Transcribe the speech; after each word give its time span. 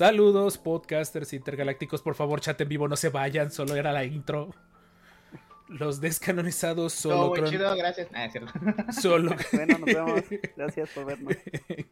Saludos, 0.00 0.56
podcasters 0.56 1.34
intergalácticos. 1.34 2.00
Por 2.00 2.14
favor, 2.14 2.40
chat 2.40 2.58
en 2.62 2.70
vivo, 2.70 2.88
no 2.88 2.96
se 2.96 3.10
vayan. 3.10 3.50
Solo 3.50 3.76
era 3.76 3.92
la 3.92 4.02
intro. 4.02 4.48
Los 5.68 6.00
descanonizados 6.00 6.94
solo. 6.94 7.34
Cron- 7.34 7.50
chido, 7.50 7.76
gracias. 7.76 8.08
Ah, 8.14 8.24
es 8.24 8.32
cierto. 8.32 8.50
Solo. 8.98 9.36
Bueno, 9.52 9.76
nos 9.76 9.86
vemos. 9.94 10.22
Gracias 10.56 10.88
por 10.94 11.04
vernos. 11.04 11.34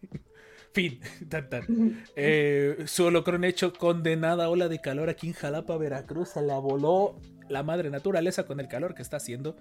fin. 0.72 1.00
Tan, 1.28 1.50
tan. 1.50 2.02
Eh, 2.16 2.84
su 2.86 3.04
holocron 3.04 3.44
hecho 3.44 3.74
condenada 3.74 4.48
ola 4.48 4.68
de 4.68 4.80
calor 4.80 5.10
aquí 5.10 5.26
en 5.26 5.34
Jalapa, 5.34 5.76
Veracruz. 5.76 6.30
Se 6.30 6.40
la 6.40 6.56
voló 6.56 7.20
la 7.50 7.62
madre 7.62 7.90
naturaleza 7.90 8.46
con 8.46 8.58
el 8.58 8.68
calor 8.68 8.94
que 8.94 9.02
está 9.02 9.18
haciendo. 9.18 9.54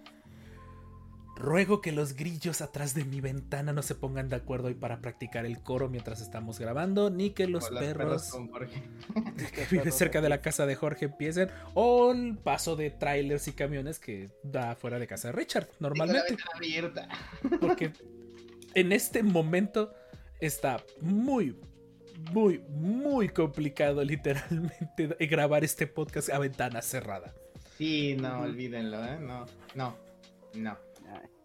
Ruego 1.38 1.82
que 1.82 1.91
los 1.91 2.16
grillos 2.16 2.62
atrás 2.62 2.94
de 2.94 3.05
mi 3.05 3.22
ventana 3.22 3.72
no 3.72 3.82
se 3.82 3.95
pongan 3.95 4.28
de 4.28 4.36
acuerdo 4.36 4.68
hoy 4.68 4.73
para 4.73 5.02
practicar 5.02 5.45
el 5.45 5.61
coro 5.61 5.88
mientras 5.88 6.22
estamos 6.22 6.59
grabando, 6.59 7.09
ni 7.09 7.30
que 7.30 7.48
los 7.48 7.70
Los 7.70 7.80
perros 7.80 8.31
Jorge. 8.31 8.84
que 9.53 9.66
vive 9.70 9.92
cerca 9.92 10.22
de 10.22 10.30
la 10.30 10.42
casa 10.42 10.66
de 10.66 10.76
Jorge 10.76 11.06
empiecen 11.06 11.50
o 11.76 12.11
el 12.11 12.38
paso 12.38 12.76
de 12.76 12.89
trailers 12.89 13.48
y 13.48 13.53
camiones 13.53 14.00
que 14.00 14.30
da 14.44 14.76
fuera 14.76 15.00
de 15.00 15.08
casa 15.08 15.28
de 15.30 15.34
Richard 15.34 15.67
normalmente 15.80 16.22
la 16.22 16.30
ventana 16.30 16.52
abierta. 16.56 17.08
porque 17.61 17.92
en 18.73 18.92
este 18.92 19.22
momento 19.22 19.94
está 20.39 20.83
muy 21.02 21.56
muy 22.31 22.59
muy 22.70 23.30
complicado 23.30 24.04
literalmente 24.04 25.16
grabar 25.28 25.64
este 25.64 25.86
podcast 25.86 26.30
a 26.30 26.39
ventana 26.39 26.81
cerrada 26.81 27.33
Sí, 27.78 28.16
no, 28.20 28.42
olvídenlo, 28.42 29.06
¿eh? 29.06 29.20
No, 29.20 29.45
no, 29.76 29.95
no. 30.56 30.86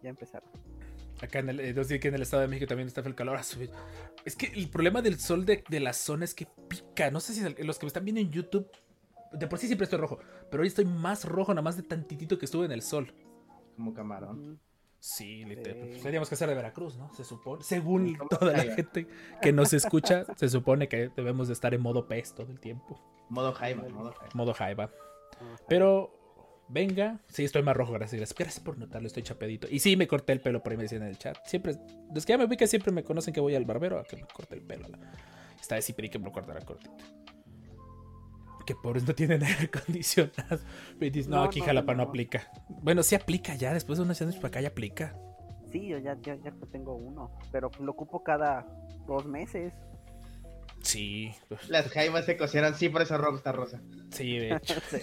Ya, 0.03 0.09
empezaron. 0.09 0.49
acá 1.21 1.39
en 1.39 1.49
el, 1.49 1.59
eh, 1.59 1.99
que 1.99 2.07
en 2.07 2.15
el 2.15 2.21
estado 2.21 2.41
de 2.41 2.47
México 2.49 2.67
también 2.67 2.87
está 2.87 3.01
el 3.01 3.15
calor 3.15 3.37
a 3.37 3.43
subir. 3.43 3.71
es 4.25 4.35
que 4.35 4.47
el 4.47 4.69
problema 4.69 5.01
del 5.01 5.19
sol 5.19 5.45
de, 5.45 5.63
de 5.67 5.79
la 5.79 5.93
zona 5.93 6.25
es 6.25 6.35
que 6.35 6.47
pica 6.67 7.09
no 7.09 7.19
sé 7.19 7.33
si 7.33 7.41
los 7.63 7.79
que 7.79 7.85
me 7.85 7.87
están 7.87 8.03
viendo 8.03 8.21
en 8.21 8.29
YouTube 8.29 8.67
de 9.31 9.47
por 9.47 9.57
sí 9.57 9.67
siempre 9.67 9.85
estoy 9.85 9.99
rojo 9.99 10.19
pero 10.51 10.61
hoy 10.61 10.67
estoy 10.67 10.85
más 10.85 11.25
rojo 11.25 11.53
nada 11.53 11.63
más 11.63 11.77
de 11.77 11.83
tantitito 11.83 12.37
que 12.37 12.45
estuve 12.45 12.65
en 12.65 12.71
el 12.73 12.81
sol 12.81 13.13
Como 13.75 13.93
camarón. 13.93 14.59
Sí, 14.99 15.43
literal. 15.43 15.73
Sí. 15.73 15.87
Pues 15.89 16.01
Tendríamos 16.01 16.29
que 16.29 16.37
ser 16.37 16.47
de 16.47 16.55
Veracruz, 16.55 16.95
¿no? 16.95 17.13
Se 17.13 17.25
supone. 17.25 17.61
Según 17.61 18.15
¿Cómo 18.15 18.29
toda 18.29 18.53
la 18.53 18.63
gente 18.73 19.05
que 19.41 19.51
nos 19.51 19.73
escucha, 19.73 20.25
se 20.37 20.47
supone 20.47 20.87
que 20.87 21.09
debemos 21.09 21.47
de 21.47 21.53
estar 21.53 21.73
en 21.73 21.81
modo 21.81 22.07
pez 22.07 22.33
todo 22.33 22.49
el 22.49 22.57
tiempo. 22.61 22.97
Modo 23.27 23.51
jaiba, 23.51 23.83
modo 23.89 24.13
jaiba. 24.13 24.33
Modo 24.33 24.53
jaiba. 24.53 24.91
Pero, 25.67 26.22
venga. 26.69 27.19
Sí, 27.27 27.43
estoy 27.43 27.63
más 27.63 27.75
rojo, 27.75 27.93
gracias. 27.93 28.19
Gracias, 28.19 28.37
gracias 28.37 28.63
por 28.63 28.77
notarlo, 28.77 29.07
estoy 29.07 29.23
chapeadito. 29.23 29.67
Y 29.69 29.79
sí, 29.79 29.95
me 29.97 30.07
corté 30.07 30.33
el 30.33 30.41
pelo, 30.41 30.61
por 30.63 30.71
ahí 30.71 30.77
me 30.77 30.83
decían 30.83 31.03
en 31.03 31.09
el 31.09 31.17
chat. 31.17 31.37
Siempre, 31.45 31.75
los 32.13 32.25
que 32.25 32.33
ya 32.33 32.37
me 32.37 32.45
ubican 32.45 32.67
siempre 32.67 32.91
me 32.91 33.03
conocen 33.03 33.33
que 33.33 33.39
voy 33.41 33.55
al 33.55 33.65
barbero 33.65 33.99
a 33.99 34.03
que 34.03 34.15
me 34.15 34.23
corte 34.23 34.55
el 34.55 34.61
pelo. 34.61 34.87
Esta 35.59 35.75
vez 35.75 35.85
sí 35.85 35.93
pedí 35.93 36.09
que 36.09 36.19
me 36.19 36.25
lo 36.25 36.31
cortara 36.31 36.59
cortito. 36.61 36.91
Que 38.65 38.75
pobres 38.75 39.05
no 39.05 39.13
tienen 39.13 39.43
aire 39.43 39.69
acondicionado. 39.73 40.59
Me 40.99 41.09
dices, 41.09 41.27
no, 41.29 41.37
No, 41.37 41.43
aquí 41.43 41.59
no, 41.59 41.65
Jalapa 41.65 41.93
no, 41.93 42.03
no. 42.03 42.09
aplica. 42.09 42.49
Bueno, 42.69 43.03
sí 43.03 43.15
aplica 43.15 43.55
ya, 43.55 43.73
después 43.73 43.97
de 43.99 44.05
unos 44.05 44.21
años 44.21 44.35
para 44.35 44.47
acá 44.49 44.61
ya 44.61 44.69
aplica. 44.69 45.15
Sí, 45.71 45.87
yo 45.87 45.97
ya, 45.97 46.17
ya, 46.21 46.35
ya 46.35 46.53
tengo 46.71 46.95
uno. 46.95 47.31
Pero 47.51 47.71
lo 47.79 47.91
ocupo 47.91 48.23
cada 48.23 48.65
dos 49.07 49.25
meses. 49.25 49.73
Sí, 50.81 51.31
Las 51.69 51.87
jaibas 51.89 52.25
se 52.25 52.35
cocieron, 52.37 52.75
sí, 52.75 52.89
por 52.89 53.01
eso 53.01 53.17
Rob 53.17 53.35
está 53.35 53.53
rosa. 53.53 53.81
sí, 54.11 54.37
de 54.37 54.51
hecho. 54.55 54.75
Sí. 54.89 54.97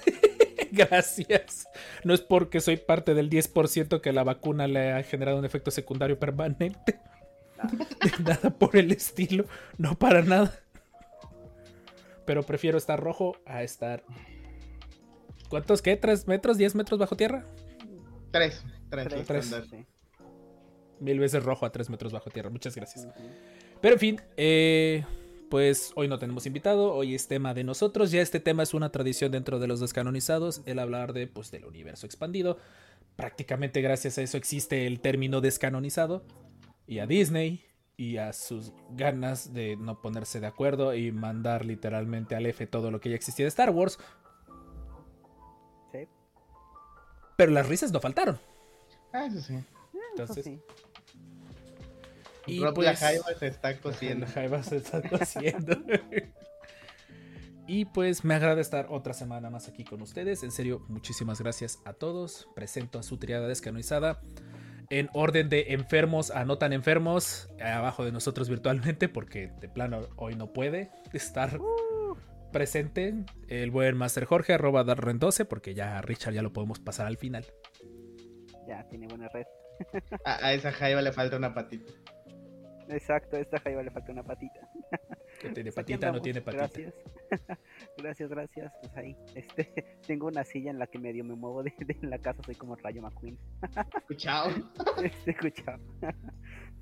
Gracias. 0.89 1.67
No 2.05 2.15
es 2.15 2.21
porque 2.21 2.61
soy 2.61 2.77
parte 2.77 3.15
del 3.15 3.31
10% 3.31 4.01
que 4.01 4.13
la 4.13 4.25
vacuna 4.25 4.67
le 4.67 4.93
ha 4.93 5.03
generado 5.03 5.39
un 5.39 5.45
efecto 5.45 5.71
secundario 5.71 6.19
permanente. 6.19 7.01
Nada 8.25 8.51
por 8.51 8.77
el 8.77 8.91
estilo. 8.93 9.45
No 9.77 9.99
para 9.99 10.23
nada. 10.23 10.59
Pero 12.25 12.43
prefiero 12.43 12.79
estar 12.79 12.99
rojo 13.01 13.37
a 13.45 13.63
estar. 13.63 14.03
¿Cuántos 15.49 15.83
qué? 15.83 15.97
¿Tres 15.97 16.29
metros? 16.29 16.59
¿10 16.59 16.75
metros 16.75 16.99
bajo 17.01 17.17
tierra? 17.17 17.45
Tres, 18.31 18.65
tres, 18.89 19.09
Tres, 19.09 19.27
tres. 19.27 19.55
sí. 19.69 19.85
Mil 21.01 21.19
veces 21.19 21.43
rojo 21.43 21.67
a 21.67 21.73
3 21.73 21.91
metros 21.91 22.13
bajo 22.13 22.31
tierra. 22.31 22.51
Muchas 22.51 22.77
gracias. 22.77 23.09
Pero 23.81 23.95
en 23.95 24.01
fin, 24.01 24.21
eh, 24.37 25.05
pues 25.51 25.93
hoy 25.97 26.09
no 26.09 26.19
tenemos 26.19 26.47
invitado, 26.47 26.95
hoy 26.95 27.15
es 27.15 27.27
tema 27.27 27.53
de 27.53 27.65
nosotros, 27.65 28.13
ya 28.13 28.23
este 28.23 28.41
tema 28.41 28.63
es 28.63 28.73
una 28.73 28.91
tradición 28.91 29.33
dentro 29.33 29.59
de 29.59 29.67
los 29.67 29.81
descanonizados, 29.81 30.63
el 30.65 30.79
hablar 30.79 31.13
de 31.13 31.27
pues 31.27 31.51
del 31.51 31.67
universo 31.67 32.07
expandido. 32.07 32.57
Prácticamente 33.17 33.83
gracias 33.83 34.17
a 34.17 34.23
eso 34.23 34.39
existe 34.39 34.87
el 34.87 35.01
término 35.01 35.41
descanonizado 35.41 36.25
y 36.87 37.01
a 37.01 37.07
Disney 37.07 37.65
y 37.97 38.17
a 38.17 38.33
sus 38.33 38.73
ganas 38.93 39.53
de 39.53 39.77
no 39.77 40.01
ponerse 40.01 40.41
de 40.41 40.47
acuerdo 40.47 40.95
y 40.95 41.11
mandar 41.13 41.67
literalmente 41.67 42.37
al 42.37 42.47
F 42.47 42.67
todo 42.67 42.91
lo 42.91 43.01
que 43.01 43.11
ya 43.11 43.17
existía 43.17 43.45
de 43.45 43.51
Star 43.51 43.71
Wars. 43.71 43.99
Sí. 45.93 46.09
Pero 47.37 47.53
las 47.53 47.69
risas 47.69 47.93
no 47.93 48.01
faltaron. 48.01 48.39
Ah, 49.13 49.27
eso 49.27 49.41
sí. 49.41 49.59
Entonces, 50.13 50.47
Eso 50.47 50.57
sí. 50.57 50.61
Y 52.51 52.61
Rob 52.63 52.75
pues- 52.75 52.87
la 52.87 52.97
jaiba 52.97 53.25
se 53.39 53.47
está 53.47 53.79
cociendo. 53.79 54.27
La 54.27 54.33
jaiba 54.33 54.63
se 54.63 54.77
está 54.77 55.03
y 57.67 57.85
pues 57.85 58.25
me 58.25 58.35
agrada 58.35 58.61
estar 58.61 58.87
otra 58.91 59.15
semana 59.15 59.49
más 59.49 59.69
aquí 59.69 59.85
con 59.85 60.03
ustedes. 60.03 60.43
En 60.43 60.51
serio, 60.51 60.85
muchísimas 60.89 61.41
gracias 61.41 61.79
a 61.85 61.93
todos. 61.93 62.49
Presento 62.55 62.99
a 62.99 63.03
su 63.03 63.19
triada 63.19 63.47
descanonizada. 63.47 64.21
En 64.89 65.09
orden 65.13 65.49
de 65.49 65.67
enfermos 65.69 66.33
a 66.33 66.45
no 66.45 66.59
tan 66.59 66.73
enfermos, 66.73 67.49
abajo 67.63 68.05
de 68.05 68.11
nosotros 68.11 68.49
virtualmente, 68.49 69.09
porque 69.09 69.53
de 69.61 69.69
plano 69.69 70.09
hoy 70.17 70.35
no 70.35 70.53
puede 70.53 70.91
estar 71.13 71.61
presente. 72.51 73.15
El 73.47 73.71
buen 73.71 73.97
Master 73.97 74.25
Jorge, 74.25 74.53
arroba 74.55 74.85
Darren12, 74.85 75.47
porque 75.47 75.73
ya 75.75 75.99
a 75.99 76.03
Richard 76.03 76.35
ya 76.35 76.43
lo 76.43 76.53
podemos 76.53 76.81
pasar 76.81 77.07
al 77.07 77.19
final. 77.19 77.47
Ya 78.67 78.83
tiene 78.89 79.07
buena 79.07 79.29
red. 79.29 79.47
A, 80.25 80.47
a 80.47 80.53
esa 80.55 80.73
jaiba 80.73 81.03
le 81.03 81.13
falta 81.13 81.37
una 81.37 81.55
patita. 81.55 81.93
Exacto, 82.91 83.37
a 83.37 83.41
esta 83.41 83.59
jaiba 83.61 83.83
le 83.83 83.91
falta 83.91 84.13
una 84.13 84.23
patita. 84.23 84.61
Que 85.41 85.49
tiene 85.51 85.71
Pues 85.73 85.75
patita, 85.75 86.13
no 86.13 86.21
tiene 86.21 86.41
patita. 86.41 86.67
Gracias. 86.67 86.95
gracias, 87.99 88.31
gracias. 88.31 88.73
Pues 88.81 88.97
ahí, 88.97 89.17
este, 89.35 89.73
tengo 90.07 90.27
una 90.27 90.45
silla 90.45 90.71
en 90.71 90.79
la 90.79 90.87
que 90.87 90.99
medio 90.99 91.25
me 91.25 91.35
muevo 91.35 91.63
de, 91.63 91.73
de 91.79 91.97
en 92.03 92.11
la 92.11 92.19
casa, 92.19 92.43
soy 92.43 92.55
como 92.57 92.77
Rayo 92.77 93.03
McQueen. 93.03 93.39
Escuchado. 93.99 94.51
Este, 95.03 95.31
escuchado. 95.31 95.81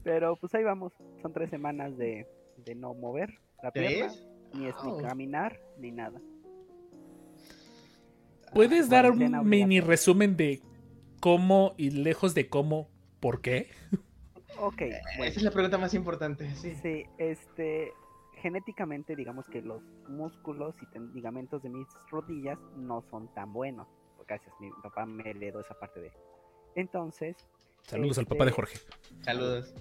Pero 0.02 0.36
pues 0.36 0.54
ahí 0.54 0.64
vamos. 0.64 0.92
Son 1.22 1.32
tres 1.32 1.50
semanas 1.50 1.96
de, 1.96 2.26
de 2.64 2.74
no 2.74 2.94
mover 2.94 3.30
la 3.62 3.70
pierna. 3.70 4.08
¿Tres? 4.08 4.26
Ni 4.54 4.66
es 4.66 4.74
Wow. 4.76 4.96
ni 4.96 5.02
caminar, 5.06 5.60
ni 5.78 5.90
nada. 5.92 6.20
¿Puedes 8.54 8.88
dar 8.88 9.10
un 9.10 9.46
mini 9.48 9.80
resumen 9.80 10.36
de 10.36 10.62
cómo 11.20 11.74
y 11.76 11.90
lejos 11.90 12.34
de 12.34 12.48
cómo, 12.48 12.88
por 13.20 13.42
qué? 13.42 13.68
Ok, 14.60 14.78
bueno. 14.78 15.24
Esa 15.24 15.38
es 15.38 15.42
la 15.42 15.50
pregunta 15.50 15.78
más 15.78 15.94
importante, 15.94 16.50
sí. 16.56 16.74
Sí, 16.76 17.04
este, 17.18 17.92
genéticamente 18.42 19.14
digamos 19.16 19.46
que 19.48 19.62
los 19.62 19.82
músculos 20.08 20.74
y 20.82 20.98
ligamentos 21.14 21.62
de 21.62 21.68
mis 21.70 21.86
rodillas 22.10 22.58
no 22.76 23.02
son 23.10 23.32
tan 23.34 23.52
buenos. 23.52 23.86
Gracias, 24.26 24.54
mi 24.60 24.70
papá 24.82 25.06
me 25.06 25.28
heredó 25.30 25.60
esa 25.60 25.74
parte 25.74 26.00
de... 26.00 26.12
Entonces, 26.74 27.36
Saludos 27.82 28.18
al 28.18 28.26
papá 28.26 28.44
de 28.44 28.50
Este, 28.50 28.60
Jorge. 28.60 28.78
Saludos. 29.22 29.74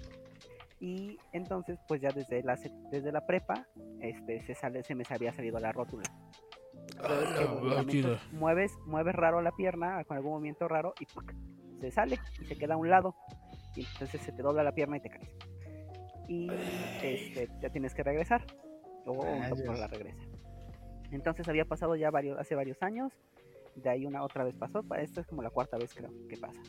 y 0.80 1.18
entonces 1.32 1.78
pues 1.88 2.00
ya 2.00 2.10
desde 2.10 2.42
la, 2.42 2.56
desde 2.90 3.12
la 3.12 3.26
prepa, 3.26 3.66
este, 4.00 4.40
se 4.46 4.54
sale, 4.54 4.82
se 4.84 4.94
me 4.94 5.04
había 5.10 5.32
salido 5.32 5.58
la 5.58 5.72
rótula. 5.72 6.04
Ligamentos- 7.62 8.32
mueves, 8.32 8.72
mueves 8.86 9.14
raro 9.14 9.42
la 9.42 9.52
pierna 9.52 10.02
con 10.04 10.16
algún 10.16 10.32
movimiento 10.32 10.66
raro 10.68 10.94
y 11.00 11.06
¡puc! 11.06 11.32
se 11.80 11.90
sale 11.90 12.18
y 12.40 12.44
se 12.46 12.56
queda 12.56 12.74
a 12.74 12.76
un 12.76 12.88
lado. 12.88 13.14
Y 13.78 13.86
entonces 13.92 14.20
se 14.22 14.32
te 14.32 14.42
dobla 14.42 14.62
la 14.64 14.72
pierna 14.72 14.96
y 14.96 15.00
te 15.00 15.08
caes. 15.08 15.30
Y 16.26 16.50
este, 17.02 17.48
ya 17.60 17.70
tienes 17.70 17.94
que 17.94 18.02
regresar. 18.02 18.44
Luego 19.06 19.22
un 19.22 19.48
doctor 19.50 19.78
la 19.78 19.86
regresa. 19.86 20.22
Entonces 21.12 21.48
había 21.48 21.64
pasado 21.64 21.94
ya 21.96 22.10
varios, 22.10 22.38
hace 22.38 22.54
varios 22.54 22.82
años. 22.82 23.12
De 23.76 23.88
ahí 23.88 24.04
una 24.04 24.22
otra 24.24 24.44
vez 24.44 24.56
pasó. 24.56 24.82
pa- 24.82 25.00
Esta 25.00 25.20
es 25.20 25.26
como 25.26 25.42
la 25.42 25.50
cuarta 25.50 25.78
vez 25.78 25.94
creo 25.94 26.10
que 26.28 26.36
pasa. 26.36 26.60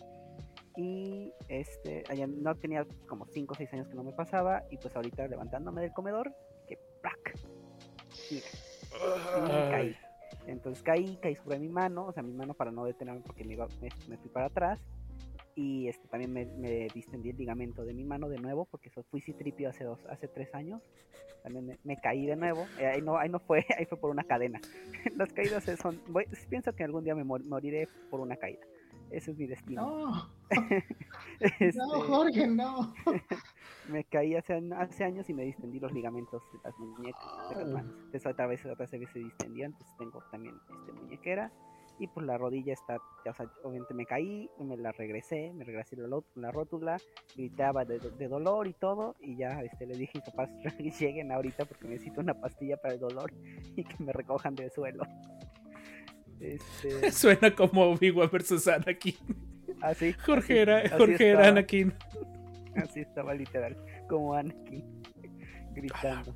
Y 0.77 1.33
este, 1.49 2.03
allá 2.09 2.27
no 2.27 2.55
tenía 2.55 2.85
como 3.07 3.25
5 3.25 3.53
o 3.53 3.57
6 3.57 3.73
años 3.73 3.87
que 3.87 3.95
no 3.95 4.03
me 4.03 4.13
pasaba. 4.13 4.63
Y 4.69 4.77
pues 4.77 4.95
ahorita 4.95 5.27
levantándome 5.27 5.81
del 5.81 5.91
comedor, 5.93 6.31
que 6.67 6.77
¡plac! 7.01 7.35
Mira, 8.31 8.45
Y 9.67 9.71
caí. 9.71 9.95
Entonces 10.45 10.83
caí, 10.83 11.17
caí 11.17 11.35
sobre 11.35 11.57
mi 11.59 11.67
mano, 11.69 12.05
o 12.05 12.11
sea, 12.13 12.23
mi 12.23 12.33
mano 12.33 12.53
para 12.53 12.71
no 12.71 12.85
detenerme 12.85 13.21
porque 13.21 13.43
me, 13.43 13.53
iba, 13.53 13.67
me, 13.81 13.89
me 14.07 14.17
fui 14.17 14.29
para 14.29 14.45
atrás. 14.45 14.79
Y 15.59 15.89
este, 15.89 16.07
también 16.07 16.31
me, 16.31 16.45
me, 16.45 16.87
distendí 16.93 17.31
el 17.31 17.35
ligamento 17.35 17.83
de 17.83 17.93
mi 17.93 18.05
mano 18.05 18.29
de 18.29 18.37
nuevo, 18.37 18.63
porque 18.63 18.87
eso 18.87 19.03
fui 19.11 19.19
citripio 19.19 19.67
hace 19.67 19.83
dos, 19.83 19.99
hace 20.05 20.29
tres 20.29 20.55
años. 20.55 20.81
También 21.43 21.65
me, 21.65 21.77
me 21.83 21.97
caí 21.97 22.25
de 22.25 22.37
nuevo. 22.37 22.65
Eh, 22.79 22.87
ahí, 22.87 23.01
no, 23.01 23.17
ahí 23.17 23.27
no 23.27 23.39
fue, 23.39 23.65
ahí 23.77 23.85
fue 23.85 23.97
por 23.97 24.09
una 24.09 24.23
cadena. 24.23 24.61
Las 25.17 25.33
caídas 25.33 25.65
son. 25.77 26.01
Voy, 26.07 26.27
pienso 26.49 26.71
que 26.71 26.85
algún 26.85 27.03
día 27.03 27.13
me 27.13 27.25
moriré 27.25 27.89
por 28.09 28.21
una 28.21 28.37
caída. 28.37 28.65
Ese 29.11 29.31
es 29.31 29.37
mi 29.37 29.47
destino. 29.47 29.81
No, 29.81 30.29
este, 31.41 31.77
no 31.77 31.89
Jorge, 32.03 32.47
no. 32.47 32.93
me 33.89 34.05
caí 34.05 34.35
hace, 34.35 34.61
hace, 34.77 35.03
años 35.03 35.29
y 35.29 35.33
me 35.33 35.43
distendí 35.43 35.81
los 35.81 35.91
ligamentos 35.91 36.41
de 36.53 36.59
las 36.63 36.79
muñecas, 36.79 37.49
de 37.49 37.55
las 37.57 37.67
manos. 37.67 37.95
Entonces 37.97 38.25
otra 38.27 38.47
vez, 38.47 38.65
otra 38.65 38.87
vez 38.87 39.09
se 39.11 39.19
distendía, 39.19 39.65
entonces 39.65 39.93
tengo 39.97 40.23
también 40.31 40.55
este, 40.69 40.93
muñequera. 40.93 41.51
Y 41.99 42.07
pues 42.07 42.25
la 42.25 42.37
rodilla 42.37 42.71
está, 42.71 42.97
o 42.97 43.33
sea, 43.33 43.51
obviamente 43.63 43.93
me 43.93 44.05
caí, 44.05 44.49
me 44.57 44.77
la 44.77 44.93
regresé, 44.93 45.51
me 45.53 45.65
regresé 45.65 45.97
la, 45.97 46.07
la 46.35 46.51
rótula, 46.51 46.97
gritaba 47.35 47.83
de, 47.83 47.99
de, 47.99 48.27
dolor 48.29 48.67
y 48.67 48.73
todo, 48.73 49.17
y 49.19 49.35
ya 49.35 49.61
este, 49.61 49.85
le 49.85 49.97
dije 49.97 50.21
papás 50.25 50.49
lleguen 50.99 51.31
ahorita 51.33 51.65
porque 51.65 51.89
necesito 51.89 52.21
una 52.21 52.33
pastilla 52.33 52.77
para 52.77 52.93
el 52.93 53.01
dolor 53.01 53.33
y 53.75 53.83
que 53.83 54.03
me 54.03 54.13
recojan 54.13 54.55
del 54.55 54.71
suelo. 54.71 55.03
Este... 56.39 57.11
Suena 57.11 57.53
como 57.53 57.83
Obi-Wan 57.83 58.29
versus 58.31 58.67
Anakin. 58.67 59.15
Así. 59.81 60.13
Jorge 60.13 60.61
era, 60.61 60.89
Jorge 60.97 61.29
era 61.29 61.49
Anakin. 61.49 61.93
Así 62.75 63.01
estaba 63.01 63.33
literal, 63.33 63.75
como 64.07 64.33
Anakin, 64.35 65.03
gritando. 65.73 66.33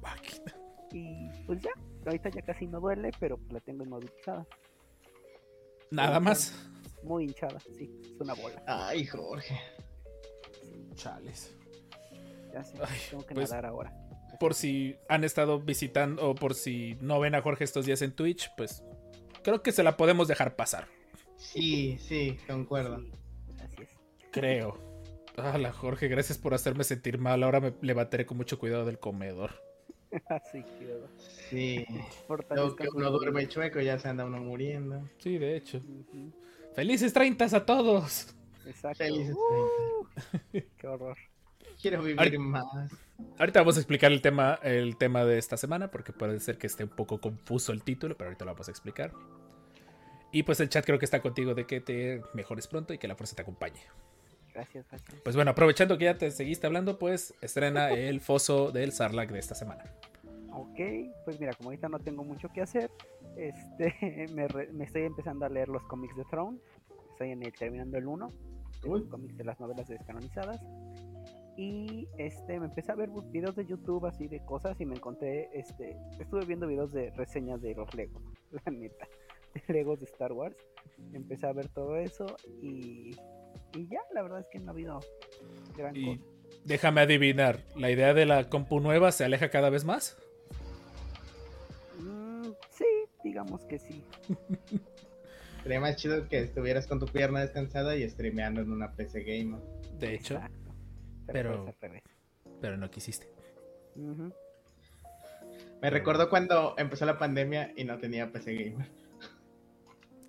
Y 0.92 1.30
pues 1.48 1.62
ya, 1.62 1.71
ahorita 2.06 2.30
ya 2.30 2.42
casi 2.42 2.68
no 2.68 2.80
duele, 2.80 3.12
pero 3.19 3.39
la 3.50 3.60
tengo 3.62 3.83
inmovilizada. 3.83 4.45
Nada 5.94 6.19
más. 6.19 6.54
Muy 7.04 7.25
hinchada, 7.25 7.60
sí, 7.60 8.01
es 8.04 8.19
una 8.19 8.34
bola. 8.34 8.63
Ay, 8.66 9.06
Jorge. 9.06 9.60
Chales. 10.95 11.56
Ya 12.51 12.63
sé, 12.63 12.78
tengo 13.12 13.25
que 13.25 13.36
pues, 13.36 13.51
nadar 13.51 13.68
ahora. 13.68 13.94
Por 14.40 14.56
si 14.56 14.95
han 15.07 15.24
estado 15.24 15.60
visitando 15.60 16.30
o 16.30 16.36
por 16.36 16.56
si 16.56 16.98
no 17.00 17.19
ven 17.19 17.36
a 17.36 17.42
Jorge 17.42 17.63
estos 17.63 17.86
días 17.86 18.01
en 18.01 18.16
Twitch, 18.16 18.51
pues 18.57 18.84
creo 19.44 19.62
que 19.62 19.72
se 19.72 19.84
la 19.84 19.95
podemos 19.95 20.28
dejar 20.28 20.56
pasar. 20.56 20.88
Sí, 21.38 22.00
sí, 22.00 22.38
concuerdo. 22.48 22.96
así 23.63 23.84
es. 23.84 23.89
Creo. 24.31 24.80
Hola 25.38 25.74
Jorge, 25.74 26.07
gracias 26.07 26.39
por 26.39 26.56
hacerme 26.56 26.84
sentir 26.84 27.19
mal. 27.19 27.44
Ahora 27.44 27.60
me 27.60 27.74
levantaré 27.81 28.25
con 28.25 28.38
mucho 28.38 28.57
cuidado 28.57 28.86
del 28.86 28.98
comedor. 28.98 29.51
Así 30.30 30.63
quedó. 30.80 31.07
Sí. 31.50 31.86
Lo 32.56 32.75
que 32.75 32.88
uno 32.94 33.12
duerme 33.12 33.48
chueco 33.48 33.80
ya 33.80 33.98
se 34.00 34.10
anda 34.10 34.25
uno 34.25 34.39
muriendo. 34.39 35.01
Sí, 35.18 35.38
de 35.38 35.56
hecho. 35.56 35.81
Felices 36.75 37.13
30 37.13 37.45
a 37.45 37.65
todos. 37.65 38.36
Exacto. 38.65 39.04
Felices 39.04 39.36
uh, 39.36 40.07
qué 40.77 40.88
horror. 40.88 41.18
Quiero 41.81 42.01
vivir 42.01 42.39
más. 42.39 42.65
Ahorita 43.38 43.60
vamos 43.60 43.77
a 43.77 43.80
explicar 43.80 44.12
el 44.12 44.21
tema, 44.21 44.60
el 44.63 44.98
tema 44.98 45.25
de 45.25 45.38
esta 45.38 45.57
semana, 45.57 45.92
porque 45.92 46.13
puede 46.13 46.39
ser 46.39 46.57
que 46.57 46.68
esté 46.68 46.83
un 46.83 46.89
poco 46.89 47.19
confuso 47.19 47.71
el 47.71 47.83
título, 47.83 48.15
pero 48.15 48.30
ahorita 48.30 48.45
lo 48.45 48.54
vamos 48.54 48.68
a 48.68 48.71
explicar. 48.71 49.12
Y 50.31 50.44
pues 50.44 50.60
el 50.60 50.69
chat 50.69 50.86
creo 50.86 50.98
que 50.98 51.06
está 51.06 51.21
contigo 51.21 51.54
de 51.54 51.65
que 51.65 51.80
te 51.80 52.21
mejores 52.33 52.68
pronto 52.68 52.94
y 52.94 52.98
que 52.98 53.07
la 53.07 53.15
fuerza 53.15 53.36
te 53.36 53.44
acompañe. 53.44 53.81
Gracias, 54.53 54.85
gracias. 54.88 55.21
Pues 55.23 55.35
bueno, 55.35 55.51
aprovechando 55.51 55.97
que 55.97 56.05
ya 56.05 56.17
te 56.17 56.29
seguiste 56.31 56.67
hablando, 56.67 57.00
pues 57.00 57.33
estrena 57.41 57.91
el 57.91 58.21
foso 58.21 58.71
del 58.71 58.91
Sarlacc 58.91 59.31
de 59.31 59.39
esta 59.39 59.55
semana. 59.55 59.83
Ok, 60.51 60.79
pues 61.25 61.39
mira, 61.39 61.53
como 61.53 61.69
ahorita 61.69 61.89
no 61.89 62.00
tengo 62.00 62.23
mucho 62.23 62.50
que 62.50 62.61
hacer, 62.61 62.91
este, 63.35 64.27
me, 64.33 64.47
me 64.71 64.83
estoy 64.85 65.03
empezando 65.03 65.45
a 65.45 65.50
leer 65.50 65.69
los 65.69 65.83
cómics 65.83 66.15
de 66.15 66.23
Throne. 66.25 66.59
Estoy 67.11 67.31
en 67.31 67.44
el, 67.44 67.53
terminando 67.53 67.97
el 67.97 68.07
1, 68.07 68.31
los 68.83 69.05
cómics 69.07 69.38
de 69.38 69.44
las 69.44 69.59
novelas 69.59 69.88
descanonizadas. 69.88 70.61
Y 71.55 72.07
este, 72.17 72.59
me 72.59 72.65
empecé 72.65 72.91
a 72.91 72.95
ver 72.95 73.09
videos 73.31 73.55
de 73.55 73.65
YouTube 73.65 74.05
así 74.07 74.27
de 74.27 74.44
cosas 74.44 74.79
y 74.81 74.85
me 74.85 74.95
encontré, 74.95 75.50
este, 75.53 75.95
estuve 76.19 76.45
viendo 76.45 76.65
videos 76.65 76.91
de 76.91 77.11
reseñas 77.11 77.61
de 77.61 77.75
los 77.75 77.94
Legos, 77.94 78.23
la 78.65 78.71
neta, 78.71 79.07
de 79.53 79.73
Legos 79.73 80.00
de 80.00 80.05
Star 80.05 80.31
Wars. 80.33 80.55
Empecé 81.13 81.45
a 81.45 81.53
ver 81.53 81.67
todo 81.69 81.97
eso 81.97 82.25
y 82.61 83.15
y 83.74 83.88
ya, 83.88 84.00
la 84.14 84.22
verdad 84.22 84.40
es 84.40 84.48
que 84.48 84.60
no 84.60 84.72
ha 84.72 84.74
habido 84.74 85.00
gran 85.75 85.96
y 85.96 86.20
Déjame 86.66 87.02
adivinar, 87.02 87.60
¿la 87.75 87.92
idea 87.92 88.14
de 88.14 88.25
la 88.25 88.50
compu 88.50 88.80
nueva 88.80 89.12
se 89.12 89.25
aleja 89.25 89.50
cada 89.50 89.70
vez 89.70 89.84
más? 89.84 90.16
Mm, 92.00 92.52
sí, 92.70 92.86
digamos 93.24 93.66
que 93.66 93.80
sí. 93.80 94.02
Sería 95.64 95.81
más 95.81 95.98
chido 95.98 96.28
que 96.30 96.40
estuvieras 96.40 96.88
con 96.88 97.00
tu 97.00 97.06
pierna 97.06 97.42
descansada 97.42 97.96
y 97.96 98.10
streameando 98.10 98.62
en 98.62 98.72
una 98.72 98.94
PC 98.94 99.24
Gamer. 99.24 99.60
De 100.00 100.16
hecho. 100.16 100.40
Pero, 101.28 101.74
pero, 102.60 102.78
no 102.78 102.92
quisiste. 102.92 103.30
Me 105.81 105.90
recuerdo 105.90 106.30
cuando 106.30 106.75
empezó 106.78 107.06
la 107.06 107.18
pandemia 107.18 107.74
y 107.75 107.86
no 107.86 107.98
tenía 107.98 108.31
PC 108.31 108.56
Gamer. 108.56 108.88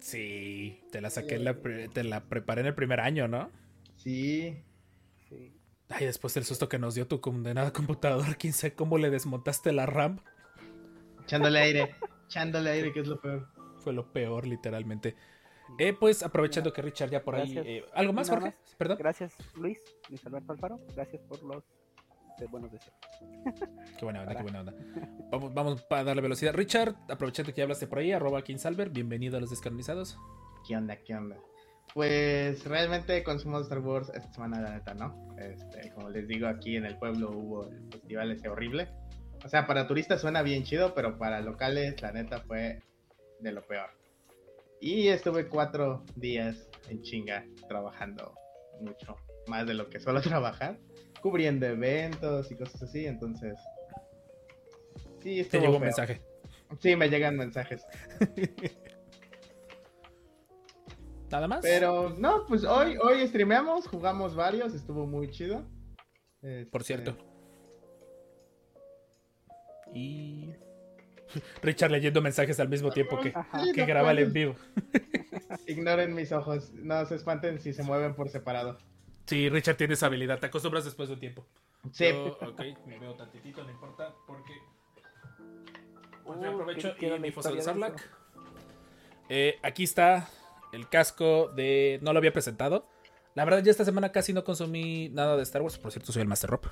Sí, 0.04 0.82
te 0.92 1.00
la 1.00 1.08
saqué, 1.08 1.38
la, 1.38 1.56
te 1.94 2.04
la 2.04 2.24
preparé 2.28 2.60
en 2.60 2.66
el 2.66 2.74
primer 2.74 3.00
año, 3.00 3.26
¿no? 3.26 3.50
Sí. 3.96 4.54
Sí. 5.30 5.58
Ay, 5.88 6.04
después 6.04 6.34
del 6.34 6.44
susto 6.44 6.68
que 6.68 6.78
nos 6.78 6.94
dio 6.94 7.08
tu 7.08 7.22
condenada 7.22 7.72
computadora, 7.72 8.34
quién 8.34 8.52
sabe 8.52 8.74
cómo 8.74 8.98
le 8.98 9.08
desmontaste 9.08 9.72
la 9.72 9.86
RAM. 9.86 10.20
Echándole 11.22 11.58
aire, 11.58 11.94
echándole 12.26 12.68
aire, 12.68 12.92
que 12.92 13.00
es 13.00 13.06
lo 13.06 13.18
peor. 13.18 13.48
Fue 13.78 13.94
lo 13.94 14.12
peor, 14.12 14.46
literalmente. 14.46 15.16
Eh, 15.78 15.94
pues 15.94 16.22
aprovechando 16.22 16.70
que 16.70 16.82
Richard 16.82 17.08
ya 17.08 17.24
por 17.24 17.36
ahí. 17.36 17.56
Eh, 17.56 17.86
¿Algo 17.94 18.12
más, 18.12 18.28
Jorge? 18.28 18.54
Perdón. 18.76 18.98
Gracias, 18.98 19.34
Luis, 19.56 19.78
Luis 20.10 20.26
Alberto 20.26 20.52
Alfaro. 20.52 20.80
Gracias 20.94 21.22
por 21.22 21.42
los 21.42 21.64
de 22.38 22.46
buenos 22.46 22.72
deseos. 22.72 22.96
Qué 23.98 24.04
buena 24.04 24.22
onda, 24.22 24.34
qué 24.34 24.42
buena 24.42 24.60
onda. 24.60 24.74
Vamos, 25.30 25.54
vamos 25.54 25.82
para 25.82 26.04
darle 26.04 26.22
velocidad. 26.22 26.54
Richard, 26.54 26.94
aprovechando 27.08 27.52
que 27.52 27.58
ya 27.58 27.64
hablaste 27.64 27.86
por 27.86 27.98
ahí, 27.98 28.12
arroba 28.12 28.42
Salver, 28.56 28.90
bienvenido 28.90 29.36
a 29.36 29.40
los 29.40 29.50
descanonizados. 29.50 30.18
¿Qué 30.66 30.76
onda, 30.76 30.96
qué 30.96 31.14
onda? 31.14 31.36
Pues 31.92 32.64
realmente 32.64 33.22
consumo 33.22 33.60
Star 33.60 33.78
Wars 33.78 34.10
esta 34.14 34.32
semana, 34.32 34.60
la 34.60 34.74
neta, 34.74 34.94
¿no? 34.94 35.36
Este, 35.38 35.92
como 35.92 36.10
les 36.10 36.26
digo, 36.26 36.48
aquí 36.48 36.76
en 36.76 36.86
el 36.86 36.98
pueblo 36.98 37.30
hubo 37.30 37.68
el 37.68 37.88
festival 37.92 38.32
ese 38.32 38.48
horrible. 38.48 38.88
O 39.44 39.48
sea, 39.48 39.66
para 39.66 39.86
turistas 39.86 40.20
suena 40.20 40.42
bien 40.42 40.64
chido, 40.64 40.94
pero 40.94 41.18
para 41.18 41.40
locales, 41.40 42.00
la 42.02 42.12
neta, 42.12 42.40
fue 42.40 42.82
de 43.40 43.52
lo 43.52 43.62
peor. 43.66 43.90
Y 44.80 45.08
estuve 45.08 45.48
cuatro 45.48 46.04
días 46.16 46.68
en 46.88 47.02
chinga 47.02 47.44
trabajando 47.68 48.34
mucho, 48.80 49.16
más 49.46 49.66
de 49.66 49.74
lo 49.74 49.88
que 49.88 50.00
suelo 50.00 50.20
trabajar 50.22 50.78
cubriendo 51.24 51.64
eventos 51.64 52.52
y 52.52 52.54
cosas 52.54 52.82
así, 52.82 53.06
entonces. 53.06 53.58
Sí, 55.22 55.42
Te 55.44 55.58
llegó 55.58 55.76
un 55.76 55.82
mensaje. 55.84 56.20
Sí, 56.80 56.96
me 56.96 57.08
llegan 57.08 57.38
mensajes. 57.38 57.86
¿Nada 61.30 61.48
más? 61.48 61.60
Pero 61.62 62.10
no, 62.10 62.44
pues 62.46 62.64
hoy, 62.64 62.98
hoy 62.98 63.26
streameamos, 63.26 63.88
jugamos 63.88 64.34
varios, 64.34 64.74
estuvo 64.74 65.06
muy 65.06 65.30
chido. 65.30 65.64
Por 66.42 66.82
este, 66.82 66.84
cierto. 66.84 67.16
Y. 69.94 70.52
Richard 71.62 71.90
leyendo 71.90 72.20
mensajes 72.20 72.60
al 72.60 72.68
mismo 72.68 72.90
tiempo 72.90 73.18
que, 73.18 73.32
que 73.74 73.86
graba 73.86 74.10
el 74.10 74.18
en 74.18 74.32
vivo. 74.34 74.56
Ignoren 75.66 76.14
mis 76.14 76.32
ojos, 76.32 76.74
no 76.74 77.06
se 77.06 77.14
espanten 77.14 77.60
si 77.60 77.72
se 77.72 77.82
mueven 77.82 78.14
por 78.14 78.28
separado. 78.28 78.76
Sí, 79.26 79.48
Richard 79.48 79.76
tiene 79.76 79.94
esa 79.94 80.06
habilidad, 80.06 80.38
te 80.38 80.46
acostumbras 80.46 80.84
después 80.84 81.08
de 81.08 81.14
un 81.14 81.20
tiempo. 81.20 81.46
Sí. 81.92 82.06
ok, 82.10 82.60
me 82.86 82.98
veo 82.98 83.14
tantitito, 83.14 83.62
no 83.62 83.70
importa, 83.70 84.14
porque. 84.26 84.52
Pues 86.24 86.38
uh, 86.38 86.44
aprovecho 86.44 86.94
y 86.98 87.20
mi 87.20 87.30
fosa 87.30 87.52
de 87.52 87.62
Sarlacc. 87.62 88.00
Eh, 89.28 89.58
aquí 89.62 89.84
está 89.84 90.28
el 90.72 90.88
casco 90.88 91.48
de. 91.48 91.98
No 92.02 92.12
lo 92.12 92.18
había 92.18 92.32
presentado. 92.32 92.86
La 93.34 93.44
verdad, 93.44 93.62
ya 93.62 93.70
esta 93.70 93.84
semana 93.84 94.12
casi 94.12 94.32
no 94.32 94.44
consumí 94.44 95.08
nada 95.08 95.36
de 95.36 95.42
Star 95.42 95.62
Wars. 95.62 95.78
Por 95.78 95.90
cierto, 95.90 96.12
soy 96.12 96.22
el 96.22 96.28
Master 96.28 96.50
Rob. 96.50 96.62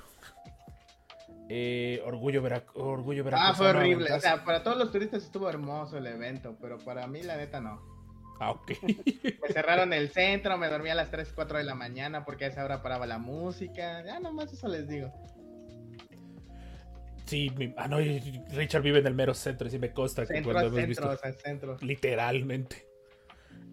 Eh, 1.49 2.01
orgullo, 2.05 2.41
Vera... 2.41 2.63
orgullo 2.73 3.25
Ah, 3.33 3.53
fue 3.53 3.69
horrible. 3.69 4.11
O 4.13 4.19
sea, 4.19 4.43
para 4.45 4.63
todos 4.63 4.77
los 4.77 4.91
turistas 4.91 5.23
estuvo 5.23 5.49
hermoso 5.49 5.97
el 5.97 6.07
evento, 6.07 6.55
pero 6.61 6.79
para 6.79 7.05
mí, 7.05 7.21
la 7.21 7.35
neta, 7.35 7.59
no. 7.59 7.92
Ah, 8.43 8.51
ok. 8.51 8.71
Me 9.41 9.53
cerraron 9.53 9.93
el 9.93 10.09
centro, 10.09 10.57
me 10.57 10.67
dormí 10.67 10.89
a 10.89 10.95
las 10.95 11.09
3, 11.09 11.31
4 11.33 11.59
de 11.59 11.63
la 11.63 11.75
mañana 11.75 12.25
porque 12.25 12.45
a 12.45 12.47
esa 12.49 12.65
hora 12.65 12.81
paraba 12.81 13.05
la 13.07 13.17
música. 13.17 14.03
Ya 14.03 14.19
nomás 14.19 14.51
eso 14.51 14.67
les 14.67 14.87
digo. 14.87 15.11
Sí, 17.25 17.51
ah, 17.77 17.87
no, 17.87 17.99
Richard 17.99 18.81
vive 18.81 18.99
en 18.99 19.07
el 19.07 19.13
mero 19.13 19.33
centro, 19.33 19.67
y 19.67 19.71
sí 19.71 19.79
me 19.79 19.91
consta 19.93 20.25
que 20.25 20.43
cuando 20.43 20.67
hemos 20.67 20.87
visto. 20.87 21.17
centro. 21.41 21.77
Literalmente. 21.79 22.85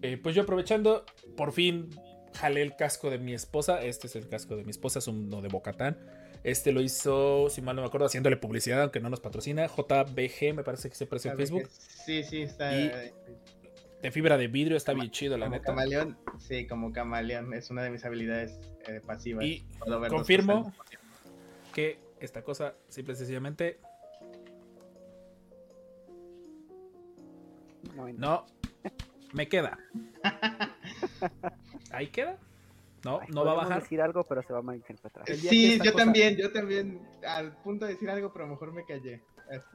Eh, 0.02 0.18
pues 0.22 0.36
yo 0.36 0.42
aprovechando, 0.42 1.04
por 1.36 1.52
fin 1.52 1.90
jalé 2.34 2.62
el 2.62 2.76
casco 2.76 3.10
de 3.10 3.18
mi 3.18 3.34
esposa. 3.34 3.82
Este 3.82 4.06
es 4.06 4.14
el 4.14 4.28
casco 4.28 4.54
de 4.54 4.62
mi 4.62 4.70
esposa, 4.70 5.00
es 5.00 5.08
uno 5.08 5.42
de 5.42 5.48
Bocatán. 5.48 5.98
Este 6.44 6.70
lo 6.70 6.80
hizo, 6.80 7.50
si 7.50 7.60
mal 7.60 7.74
no 7.74 7.82
me 7.82 7.88
acuerdo, 7.88 8.06
haciéndole 8.06 8.36
publicidad, 8.36 8.82
aunque 8.82 9.00
no 9.00 9.10
nos 9.10 9.20
patrocina. 9.20 9.66
JBG, 9.66 10.54
me 10.54 10.62
parece 10.62 10.88
que 10.88 10.94
se 10.94 11.04
aparece 11.04 11.28
en 11.28 11.36
Facebook. 11.36 11.68
Sí, 12.06 12.22
sí, 12.22 12.42
está. 12.42 12.74
Y 12.74 13.12
de 14.02 14.11
fibra 14.11 14.37
de 14.38 14.49
vidrio, 14.49 14.76
está 14.76 14.92
bien 14.95 15.11
chido, 15.11 15.37
la 15.37 15.47
como 15.47 15.57
neta. 15.57 15.66
camaleón, 15.66 16.19
sí, 16.38 16.66
como 16.66 16.92
camaleón, 16.92 17.52
es 17.54 17.71
una 17.71 17.83
de 17.83 17.90
mis 17.90 18.04
habilidades 18.04 18.59
eh, 18.87 19.00
pasivas. 19.04 19.45
Y 19.45 19.64
confirmo 20.09 20.73
que 21.75 21.99
esta 22.21 22.42
cosa, 22.42 22.75
simple 22.88 23.14
y 23.14 23.16
sencillamente, 23.16 23.78
No, 27.95 28.07
no. 28.09 28.12
no 28.12 28.47
me 29.33 29.49
queda. 29.49 29.78
Ahí 31.92 32.09
queda. 32.09 32.38
No, 33.04 33.21
Ay, 33.21 33.28
no 33.33 33.45
va 33.45 33.52
a 33.52 33.57
bajar. 33.57 33.83
decir 33.83 34.00
algo, 34.02 34.25
pero 34.25 34.42
se 34.42 34.52
va 34.52 34.59
a 34.59 34.62
malinterpretar. 34.62 35.25
Sí, 35.35 35.78
yo 35.78 35.92
cosa- 35.92 36.04
también, 36.04 36.37
yo 36.37 36.52
también, 36.52 37.00
al 37.26 37.57
punto 37.62 37.87
de 37.87 37.92
decir 37.95 38.11
algo, 38.11 38.33
pero 38.33 38.47
mejor 38.47 38.73
me 38.73 38.85
callé. 38.85 39.23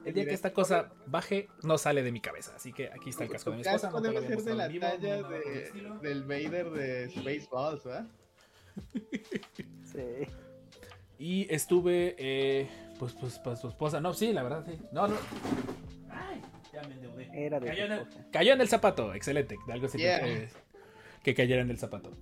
El 0.04 0.14
día 0.14 0.24
que 0.24 0.34
esta 0.34 0.52
cosa 0.52 0.90
baje, 1.06 1.48
no 1.62 1.76
sale 1.78 2.02
de 2.02 2.10
mi 2.12 2.20
cabeza. 2.20 2.52
Así 2.56 2.72
que 2.72 2.88
aquí 2.88 3.10
está 3.10 3.24
el 3.24 3.30
casco 3.30 3.50
de 3.50 3.56
mi 3.56 3.62
esposa. 3.62 3.90
no 3.90 4.00
debe 4.00 4.26
ser 4.26 4.42
de 4.42 4.54
la 4.54 4.68
vivo, 4.68 4.86
talla 4.86 5.20
no 5.20 5.28
de, 5.28 5.70
del 6.02 6.22
Vader 6.24 6.70
de 6.70 7.10
Spaceballs, 7.10 7.84
¿verdad? 7.84 8.06
Sí. 9.84 10.26
Y 11.18 11.52
estuve, 11.54 12.14
eh, 12.18 12.68
pues, 12.98 13.14
pues, 13.14 13.38
pues, 13.38 13.60
su 13.60 13.68
esposa. 13.68 14.00
No, 14.00 14.12
sí, 14.12 14.32
la 14.32 14.42
verdad, 14.42 14.64
sí. 14.66 14.78
No, 14.92 15.08
no. 15.08 15.16
Ay, 16.10 16.42
ya 16.72 16.82
me 16.82 16.94
endeudé. 16.94 17.28
Era 17.32 17.58
de 17.60 17.66
Cayó 17.68 17.84
en, 17.86 17.92
el, 17.92 18.06
cayó 18.30 18.52
en 18.52 18.60
el 18.60 18.68
zapato, 18.68 19.14
excelente. 19.14 19.56
de 19.66 19.72
Algo 19.72 19.86
así 19.86 19.98
Yeah. 19.98 20.26
eh, 20.26 20.48
que 21.22 21.34
cayera 21.34 21.62
en 21.62 21.70
el 21.70 21.78
zapato. 21.78 22.12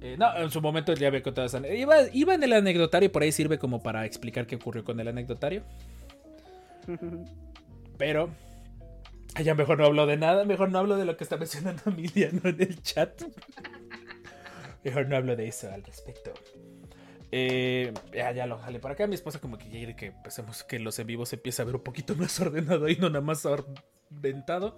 Eh, 0.00 0.16
no, 0.18 0.36
en 0.36 0.50
su 0.50 0.60
momento 0.60 0.92
ya 0.94 1.08
había 1.08 1.22
contado 1.22 1.46
esa. 1.46 1.66
Iba, 1.66 2.02
iba 2.12 2.34
en 2.34 2.42
el 2.42 2.52
anecdotario, 2.52 3.10
por 3.10 3.22
ahí 3.22 3.32
sirve 3.32 3.58
como 3.58 3.82
para 3.82 4.04
explicar 4.06 4.46
qué 4.46 4.56
ocurrió 4.56 4.84
con 4.84 5.00
el 5.00 5.08
anecdotario. 5.08 5.64
Pero 7.98 8.30
ya 9.42 9.54
mejor 9.54 9.78
no 9.78 9.86
hablo 9.86 10.06
de 10.06 10.16
nada, 10.16 10.44
mejor 10.44 10.70
no 10.70 10.78
hablo 10.78 10.96
de 10.96 11.04
lo 11.04 11.16
que 11.16 11.24
está 11.24 11.36
mencionando 11.36 11.82
Emiliano 11.86 12.40
en 12.44 12.60
el 12.60 12.82
chat. 12.82 13.22
Mejor 14.84 15.08
no 15.08 15.16
hablo 15.16 15.36
de 15.36 15.48
eso 15.48 15.70
al 15.72 15.82
respecto. 15.82 16.32
Eh, 17.32 17.92
ya, 18.14 18.32
ya 18.32 18.46
lo 18.46 18.58
jalé 18.58 18.78
para 18.78 18.94
acá. 18.94 19.06
Mi 19.06 19.14
esposa 19.14 19.40
como 19.40 19.58
que 19.58 19.68
quiere 19.68 19.96
que 19.96 20.06
empecemos 20.06 20.62
que 20.62 20.78
los 20.78 20.98
en 20.98 21.06
vivos 21.06 21.30
se 21.30 21.36
empiece 21.36 21.60
a 21.60 21.64
ver 21.64 21.76
un 21.76 21.82
poquito 21.82 22.14
más 22.14 22.38
ordenado 22.40 22.88
y 22.88 22.96
no 22.96 23.08
nada 23.08 23.20
más 23.20 23.44
aventado. 23.46 24.76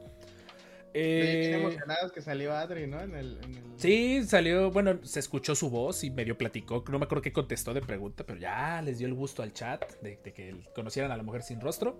Bien 0.94 1.04
Eh, 1.06 1.54
emocionados 1.54 2.12
que 2.12 2.20
salió 2.22 2.52
Adri, 2.54 2.86
¿no? 2.86 3.00
En 3.00 3.14
el, 3.14 3.38
en 3.44 3.54
el- 3.54 3.62
Sí, 3.76 4.24
salió, 4.24 4.70
bueno, 4.70 4.98
se 5.02 5.20
escuchó 5.20 5.54
su 5.54 5.70
voz 5.70 6.02
y 6.04 6.10
medio 6.10 6.36
platicó, 6.38 6.82
no 6.90 6.98
me 6.98 7.04
acuerdo 7.04 7.22
qué 7.22 7.32
contestó 7.32 7.74
de 7.74 7.80
pregunta, 7.82 8.24
pero 8.24 8.38
ya 8.40 8.80
les 8.82 8.98
dio 8.98 9.06
el 9.06 9.14
gusto 9.14 9.42
al 9.42 9.52
chat 9.52 9.84
de, 10.00 10.18
de 10.24 10.32
que 10.32 10.56
conocieran 10.74 11.12
a 11.12 11.16
la 11.16 11.22
mujer 11.22 11.42
sin 11.42 11.60
rostro 11.60 11.98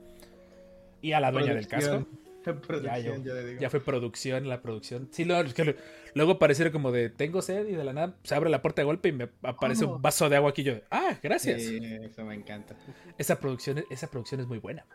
y 1.03 1.13
a 1.13 1.21
la 1.21 1.31
dueña 1.31 1.55
del 1.55 1.69
casco. 1.69 2.07
Ya, 2.83 2.99
yo- 2.99 3.17
yo 3.23 3.35
le 3.35 3.45
digo. 3.45 3.61
Ya 3.61 3.69
fue 3.69 3.81
producción, 3.85 4.49
la 4.49 4.63
producción. 4.63 5.09
Sí, 5.13 5.27
lo- 5.27 5.37
luego 6.15 6.39
pareciera 6.39 6.73
como 6.73 6.93
de 6.93 7.11
tengo 7.11 7.43
sed 7.43 7.67
y 7.69 7.73
de 7.73 7.85
la 7.85 7.93
nada 7.93 8.17
se 8.23 8.35
abre 8.35 8.49
la 8.49 8.63
puerta 8.63 8.81
de 8.81 8.87
golpe 8.87 9.11
y 9.11 9.13
me 9.13 9.29
aparece 9.43 9.85
Oh. 9.85 9.97
un 9.97 10.03
vaso 10.03 10.31
de 10.31 10.37
agua 10.37 10.51
aquí. 10.51 10.63
Yo, 10.63 10.75
ah, 10.91 11.19
gracias. 11.23 11.61
Sí, 11.63 11.79
eso 11.83 12.25
me 12.25 12.35
encanta. 12.35 12.75
Esa 13.19 13.39
producción, 13.39 13.85
esa 13.91 14.07
producción 14.07 14.41
es 14.41 14.47
muy 14.47 14.59
buena. 14.59 14.87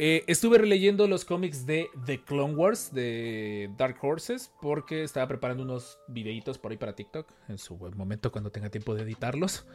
Eh, 0.00 0.22
estuve 0.28 0.58
releyendo 0.58 1.08
los 1.08 1.24
cómics 1.24 1.66
de 1.66 1.88
The 2.06 2.22
Clone 2.22 2.54
Wars 2.54 2.94
de 2.94 3.68
Dark 3.76 3.96
Horses 4.00 4.52
porque 4.62 5.02
estaba 5.02 5.26
preparando 5.26 5.64
unos 5.64 5.98
videitos 6.06 6.56
por 6.56 6.70
ahí 6.70 6.78
para 6.78 6.94
TikTok. 6.94 7.28
En 7.48 7.58
su 7.58 7.76
buen 7.76 7.96
momento, 7.96 8.30
cuando 8.30 8.52
tenga 8.52 8.70
tiempo 8.70 8.94
de 8.94 9.02
editarlos, 9.02 9.66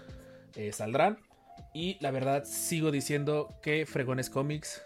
eh, 0.55 0.71
saldrán. 0.71 1.19
Y 1.73 1.97
la 1.99 2.11
verdad, 2.11 2.45
sigo 2.45 2.89
diciendo 2.89 3.49
que 3.61 3.85
fregones 3.85 4.29
cómics. 4.29 4.81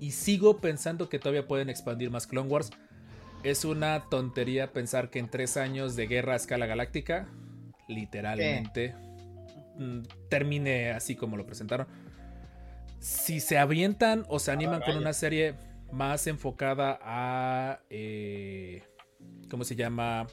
Y 0.00 0.12
sigo 0.12 0.62
pensando 0.62 1.10
que 1.10 1.18
todavía 1.18 1.46
pueden 1.46 1.68
expandir 1.68 2.10
más 2.10 2.26
Clone 2.26 2.48
Wars. 2.48 2.70
Es 3.42 3.66
una 3.66 4.08
tontería 4.08 4.72
pensar 4.72 5.10
que 5.10 5.18
en 5.18 5.28
tres 5.28 5.58
años 5.58 5.94
de 5.94 6.06
guerra 6.06 6.32
a 6.32 6.36
escala 6.36 6.64
galáctica, 6.64 7.28
literalmente, 7.86 8.94
mm, 9.76 10.02
termine 10.30 10.92
así 10.92 11.16
como 11.16 11.36
lo 11.36 11.44
presentaron. 11.44 11.86
Si 13.00 13.40
se 13.40 13.58
avientan 13.58 14.24
o 14.28 14.38
se 14.38 14.50
animan 14.50 14.82
con 14.82 14.96
una 14.96 15.12
serie 15.12 15.54
más 15.92 16.26
enfocada 16.26 16.98
a. 17.02 17.80
eh, 17.90 18.82
¿Cómo 19.50 19.64
se 19.64 19.74
llama? 19.74 20.26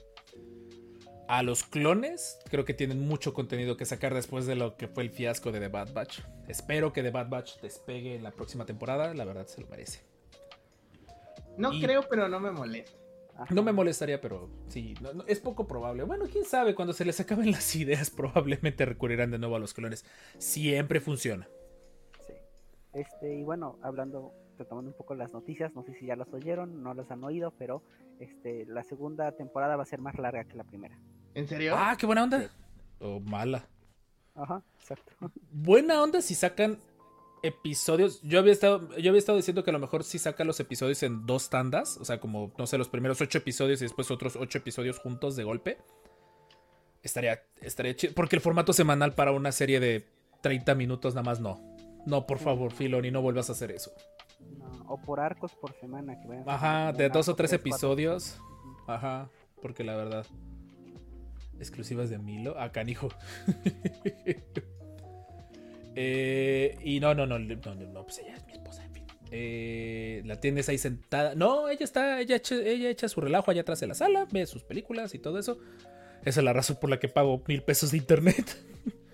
A 1.30 1.44
los 1.44 1.64
clones, 1.64 2.40
creo 2.50 2.64
que 2.64 2.74
tienen 2.74 3.02
mucho 3.06 3.34
contenido 3.34 3.76
que 3.76 3.84
sacar 3.86 4.14
después 4.14 4.46
de 4.46 4.56
lo 4.56 4.78
que 4.78 4.88
fue 4.88 5.04
el 5.04 5.10
fiasco 5.10 5.52
de 5.52 5.60
The 5.60 5.68
Bad 5.68 5.92
Batch. 5.94 6.20
Espero 6.48 6.94
que 6.94 7.04
The 7.04 7.12
Bad 7.12 7.28
Batch 7.30 7.60
despegue 7.62 8.16
en 8.16 8.24
la 8.24 8.32
próxima 8.32 8.66
temporada, 8.66 9.14
la 9.14 9.26
verdad 9.26 9.46
se 9.48 9.60
lo 9.60 9.68
merece. 9.68 10.02
No 11.58 11.74
Y- 11.74 11.82
creo, 11.82 12.08
pero 12.10 12.30
no 12.30 12.40
me 12.40 12.52
molesta. 12.52 12.94
Ajá. 13.36 13.54
No 13.54 13.62
me 13.62 13.72
molestaría, 13.74 14.22
pero 14.22 14.50
sí, 14.70 14.94
no- 15.02 15.14
no- 15.14 15.26
es 15.28 15.40
poco 15.40 15.68
probable. 15.68 16.04
Bueno, 16.04 16.26
quién 16.32 16.46
sabe, 16.46 16.74
cuando 16.76 16.94
se 16.94 17.04
les 17.06 17.20
acaben 17.20 17.52
las 17.52 17.76
ideas, 17.76 18.10
probablemente 18.10 18.86
recurrirán 18.86 19.30
de 19.32 19.38
nuevo 19.38 19.56
a 19.58 19.60
los 19.60 19.74
clones. 19.74 20.06
Siempre 20.38 21.02
funciona. 21.02 21.48
Este, 22.98 23.36
y 23.38 23.44
bueno, 23.44 23.78
hablando, 23.84 24.34
retomando 24.58 24.90
un 24.90 24.98
poco 24.98 25.14
las 25.14 25.32
noticias, 25.32 25.74
no 25.76 25.84
sé 25.84 25.94
si 25.94 26.08
ya 26.08 26.16
las 26.16 26.34
oyeron, 26.34 26.82
no 26.82 26.94
las 26.96 27.12
han 27.12 27.24
oído, 27.24 27.54
pero 27.60 27.84
este, 28.20 28.66
la 28.66 28.84
segunda 28.84 29.32
temporada 29.34 29.76
va 29.76 29.84
a 29.84 29.86
ser 29.86 30.00
más 30.02 30.18
larga 30.18 30.46
que 30.46 30.56
la 30.56 30.64
primera. 30.64 30.98
¿En 31.36 31.48
serio? 31.48 31.76
Ah, 31.78 31.96
qué 31.98 32.08
buena 32.08 32.22
Sí. 32.28 32.34
onda. 32.36 32.50
O 33.00 33.20
mala. 33.20 33.68
Ajá, 34.34 34.64
exacto. 34.80 35.12
Buena 35.52 36.02
onda 36.02 36.22
si 36.22 36.34
sacan 36.34 36.80
episodios. 37.44 38.20
Yo 38.24 38.40
había 38.40 38.52
estado, 38.54 38.90
yo 38.98 39.10
había 39.12 39.20
estado 39.20 39.38
diciendo 39.38 39.64
que 39.64 39.70
a 39.70 39.74
lo 39.74 39.80
mejor 39.80 40.04
si 40.04 40.18
sacan 40.18 40.48
los 40.48 40.60
episodios 40.60 41.04
en 41.04 41.26
dos 41.28 41.50
tandas, 41.52 41.98
o 41.98 42.06
sea, 42.06 42.20
como 42.20 42.52
no 42.58 42.66
sé, 42.66 42.78
los 42.80 42.90
primeros 42.90 43.22
ocho 43.22 43.38
episodios 43.38 43.80
y 43.82 43.86
después 43.86 44.10
otros 44.10 44.36
ocho 44.36 44.58
episodios 44.58 44.98
juntos 45.00 45.36
de 45.36 45.44
golpe. 45.44 45.78
Estaría, 47.04 47.44
estaría 47.62 47.96
chido. 47.96 48.14
Porque 48.16 48.36
el 48.36 48.42
formato 48.42 48.74
semanal 48.74 49.14
para 49.14 49.32
una 49.32 49.52
serie 49.52 49.80
de 49.80 50.08
30 50.42 50.74
minutos 50.76 51.14
nada 51.14 51.24
más 51.26 51.40
no. 51.40 51.77
No, 52.06 52.26
por 52.26 52.40
favor, 52.40 52.72
Filoni, 52.72 53.12
no 53.12 53.22
vuelvas 53.22 53.50
a 53.50 53.54
hacer 53.54 53.72
eso. 53.72 53.92
No, 54.58 54.86
o 54.88 55.02
por 55.02 55.20
arcos 55.20 55.54
por 55.56 55.74
semana. 55.74 56.20
Que 56.20 56.28
vayan 56.28 56.48
Ajá, 56.48 56.94
de 56.94 57.10
dos 57.10 57.28
o 57.28 57.36
tres 57.36 57.52
cuatro. 57.52 57.70
episodios. 57.70 58.40
Ajá, 58.88 59.30
porque 59.62 59.84
la 59.84 59.96
verdad. 59.96 60.26
Exclusivas 61.60 62.10
de 62.10 62.20
Milo. 62.20 62.56
Ah, 62.58 62.72
canijo. 62.72 63.10
Eh, 66.00 66.78
y 66.84 67.00
no, 67.00 67.16
no, 67.16 67.26
no, 67.26 67.40
no, 67.40 67.56
no, 67.56 68.04
pues 68.04 68.20
ella 68.20 68.36
es 68.36 68.46
mi 68.46 68.52
esposa, 68.54 68.86
en 68.86 68.94
fin. 68.94 69.04
Eh, 69.32 70.22
la 70.26 70.40
tienes 70.40 70.70
ahí 70.70 70.78
sentada. 70.78 71.34
No, 71.34 71.70
ella 71.70 71.84
está, 71.84 72.20
ella 72.22 72.40
ella 72.52 72.90
echa 72.92 73.10
su 73.10 73.20
relajo 73.20 73.50
allá 73.50 73.62
atrás 73.62 73.80
de 73.80 73.88
la 73.88 73.96
sala, 73.96 74.28
ve 74.32 74.46
sus 74.46 74.64
películas 74.64 75.16
y 75.16 75.20
todo 75.20 75.40
eso. 75.40 75.58
Esa 76.24 76.40
es 76.42 76.44
la 76.44 76.54
razón 76.54 76.78
por 76.80 76.92
la 76.92 77.00
que 77.00 77.08
pago 77.08 77.42
mil 77.48 77.64
pesos 77.64 77.90
de 77.90 77.98
internet. 77.98 78.46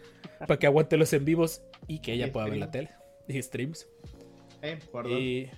para 0.47 0.59
que 0.59 0.67
aguante 0.67 0.97
los 0.97 1.13
en 1.13 1.25
vivos 1.25 1.61
y 1.87 1.99
que 1.99 2.13
ella 2.13 2.27
Y 2.27 2.31
pueda 2.31 2.47
ver 2.47 2.57
la 2.57 2.71
tele. 2.71 2.89
Y 3.27 3.41
streams. 3.41 3.87
Eh, 4.61 4.79
por 4.91 5.07
dos. 5.07 5.19
Y. 5.19 5.49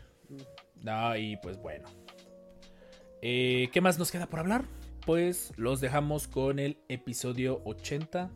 No, 0.83 1.15
y 1.15 1.37
pues 1.37 1.57
bueno. 1.57 1.87
Eh, 3.21 3.69
¿Qué 3.71 3.81
más 3.81 3.97
nos 3.97 4.11
queda 4.11 4.27
por 4.27 4.39
hablar? 4.39 4.65
Pues 5.05 5.53
los 5.57 5.81
dejamos 5.81 6.27
con 6.27 6.59
el 6.59 6.77
episodio 6.89 7.61
80. 7.65 8.31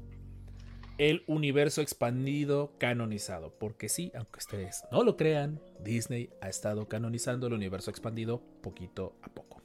El 0.98 1.24
universo 1.27 1.82
expandido 1.82 2.74
canonizado. 2.77 3.53
Porque 3.58 3.89
sí, 3.89 4.12
aunque 4.15 4.39
ustedes 4.39 4.84
no 4.91 5.03
lo 5.03 5.15
crean, 5.15 5.62
Disney 5.79 6.29
ha 6.41 6.50
estado 6.50 6.88
canonizando 6.88 7.48
el 7.48 7.53
universo 7.53 7.89
expandido 7.91 8.41
poquito 8.62 9.15
a 9.22 9.29
poco. 9.29 9.62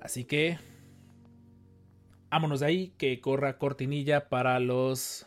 Así 0.00 0.24
que. 0.24 0.58
Vámonos 2.30 2.60
de 2.60 2.66
ahí, 2.66 2.92
que 2.96 3.20
corra 3.20 3.58
cortinilla 3.58 4.28
para 4.28 4.60
los 4.60 5.26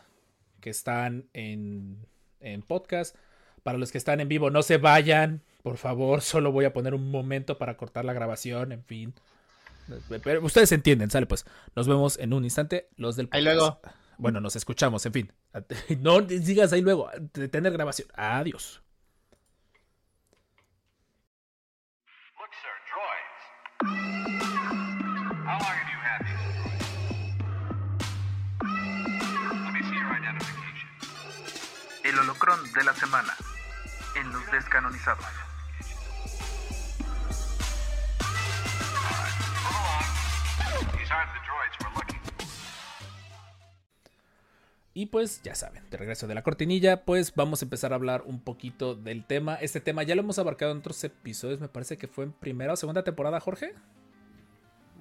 que 0.60 0.70
están 0.70 1.28
en, 1.32 1.98
en 2.40 2.62
podcast. 2.62 3.16
Para 3.62 3.78
los 3.78 3.92
que 3.92 3.98
están 3.98 4.20
en 4.20 4.28
vivo, 4.28 4.50
no 4.50 4.62
se 4.62 4.78
vayan. 4.78 5.42
Por 5.62 5.76
favor, 5.76 6.20
solo 6.22 6.52
voy 6.52 6.64
a 6.64 6.72
poner 6.72 6.94
un 6.94 7.10
momento 7.10 7.58
para 7.58 7.76
cortar 7.76 8.04
la 8.04 8.12
grabación, 8.12 8.72
en 8.72 8.84
fin. 8.84 9.14
Pero 10.22 10.44
ustedes 10.44 10.72
entienden, 10.72 11.10
sale 11.10 11.26
pues. 11.26 11.44
Nos 11.76 11.86
vemos 11.86 12.18
en 12.18 12.32
un 12.32 12.44
instante, 12.44 12.88
los 12.96 13.16
del 13.16 13.28
Ahí 13.32 13.42
luego. 13.42 13.80
Bueno, 14.16 14.40
nos 14.40 14.56
escuchamos, 14.56 15.04
en 15.06 15.12
fin. 15.12 15.32
No 16.00 16.20
digas 16.20 16.72
ahí 16.72 16.80
luego, 16.80 17.10
detener 17.32 17.72
grabación. 17.72 18.08
Adiós. 18.14 18.83
el 32.14 32.20
holocrón 32.20 32.60
de 32.72 32.84
la 32.84 32.94
semana 32.94 33.34
en 34.14 34.32
los 34.32 34.50
descanonizados. 34.52 35.24
Y 44.96 45.06
pues 45.06 45.42
ya 45.42 45.56
saben, 45.56 45.82
de 45.90 45.96
regreso 45.96 46.28
de 46.28 46.36
la 46.36 46.44
cortinilla, 46.44 47.04
pues 47.04 47.34
vamos 47.34 47.60
a 47.60 47.64
empezar 47.64 47.92
a 47.92 47.96
hablar 47.96 48.22
un 48.26 48.40
poquito 48.40 48.94
del 48.94 49.26
tema. 49.26 49.56
Este 49.56 49.80
tema 49.80 50.04
ya 50.04 50.14
lo 50.14 50.20
hemos 50.20 50.38
abarcado 50.38 50.70
en 50.70 50.78
otros 50.78 51.02
episodios, 51.02 51.60
me 51.60 51.68
parece 51.68 51.98
que 51.98 52.06
fue 52.06 52.22
en 52.22 52.32
primera 52.32 52.74
o 52.74 52.76
segunda 52.76 53.02
temporada, 53.02 53.40
Jorge. 53.40 53.74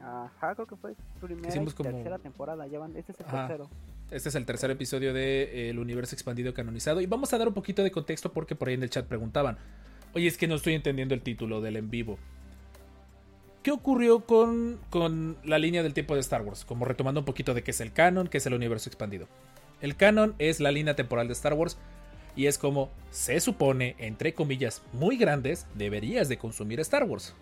Ajá, 0.04 0.54
creo 0.56 0.68
que 0.68 0.76
fue 0.76 0.96
primera 1.22 1.48
Hicimos 1.50 1.74
y 1.74 1.76
como- 1.78 1.92
tercera 1.92 2.20
temporada. 2.20 2.66
Este 2.66 3.12
es 3.14 3.20
el 3.20 3.26
Ajá. 3.26 3.48
tercero. 3.48 3.70
Este 4.12 4.30
es 4.30 4.36
el 4.36 4.46
tercer 4.46 4.70
episodio 4.70 5.14
de 5.14 5.44
eh, 5.44 5.70
El 5.70 5.80
Universo 5.80 6.14
Expandido 6.16 6.54
Canonizado. 6.54 7.00
Y 7.02 7.06
vamos 7.06 7.34
a 7.34 7.38
dar 7.38 7.48
un 7.48 7.54
poquito 7.54 7.84
de 7.84 7.92
contexto 7.92 8.32
porque 8.34 8.56
por 8.56 8.68
ahí 8.68 8.74
en 8.76 8.84
el 8.84 8.90
chat 8.90 9.08
preguntaban. 9.08 9.58
Oye, 10.14 10.28
es 10.28 10.38
que 10.38 10.48
no 10.48 10.56
estoy 10.56 10.74
entendiendo 10.74 11.14
el 11.16 11.22
título 11.22 11.62
del 11.62 11.78
en 11.78 11.90
vivo. 11.90 12.18
¿Qué 13.64 13.72
ocurrió 13.72 14.26
con, 14.26 14.78
con 14.90 15.38
la 15.46 15.58
línea 15.58 15.84
del 15.84 15.94
tiempo 15.94 16.16
de 16.16 16.20
Star 16.20 16.42
Wars? 16.42 16.66
Como 16.66 16.84
retomando 16.86 17.22
un 17.22 17.26
poquito 17.26 17.54
de 17.54 17.64
qué 17.64 17.72
es 17.72 17.80
el 17.80 17.94
canon, 17.94 18.28
qué 18.28 18.38
es 18.40 18.46
el 18.46 18.54
universo 18.54 18.90
expandido. 18.90 19.28
El 19.82 19.96
canon 19.96 20.36
es 20.38 20.60
la 20.60 20.72
línea 20.72 20.96
temporal 20.96 21.28
de 21.28 21.34
Star 21.34 21.54
Wars 21.54 21.78
y 22.36 22.48
es 22.48 22.58
como 22.58 22.90
se 23.10 23.40
supone, 23.40 23.96
entre 24.00 24.34
comillas, 24.34 24.82
muy 24.92 25.18
grandes, 25.18 25.66
deberías 25.76 26.28
de 26.28 26.38
consumir 26.38 26.80
Star 26.82 27.06
Wars. 27.06 27.34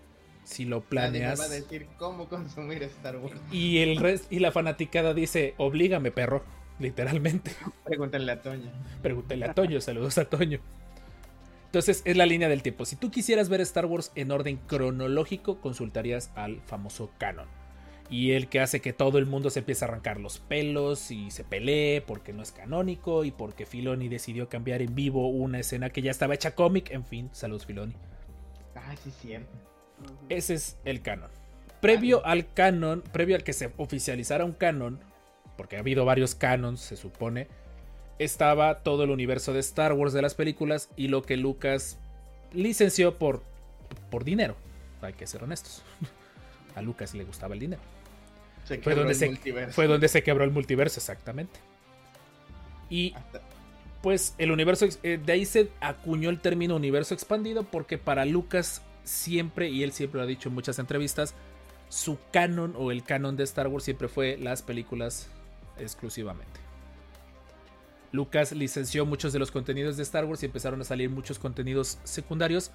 Si 0.43 0.65
lo 0.65 0.77
Nadie 0.77 0.83
me 0.83 0.89
planeas. 1.19 1.39
va 1.39 1.45
a 1.45 1.49
decir 1.49 1.87
cómo 1.97 2.27
consumir 2.27 2.83
Star 2.83 3.17
Wars. 3.17 3.39
Y 3.51 3.77
el 3.79 3.97
res- 3.97 4.27
y 4.29 4.39
la 4.39 4.51
fanaticada 4.51 5.13
dice, 5.13 5.53
oblígame, 5.57 6.11
perro. 6.11 6.43
Literalmente. 6.79 7.51
Pregúntenle 7.85 8.31
a 8.31 8.41
Toña. 8.41 8.71
Pregúntale 9.01 9.45
a 9.45 9.53
Toño, 9.53 9.79
saludos 9.81 10.17
a 10.17 10.25
Toño. 10.25 10.59
Entonces, 11.67 12.01
es 12.03 12.17
la 12.17 12.25
línea 12.25 12.49
del 12.49 12.63
tiempo. 12.63 12.83
Si 12.85 12.95
tú 12.97 13.11
quisieras 13.11 13.47
ver 13.47 13.61
Star 13.61 13.85
Wars 13.85 14.11
en 14.15 14.31
orden 14.31 14.57
cronológico, 14.67 15.61
consultarías 15.61 16.31
al 16.35 16.59
famoso 16.61 17.11
canon. 17.17 17.47
Y 18.09 18.31
el 18.31 18.49
que 18.49 18.59
hace 18.59 18.81
que 18.81 18.91
todo 18.91 19.19
el 19.19 19.25
mundo 19.25 19.49
se 19.49 19.59
empiece 19.59 19.85
a 19.85 19.87
arrancar 19.87 20.19
los 20.19 20.39
pelos 20.39 21.11
y 21.11 21.31
se 21.31 21.45
pelee 21.45 22.01
porque 22.01 22.33
no 22.33 22.43
es 22.43 22.51
canónico 22.51 23.23
y 23.23 23.31
porque 23.31 23.65
Filoni 23.65 24.09
decidió 24.09 24.49
cambiar 24.49 24.81
en 24.81 24.95
vivo 24.95 25.29
una 25.29 25.59
escena 25.59 25.91
que 25.91 26.01
ya 26.01 26.11
estaba 26.11 26.33
hecha 26.33 26.53
cómic. 26.55 26.91
En 26.91 27.05
fin, 27.05 27.29
saludos 27.31 27.65
Filoni. 27.65 27.93
Ah, 28.75 28.93
sí, 29.01 29.11
cierto. 29.11 29.49
Ese 30.29 30.53
es 30.55 30.77
el 30.85 31.01
canon. 31.01 31.29
Previo 31.81 32.25
al 32.25 32.51
canon, 32.53 33.01
previo 33.11 33.35
al 33.35 33.43
que 33.43 33.53
se 33.53 33.71
oficializara 33.77 34.45
un 34.45 34.53
canon, 34.53 34.99
porque 35.57 35.77
ha 35.77 35.79
habido 35.79 36.05
varios 36.05 36.35
canons, 36.35 36.79
se 36.79 36.95
supone, 36.95 37.47
estaba 38.19 38.79
todo 38.83 39.03
el 39.03 39.09
universo 39.09 39.51
de 39.53 39.59
Star 39.59 39.93
Wars 39.93 40.13
de 40.13 40.21
las 40.21 40.35
películas 40.35 40.89
y 40.95 41.07
lo 41.07 41.23
que 41.23 41.37
Lucas 41.37 41.97
licenció 42.53 43.17
por, 43.17 43.41
por 44.09 44.23
dinero. 44.23 44.55
Hay 45.01 45.13
que 45.13 45.25
ser 45.25 45.43
honestos. 45.43 45.81
A 46.75 46.81
Lucas 46.81 47.13
le 47.13 47.23
gustaba 47.23 47.53
el 47.55 47.59
dinero. 47.59 47.81
Se 48.65 48.77
Fue 48.77 48.93
donde, 48.93 49.13
el 49.13 49.17
se, 49.17 49.67
fue 49.71 49.87
donde 49.87 50.07
se 50.07 50.23
quebró 50.23 50.43
el 50.43 50.51
multiverso, 50.51 50.99
exactamente. 50.99 51.59
Y 52.89 53.15
pues 54.01 54.35
el 54.37 54.51
universo, 54.51 54.87
eh, 55.03 55.19
de 55.23 55.33
ahí 55.33 55.45
se 55.45 55.69
acuñó 55.79 56.29
el 56.29 56.39
término 56.39 56.75
universo 56.75 57.13
expandido 57.13 57.63
porque 57.63 57.97
para 57.97 58.25
Lucas 58.25 58.81
siempre, 59.11 59.69
y 59.69 59.83
él 59.83 59.91
siempre 59.91 60.19
lo 60.19 60.23
ha 60.23 60.27
dicho 60.27 60.49
en 60.49 60.55
muchas 60.55 60.79
entrevistas, 60.79 61.35
su 61.89 62.17
canon 62.31 62.73
o 62.77 62.91
el 62.91 63.03
canon 63.03 63.35
de 63.35 63.43
Star 63.43 63.67
Wars 63.67 63.83
siempre 63.83 64.07
fue 64.07 64.37
las 64.37 64.61
películas 64.61 65.27
exclusivamente. 65.77 66.61
Lucas 68.13 68.53
licenció 68.53 69.05
muchos 69.05 69.33
de 69.33 69.39
los 69.39 69.51
contenidos 69.51 69.97
de 69.97 70.03
Star 70.03 70.25
Wars 70.25 70.43
y 70.43 70.45
empezaron 70.45 70.81
a 70.81 70.85
salir 70.85 71.09
muchos 71.09 71.39
contenidos 71.39 71.99
secundarios 72.03 72.71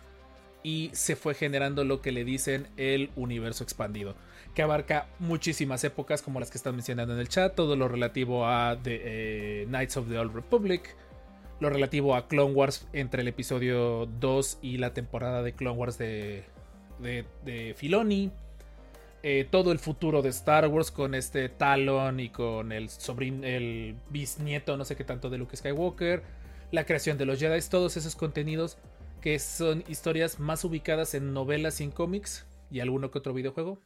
y 0.63 0.91
se 0.93 1.17
fue 1.17 1.35
generando 1.35 1.85
lo 1.85 2.03
que 2.03 2.13
le 2.13 2.25
dicen 2.25 2.69
el 2.77 3.11
universo 3.17 3.65
expandido, 3.65 4.15
que 4.55 4.63
abarca 4.63 5.09
muchísimas 5.19 5.85
épocas 5.85 6.23
como 6.23 6.41
las 6.41 6.51
que 6.51 6.59
están 6.59 6.75
mencionando 6.75 7.15
en 7.15 7.21
el 7.21 7.29
chat, 7.29 7.55
todo 7.55 7.77
lo 7.77 7.89
relativo 7.89 8.47
a 8.47 8.79
The, 8.83 9.01
eh, 9.05 9.67
Knights 9.67 9.97
of 9.97 10.09
the 10.09 10.19
Old 10.19 10.35
Republic, 10.35 10.97
lo 11.61 11.71
relativo 11.71 12.15
a 12.15 12.29
Clone 12.29 12.55
Wars 12.55 12.87
entre 12.93 13.23
el 13.23 13.29
episodio 13.29 14.07
2 14.07 14.59
y 14.63 14.79
la 14.79 14.93
temporada 14.93 15.43
de 15.43 15.55
Clone 15.55 15.77
Wars 15.77 15.99
de, 15.99 16.45
de, 17.01 17.75
Filoni, 17.77 18.31
eh, 19.23 19.47
todo 19.51 19.73
el 19.73 19.79
futuro 19.79 20.23
de 20.23 20.29
Star 20.29 20.69
Wars 20.69 20.91
con 20.91 21.15
este 21.15 21.49
Talon 21.49 22.21
y 22.21 22.29
con 22.29 22.73
el 22.73 22.89
sobrino, 22.89 23.47
el 23.47 23.97
bisnieto, 24.11 24.77
no 24.77 24.85
sé 24.85 24.97
qué 24.97 25.05
tanto 25.05 25.31
de 25.31 25.39
Luke 25.39 25.57
Skywalker, 25.57 26.23
la 26.73 26.85
creación 26.85 27.17
de 27.17 27.25
los 27.25 27.39
Jedi, 27.39 27.61
todos 27.69 27.97
esos 27.97 28.17
contenidos 28.17 28.79
que 29.21 29.39
son 29.39 29.83
historias 29.89 30.39
más 30.39 30.65
ubicadas 30.65 31.15
en 31.15 31.33
novelas 31.33 31.81
y 31.81 31.85
en 31.85 31.91
cómics 31.91 32.47
y 32.71 32.81
alguno 32.81 33.11
que 33.11 33.19
otro 33.19 33.33
videojuego. 33.33 33.81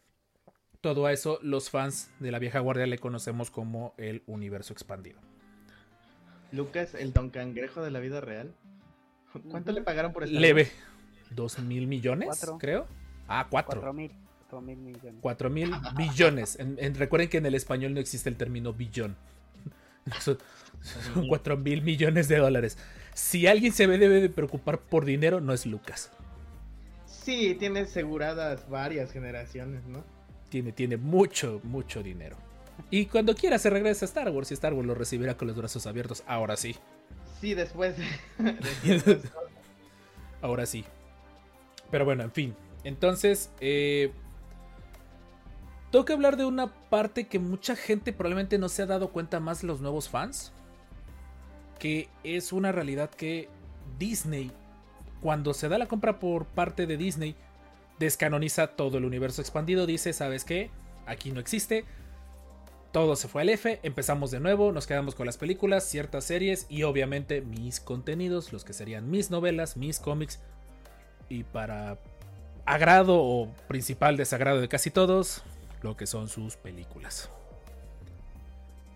Todo 0.81 1.07
a 1.07 1.13
eso 1.13 1.39
los 1.43 1.71
fans 1.71 2.11
de 2.21 2.31
la 2.31 2.39
vieja 2.39 2.59
guardia 2.59 2.87
le 2.87 2.99
conocemos 2.99 3.51
como 3.51 3.95
el 3.97 4.23
universo 4.27 4.73
expandido. 4.73 5.21
Lucas, 6.53 6.95
el 6.95 7.13
don 7.13 7.31
cangrejo 7.31 7.83
de 7.83 7.91
la 7.91 8.01
vida 8.01 8.21
real. 8.21 8.53
¿Cuánto 9.51 9.73
le 9.73 9.83
pagaron 9.83 10.13
por 10.13 10.25
Star 10.25 10.41
Leve. 10.41 10.71
¿Dos 11.31 11.59
mil 11.61 11.87
millones? 11.87 12.27
Cuatro. 12.27 12.59
Creo. 12.59 12.87
Ah, 13.29 13.47
cuatro. 13.49 13.75
Cuatro 13.81 13.93
mil. 13.93 14.11
Cuatro 14.41 14.61
mil 14.61 14.77
millones. 14.79 15.15
Cuatro 15.21 15.51
mil 15.51 15.73
billones. 15.97 16.59
En- 16.59 16.77
en- 16.81 16.95
recuerden 16.97 17.29
que 17.29 17.39
en 17.39 17.47
el 17.47 17.55
español 17.55 17.95
no 17.95 18.01
existe 18.01 18.29
el 18.29 18.37
término 18.37 18.73
billón. 18.73 19.17
Son, 20.21 20.39
son 21.15 21.29
cuatro 21.29 21.57
mil 21.57 21.83
millones 21.83 22.27
de 22.27 22.39
dólares. 22.39 22.79
Si 23.15 23.47
alguien 23.47 23.73
se 23.73 23.87
debe 23.87 24.21
de 24.21 24.29
preocupar 24.31 24.81
por 24.81 25.05
dinero, 25.05 25.41
no 25.41 25.53
es 25.53 25.67
Lucas. 25.67 26.11
Sí, 27.05 27.55
tiene 27.59 27.81
aseguradas 27.81 28.69
varias 28.69 29.13
generaciones, 29.13 29.85
¿no? 29.87 30.03
Tiene, 30.49 30.73
tiene 30.73 30.97
mucho, 30.97 31.61
mucho 31.63 32.03
dinero. 32.03 32.37
Y 32.91 33.07
cuando 33.07 33.35
quiera 33.35 33.59
se 33.59 33.71
regresa 33.71 34.05
a 34.05 34.09
Star 34.09 34.29
Wars 34.31 34.51
y 34.51 34.55
Star 34.55 34.73
Wars 34.75 34.87
lo 34.87 34.95
recibirá 34.95 35.37
con 35.37 35.49
los 35.49 35.57
brazos 35.57 35.87
abiertos. 35.87 36.23
Ahora 36.27 36.57
sí. 36.57 36.77
Sí, 37.41 37.55
después 37.55 37.97
de... 37.97 38.53
después 38.85 39.05
de- 39.23 39.29
Ahora 40.43 40.67
sí. 40.67 40.85
Pero 41.91 42.05
bueno, 42.05 42.23
en 42.23 42.33
fin. 42.33 42.55
Entonces, 42.85 43.51
eh, 43.61 44.13
tengo 45.91 46.05
que 46.05 46.13
hablar 46.13 46.37
de 46.37 46.45
una 46.45 46.69
parte 46.89 47.27
que 47.27 47.39
mucha 47.39 47.77
gente 47.77 48.13
probablemente 48.13 48.59
no 48.59 48.69
se 48.69 48.83
ha 48.83 48.87
dado 48.87 49.11
cuenta 49.11 49.41
más 49.41 49.63
los 49.63 49.81
nuevos 49.81 50.09
fans. 50.09 50.53
Que 51.79 52.09
es 52.25 52.53
una 52.53 52.73
realidad 52.73 53.11
que 53.11 53.49
Disney, 53.99 54.51
cuando 55.21 55.53
se 55.55 55.69
da 55.69 55.79
la 55.79 55.89
compra 55.89 56.19
por 56.19 56.47
parte 56.47 56.87
de 56.87 56.97
Disney, 56.97 57.35
descanoniza 57.99 58.69
todo 58.69 58.99
el 58.99 59.05
universo 59.05 59.41
expandido. 59.43 59.87
Dice, 59.87 60.13
¿sabes 60.13 60.45
qué? 60.45 60.71
Aquí 61.07 61.33
no 61.33 61.41
existe. 61.41 61.85
Todo 62.93 63.15
se 63.15 63.29
fue 63.29 63.43
al 63.43 63.51
F, 63.51 63.79
empezamos 63.85 64.33
de 64.33 64.41
nuevo, 64.41 64.73
nos 64.73 64.87
quedamos 64.89 65.15
con 65.15 65.25
las 65.25 65.37
películas, 65.37 65.85
ciertas 65.85 66.25
series 66.25 66.67
y 66.69 66.83
obviamente 66.83 67.41
mis 67.41 67.79
contenidos, 67.79 68.53
los 68.53 68.65
que 68.65 68.73
serían 68.73 69.11
mis 69.11 69.31
novelas, 69.31 69.77
mis 69.77 70.01
cómics. 70.01 70.41
Y 71.29 71.45
para 71.45 71.99
agrado 72.65 73.17
o 73.23 73.49
principal 73.69 74.17
desagrado 74.17 74.61
de 74.61 74.69
casi 74.69 74.91
todos, 74.91 75.43
lo 75.83 75.97
que 75.97 76.09
son 76.09 76.29
sus 76.29 76.57
películas. 76.57 77.31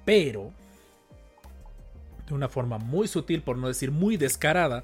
Pero, 0.05 0.51
de 2.27 2.35
una 2.35 2.49
forma 2.49 2.79
muy 2.79 3.07
sutil, 3.07 3.43
por 3.43 3.57
no 3.57 3.69
decir 3.69 3.93
muy 3.93 4.17
descarada, 4.17 4.83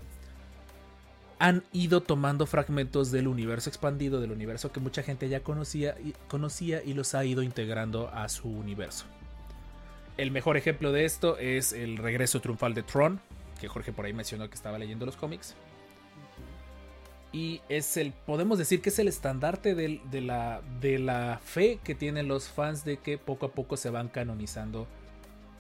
han 1.41 1.65
ido 1.73 2.03
tomando 2.03 2.47
fragmentos 2.47 3.11
del 3.11 3.27
universo 3.27 3.71
expandido, 3.71 4.21
del 4.21 4.31
universo 4.31 4.73
que 4.73 4.79
mucha 4.79 5.03
gente 5.03 5.27
ya 5.31 5.41
conocía 5.41 5.97
y, 5.99 6.13
conocía 6.29 6.83
y 6.85 6.93
los 6.93 7.15
ha 7.15 7.25
ido 7.25 7.43
integrando 7.43 8.11
a 8.11 8.29
su 8.29 8.47
universo. 8.47 9.07
El 10.19 10.33
mejor 10.33 10.59
ejemplo 10.59 10.93
de 10.93 11.07
esto 11.07 11.39
es 11.39 11.73
el 11.73 11.97
regreso 11.97 12.41
triunfal 12.41 12.75
de 12.75 12.83
Tron, 12.83 13.21
que 13.59 13.69
Jorge 13.69 13.91
por 13.91 14.05
ahí 14.05 14.13
mencionó 14.13 14.51
que 14.51 14.55
estaba 14.55 14.79
leyendo 14.79 15.07
los 15.07 15.17
cómics. 15.17 15.55
Y 17.33 17.63
es 17.71 17.97
el, 17.97 18.13
podemos 18.13 18.59
decir 18.59 18.83
que 18.83 18.91
es 18.91 18.99
el 18.99 19.09
estandarte 19.09 19.75
de, 19.75 20.21
la, 20.21 20.61
de 20.83 20.99
la 20.99 21.41
fe 21.43 21.81
que 21.83 21.95
tienen 21.95 22.29
los 22.29 22.51
fans 22.51 22.85
de 22.85 22.99
que 22.99 23.17
poco 23.17 23.47
a 23.47 23.53
poco 23.53 23.79
se 23.79 23.89
van 23.89 24.09
canonizando 24.09 24.87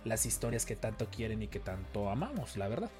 las 0.04 0.26
historias 0.26 0.66
que 0.66 0.76
tanto 0.76 1.06
quieren 1.06 1.42
y 1.42 1.48
que 1.48 1.58
tanto 1.58 2.10
amamos, 2.10 2.58
la 2.58 2.68
verdad. 2.68 2.90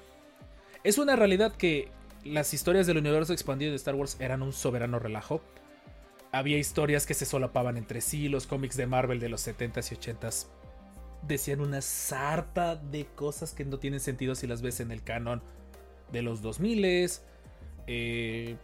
Es 0.83 0.97
una 0.97 1.15
realidad 1.15 1.53
que 1.53 1.91
las 2.23 2.53
historias 2.53 2.87
del 2.87 2.97
universo 2.97 3.33
expandido 3.33 3.71
de 3.71 3.77
Star 3.77 3.95
Wars 3.95 4.17
eran 4.19 4.41
un 4.41 4.53
soberano 4.53 4.99
relajo. 4.99 5.41
Había 6.31 6.57
historias 6.57 7.05
que 7.05 7.13
se 7.13 7.25
solapaban 7.25 7.77
entre 7.77 8.01
sí, 8.01 8.29
los 8.29 8.47
cómics 8.47 8.77
de 8.77 8.87
Marvel 8.87 9.19
de 9.19 9.29
los 9.29 9.45
70s 9.45 9.91
y 9.91 9.95
80s 9.95 10.47
decían 11.27 11.61
una 11.61 11.81
sarta 11.81 12.75
de 12.75 13.05
cosas 13.05 13.53
que 13.53 13.65
no 13.65 13.77
tienen 13.77 13.99
sentido 13.99 14.35
si 14.35 14.47
las 14.47 14.61
ves 14.61 14.79
en 14.79 14.91
el 14.91 15.03
canon 15.03 15.41
de 16.11 16.21
los 16.21 16.41
2000s. 16.43 17.21
Eh, 17.87 18.55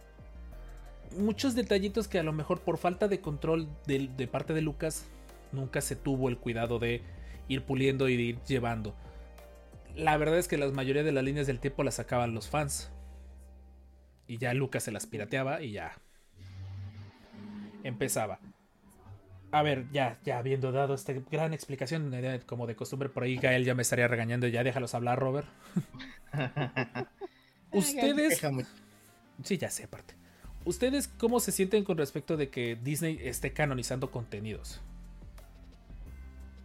muchos 1.16 1.54
detallitos 1.54 2.08
que 2.08 2.18
a 2.18 2.22
lo 2.22 2.32
mejor 2.32 2.60
por 2.60 2.78
falta 2.78 3.08
de 3.08 3.20
control 3.20 3.68
de, 3.86 4.08
de 4.16 4.26
parte 4.26 4.54
de 4.54 4.62
Lucas 4.62 5.04
nunca 5.52 5.80
se 5.80 5.96
tuvo 5.96 6.28
el 6.28 6.38
cuidado 6.38 6.78
de 6.78 7.02
ir 7.48 7.62
puliendo 7.62 8.08
y 8.08 8.16
de 8.16 8.22
ir 8.22 8.42
llevando. 8.42 8.94
La 9.94 10.16
verdad 10.16 10.38
es 10.38 10.48
que 10.48 10.58
la 10.58 10.68
mayoría 10.68 11.02
de 11.02 11.12
las 11.12 11.24
líneas 11.24 11.46
del 11.46 11.60
tiempo 11.60 11.82
las 11.82 11.94
sacaban 11.94 12.34
los 12.34 12.48
fans. 12.48 12.90
Y 14.28 14.38
ya 14.38 14.54
Lucas 14.54 14.84
se 14.84 14.92
las 14.92 15.06
pirateaba 15.06 15.62
y 15.62 15.72
ya 15.72 15.98
empezaba. 17.82 18.38
a 19.50 19.62
ver, 19.62 19.86
ya, 19.90 20.18
ya 20.24 20.38
habiendo 20.38 20.70
dado 20.70 20.94
esta 20.94 21.14
gran 21.14 21.54
explicación, 21.54 22.12
como 22.46 22.66
de 22.66 22.76
costumbre, 22.76 23.08
por 23.08 23.22
ahí 23.22 23.36
Gael 23.36 23.64
ya 23.64 23.74
me 23.74 23.82
estaría 23.82 24.06
regañando, 24.06 24.46
ya 24.46 24.62
déjalos 24.62 24.94
hablar, 24.94 25.18
Robert. 25.18 25.48
Ustedes... 27.72 28.40
Sí, 29.42 29.56
ya 29.56 29.70
sé, 29.70 29.84
aparte. 29.84 30.14
¿Ustedes 30.64 31.08
cómo 31.08 31.40
se 31.40 31.50
sienten 31.50 31.84
con 31.84 31.96
respecto 31.96 32.36
de 32.36 32.50
que 32.50 32.76
Disney 32.76 33.18
esté 33.22 33.52
canonizando 33.54 34.10
contenidos? 34.10 34.80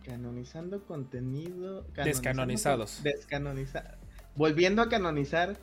Canonizando 0.04 0.84
contenido. 0.84 1.86
canonizando 1.94 2.04
Descanonizados. 2.04 3.04
Descanonizar. 3.04 3.98
Volviendo 4.36 4.82
a 4.82 4.90
canonizar 4.90 5.58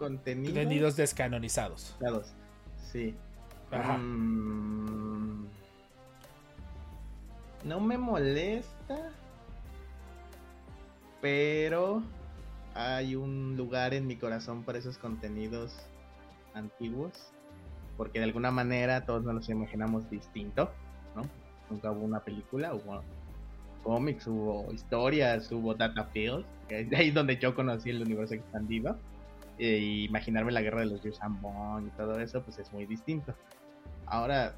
contenido. 0.00 0.54
Contenidos 0.54 0.96
descanonizados. 0.96 1.96
Dados. 2.00 2.32
Sí. 2.90 3.14
Ajá. 3.70 3.98
Mm, 3.98 5.46
no 7.64 7.80
me 7.80 7.98
molesta. 7.98 9.12
Pero 11.20 12.02
hay 12.74 13.14
un 13.14 13.56
lugar 13.56 13.92
en 13.92 14.06
mi 14.06 14.16
corazón 14.16 14.64
para 14.64 14.78
esos 14.78 14.96
contenidos 14.96 15.76
antiguos. 16.54 17.12
Porque 17.98 18.18
de 18.18 18.24
alguna 18.24 18.50
manera 18.50 19.04
todos 19.04 19.22
nos 19.22 19.34
los 19.34 19.48
imaginamos 19.50 20.08
distinto, 20.08 20.72
¿no? 21.14 21.22
Nunca 21.68 21.92
hubo 21.92 22.02
una 22.02 22.20
película, 22.20 22.74
hubo 22.74 23.02
cómics, 23.84 24.26
hubo 24.26 24.72
historias, 24.72 25.52
hubo 25.52 25.74
data 25.74 26.04
fields, 26.06 26.46
que 26.66 26.80
es 26.80 26.90
de 26.90 26.96
ahí 26.96 27.10
donde 27.10 27.36
yo 27.36 27.54
conocí 27.54 27.90
el 27.90 28.00
universo 28.00 28.34
expandido. 28.34 28.96
E 29.62 29.78
imaginarme 30.08 30.52
la 30.52 30.62
guerra 30.62 30.80
de 30.80 30.86
los 30.86 31.02
Yusambon 31.02 31.86
y 31.86 31.90
todo 31.90 32.18
eso, 32.18 32.42
pues 32.42 32.58
es 32.58 32.72
muy 32.72 32.86
distinto. 32.86 33.34
Ahora 34.06 34.54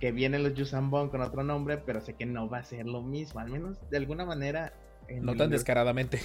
que 0.00 0.10
vienen 0.10 0.42
los 0.42 0.54
Yusambon 0.54 1.08
con 1.10 1.20
otro 1.22 1.44
nombre, 1.44 1.78
pero 1.78 2.00
sé 2.00 2.14
que 2.14 2.26
no 2.26 2.48
va 2.48 2.58
a 2.58 2.64
ser 2.64 2.86
lo 2.86 3.02
mismo, 3.02 3.38
al 3.40 3.48
menos 3.50 3.78
de 3.90 3.96
alguna 3.96 4.24
manera. 4.24 4.72
en 5.06 5.18
No 5.20 5.32
tan 5.32 5.42
universo- 5.46 5.50
descaradamente. 5.50 6.20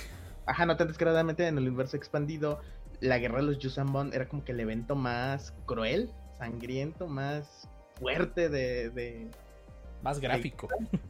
Ajá, 0.46 0.66
no 0.66 0.78
tan 0.78 0.88
descaradamente 0.88 1.46
en 1.48 1.58
el 1.60 1.68
universo 1.68 1.96
expandido, 1.98 2.60
la 3.02 3.20
guerra 3.20 3.38
de 3.38 3.44
los 3.44 3.60
Yusambon 3.60 4.14
era 4.14 4.28
como 4.28 4.44
que 4.44 4.52
el 4.54 4.60
evento 4.62 4.96
más 4.96 5.54
cruel, 5.66 6.12
sangriento, 6.40 7.08
más 7.08 7.70
fuerte 8.00 8.50
de, 8.50 8.90
de- 8.90 9.30
Más 10.02 10.20
gráfico. 10.20 10.68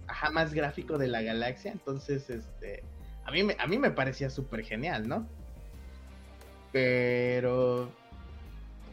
ajá, 0.07 0.29
más 0.31 0.53
gráfico 0.53 0.97
de 0.97 1.07
la 1.07 1.21
galaxia. 1.21 1.71
Entonces, 1.71 2.29
este, 2.29 2.83
a 3.23 3.31
mí 3.31 3.43
me, 3.43 3.55
a 3.59 3.65
mí 3.67 3.77
me 3.77 3.91
parecía 3.91 4.29
súper 4.29 4.63
genial, 4.65 5.07
¿no? 5.07 5.25
Pero, 6.71 7.89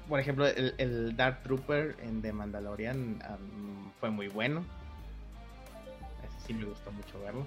por 0.09 0.21
ejemplo, 0.21 0.47
el, 0.47 0.75
el 0.79 1.17
Dark 1.17 1.43
Trooper 1.43 1.97
en 2.03 2.23
The 2.23 2.33
Mandalorian 2.33 3.23
fue 4.01 4.11
muy 4.11 4.29
bueno. 4.29 4.65
Ese 6.25 6.47
sí 6.47 6.55
me 6.55 6.65
gustó 6.65 6.91
mucho 6.93 7.21
verlo. 7.21 7.47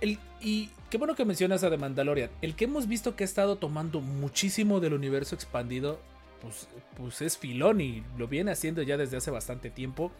El- 0.00 0.18
y 0.40 0.70
qué 0.90 0.98
bueno 0.98 1.14
que 1.14 1.24
mencionas 1.24 1.62
a 1.64 1.70
The 1.70 1.76
Mandalorian. 1.78 2.30
El 2.42 2.54
que 2.56 2.64
hemos 2.64 2.88
visto 2.88 3.16
que 3.16 3.24
ha 3.24 3.26
estado 3.26 3.56
tomando 3.56 4.00
muchísimo 4.00 4.80
del 4.80 4.94
universo 4.94 5.34
expandido, 5.34 5.98
pues, 6.42 6.68
pues 6.96 7.22
es 7.22 7.38
Filoni. 7.38 8.02
Lo 8.18 8.28
viene 8.28 8.50
haciendo 8.50 8.82
ya 8.82 8.96
desde 8.96 9.16
hace 9.16 9.30
bastante 9.30 9.70
tiempo. 9.70 10.10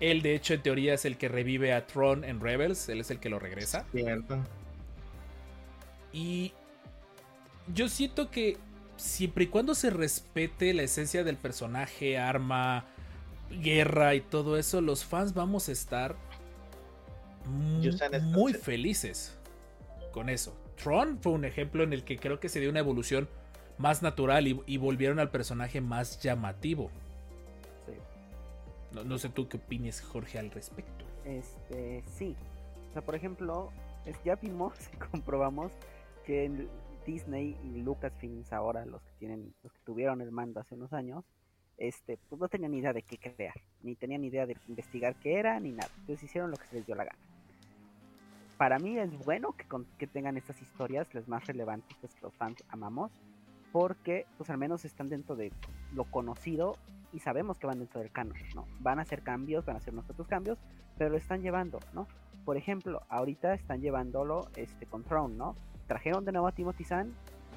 Él, 0.00 0.22
de 0.22 0.34
hecho, 0.34 0.54
en 0.54 0.62
teoría 0.62 0.94
es 0.94 1.04
el 1.04 1.16
que 1.16 1.28
revive 1.28 1.72
a 1.72 1.86
Tron 1.86 2.24
en 2.24 2.40
Rebels. 2.40 2.88
Él 2.88 3.00
es 3.00 3.10
el 3.12 3.20
que 3.20 3.28
lo 3.28 3.38
regresa. 3.38 3.84
Cierto. 3.92 4.38
Y 6.12 6.52
yo 7.72 7.88
siento 7.88 8.30
que 8.30 8.56
siempre 9.02 9.44
y 9.44 9.46
cuando 9.48 9.74
se 9.74 9.90
respete 9.90 10.72
la 10.74 10.82
esencia 10.82 11.24
del 11.24 11.36
personaje, 11.36 12.18
arma, 12.18 12.86
guerra 13.50 14.14
y 14.14 14.20
todo 14.20 14.56
eso, 14.56 14.80
los 14.80 15.04
fans 15.04 15.34
vamos 15.34 15.68
a 15.68 15.72
estar 15.72 16.16
muy 17.46 18.54
felices 18.54 19.36
con 20.12 20.28
eso. 20.28 20.56
Tron 20.82 21.18
fue 21.20 21.32
un 21.32 21.44
ejemplo 21.44 21.82
en 21.82 21.92
el 21.92 22.04
que 22.04 22.18
creo 22.18 22.40
que 22.40 22.48
se 22.48 22.60
dio 22.60 22.70
una 22.70 22.78
evolución 22.80 23.28
más 23.78 24.02
natural 24.02 24.46
y, 24.46 24.60
y 24.66 24.76
volvieron 24.76 25.18
al 25.18 25.30
personaje 25.30 25.80
más 25.80 26.20
llamativo. 26.20 26.90
Sí. 27.86 27.92
No, 28.92 29.04
no 29.04 29.18
sé 29.18 29.28
tú 29.28 29.48
qué 29.48 29.56
opines, 29.56 30.00
Jorge, 30.00 30.38
al 30.38 30.50
respecto. 30.50 31.04
Este, 31.24 32.02
sí. 32.16 32.36
O 32.90 32.92
sea, 32.92 33.02
por 33.02 33.14
ejemplo, 33.14 33.70
es- 34.06 34.16
ya 34.24 34.36
vimos 34.36 34.74
y 34.92 34.96
comprobamos 34.96 35.72
que 36.24 36.68
Disney 37.04 37.56
y 37.64 37.82
Lucasfilms 37.82 38.52
ahora, 38.52 38.84
los 38.86 39.02
que 39.02 39.12
tienen, 39.18 39.54
los 39.62 39.72
que 39.72 39.78
tuvieron 39.84 40.20
el 40.20 40.30
mando 40.32 40.60
hace 40.60 40.74
unos 40.74 40.92
años, 40.92 41.24
este, 41.78 42.18
pues 42.28 42.40
no 42.40 42.48
tenían 42.48 42.70
ni 42.72 42.78
idea 42.78 42.92
de 42.92 43.02
qué 43.02 43.18
crear, 43.18 43.54
ni 43.82 43.94
tenían 43.96 44.24
idea 44.24 44.46
de 44.46 44.56
investigar 44.68 45.14
qué 45.16 45.38
era, 45.38 45.58
ni 45.58 45.72
nada. 45.72 45.90
Entonces 46.00 46.22
hicieron 46.24 46.50
lo 46.50 46.56
que 46.56 46.66
se 46.66 46.76
les 46.76 46.86
dio 46.86 46.94
la 46.94 47.04
gana. 47.04 47.18
Para 48.56 48.78
mí 48.78 48.96
es 48.98 49.10
bueno 49.24 49.52
que, 49.52 49.64
con- 49.64 49.86
que 49.98 50.06
tengan 50.06 50.36
estas 50.36 50.60
historias, 50.62 51.12
las 51.14 51.26
más 51.26 51.46
relevantes, 51.46 51.96
pues 52.00 52.14
que 52.14 52.20
los 52.22 52.34
fans 52.34 52.62
amamos, 52.68 53.10
porque 53.72 54.26
pues 54.36 54.50
al 54.50 54.58
menos 54.58 54.84
están 54.84 55.08
dentro 55.08 55.34
de 55.34 55.50
lo 55.94 56.04
conocido 56.04 56.76
y 57.12 57.18
sabemos 57.18 57.56
que 57.58 57.66
van 57.66 57.78
dentro 57.78 58.00
del 58.00 58.12
canon, 58.12 58.36
¿no? 58.54 58.66
Van 58.80 58.98
a 58.98 59.02
hacer 59.02 59.22
cambios, 59.22 59.64
van 59.64 59.76
a 59.76 59.78
hacer 59.78 59.94
nosotros 59.94 60.28
cambios, 60.28 60.58
pero 60.98 61.10
lo 61.10 61.16
están 61.16 61.42
llevando, 61.42 61.80
¿no? 61.92 62.06
Por 62.44 62.56
ejemplo, 62.56 63.02
ahorita 63.08 63.54
están 63.54 63.80
llevándolo 63.80 64.48
este, 64.56 64.86
con 64.86 65.02
Throne, 65.04 65.34
¿no? 65.36 65.56
Trajeron 65.86 66.24
de 66.24 66.32
nuevo 66.32 66.46
a 66.48 66.52
Timothy 66.52 66.84
Zahn, 66.84 67.14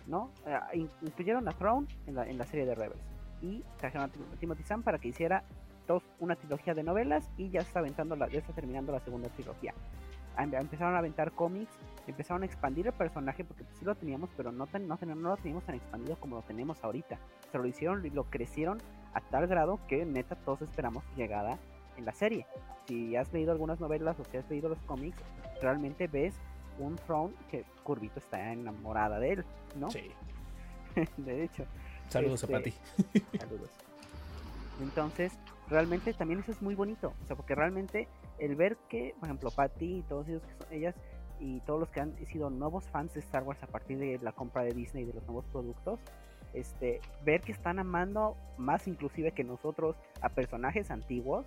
¿no? 0.08 0.30
Eh, 0.46 0.60
in- 0.74 0.90
incluyeron 1.02 1.48
a 1.48 1.52
Throne 1.52 1.88
en 2.08 2.16
la, 2.16 2.28
en 2.28 2.38
la 2.38 2.46
serie 2.46 2.66
de 2.66 2.76
Rebels 2.76 3.02
y 3.42 3.64
trajeron 3.78 4.06
a 4.10 4.12
Tim- 4.12 4.26
Timothy 4.40 4.64
Zahn 4.64 4.84
para 4.84 4.98
que 5.00 5.08
hiciera 5.10 5.44
dos, 5.88 6.04
una 6.20 6.36
trilogía 6.36 6.74
de 6.74 6.84
novelas 6.84 7.30
y 7.38 7.50
ya 7.50 7.62
está 7.62 7.80
aventando 7.80 8.16
la, 8.16 8.28
ya 8.28 8.40
está 8.40 8.54
terminando 8.54 8.92
la 8.92 9.00
segunda 9.00 9.30
trilogía. 9.30 9.74
Em- 10.38 10.54
Empezaron 10.54 10.96
a 10.96 11.00
aventar 11.00 11.32
cómics, 11.32 11.72
empezaron 12.08 12.44
a 12.44 12.46
expandir 12.46 12.88
el 12.88 12.94
personaje 12.94 13.44
porque 13.46 13.64
sí 13.80 13.86
lo 13.86 13.96
teníamos, 13.96 14.30
pero 14.36 14.52
no, 14.52 14.68
tan- 14.68 14.88
no, 14.88 14.98
no 15.02 15.16
lo 15.30 15.38
teníamos 15.38 15.64
tan 15.64 15.76
expandido 15.76 16.18
como 16.18 16.36
lo 16.38 16.42
tenemos 16.42 16.84
ahorita. 16.84 17.18
Se 17.52 17.58
lo 17.58 17.66
hicieron 17.66 18.06
y 18.06 18.10
lo 18.10 18.26
crecieron 18.26 18.80
a 19.14 19.22
tal 19.22 19.48
grado 19.48 19.80
que 19.88 20.06
neta 20.06 20.36
todos 20.36 20.62
esperamos 20.62 21.04
llegada 21.16 21.58
en 21.98 22.04
la 22.06 22.12
serie. 22.12 22.46
Si 22.88 23.16
has 23.16 23.32
leído 23.32 23.52
algunas 23.54 23.80
novelas 23.80 24.20
o 24.20 24.26
si 24.26 24.36
has 24.38 24.50
leído 24.50 24.68
los 24.68 24.80
cómics, 24.82 25.18
realmente 25.62 26.08
ves 26.08 26.36
un 26.80 26.96
Throne 26.96 27.34
que 27.50 27.66
Curvito 27.84 28.20
está 28.20 28.52
enamorada 28.52 29.20
de 29.20 29.34
él, 29.34 29.46
¿no? 29.78 29.90
Sí. 29.92 30.12
de 31.18 31.44
hecho. 31.44 31.66
Saludos 32.10 32.44
Este, 32.44 32.56
a 32.56 32.60
Pati. 32.60 32.74
Saludos. 33.40 33.70
Entonces, 34.82 35.34
realmente 35.70 36.14
también 36.14 36.40
eso 36.42 36.52
es 36.52 36.62
muy 36.62 36.76
bonito. 36.76 37.14
O 37.24 37.28
sea, 37.28 37.36
porque 37.36 37.56
realmente 37.56 38.08
el 38.40 38.56
ver 38.56 38.78
que, 38.90 39.16
por 39.20 39.28
ejemplo, 39.28 39.52
Patty 39.52 39.98
y 39.98 40.02
todos 40.04 40.28
ellos 40.28 40.44
que 40.44 40.66
son 40.66 40.74
ellas 40.74 40.96
y 41.40 41.60
todos 41.62 41.80
los 41.80 41.90
que 41.90 42.02
han 42.02 42.16
sido 42.28 42.50
nuevos 42.50 42.86
fans 42.86 43.14
de 43.14 43.20
Star 43.22 43.44
Wars 43.44 43.62
a 43.64 43.68
partir 43.68 43.98
de 43.98 44.20
la 44.20 44.32
compra 44.32 44.64
de 44.64 44.72
Disney 44.72 45.04
y 45.04 45.08
de 45.08 45.14
los 45.14 45.24
nuevos 45.26 45.46
productos, 45.46 46.00
este, 46.54 47.02
ver 47.24 47.42
que 47.42 47.52
están 47.52 47.80
amando 47.80 48.38
más 48.58 48.88
inclusive 48.88 49.32
que 49.32 49.44
nosotros 49.44 49.96
a 50.22 50.30
personajes 50.30 50.92
antiguos, 50.92 51.46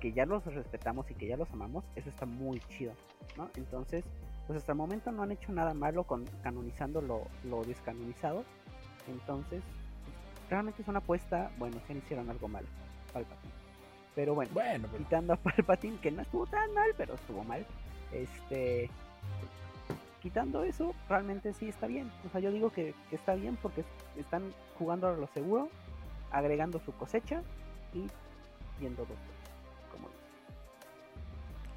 que 0.00 0.12
ya 0.12 0.24
los 0.24 0.44
respetamos 0.46 1.10
y 1.10 1.14
que 1.14 1.26
ya 1.26 1.36
los 1.36 1.50
amamos, 1.50 1.84
eso 1.96 2.08
está 2.08 2.24
muy 2.24 2.60
chido, 2.60 2.92
¿no? 3.36 3.50
Entonces, 3.56 4.04
pues 4.48 4.56
hasta 4.58 4.72
el 4.72 4.78
momento 4.78 5.12
no 5.12 5.22
han 5.22 5.30
hecho 5.30 5.52
nada 5.52 5.74
malo 5.74 6.02
con 6.04 6.24
canonizando 6.42 7.00
lo, 7.00 7.22
lo 7.44 7.62
descanonizado. 7.64 8.44
Entonces, 9.06 9.62
pues, 9.62 10.50
realmente 10.50 10.82
es 10.82 10.88
una 10.88 10.98
apuesta, 10.98 11.50
bueno, 11.58 11.76
se 11.86 11.92
hicieron 11.92 12.28
algo 12.30 12.48
mal, 12.48 12.64
Palpatine. 13.12 13.52
Pero 14.16 14.34
bueno, 14.34 14.50
Bueno, 14.54 14.88
pero- 14.90 15.04
quitando 15.04 15.34
a 15.34 15.36
Palpatine, 15.36 15.98
que 16.00 16.10
no 16.10 16.22
estuvo 16.22 16.46
tan 16.46 16.72
mal, 16.74 16.90
pero 16.96 17.14
estuvo 17.14 17.44
mal. 17.44 17.64
Este. 18.10 18.90
Quitando 20.20 20.64
eso, 20.64 20.94
realmente 21.08 21.52
sí 21.52 21.68
está 21.68 21.86
bien. 21.86 22.10
O 22.26 22.30
sea, 22.30 22.40
yo 22.40 22.50
digo 22.50 22.70
que, 22.70 22.92
que 23.08 23.16
está 23.16 23.34
bien 23.36 23.56
porque 23.62 23.84
están 24.16 24.52
jugando 24.76 25.06
a 25.08 25.12
lo 25.12 25.28
seguro, 25.28 25.68
agregando 26.32 26.80
su 26.80 26.92
cosecha 26.92 27.42
y 27.94 28.06
viendo 28.80 29.04
dos. 29.06 29.16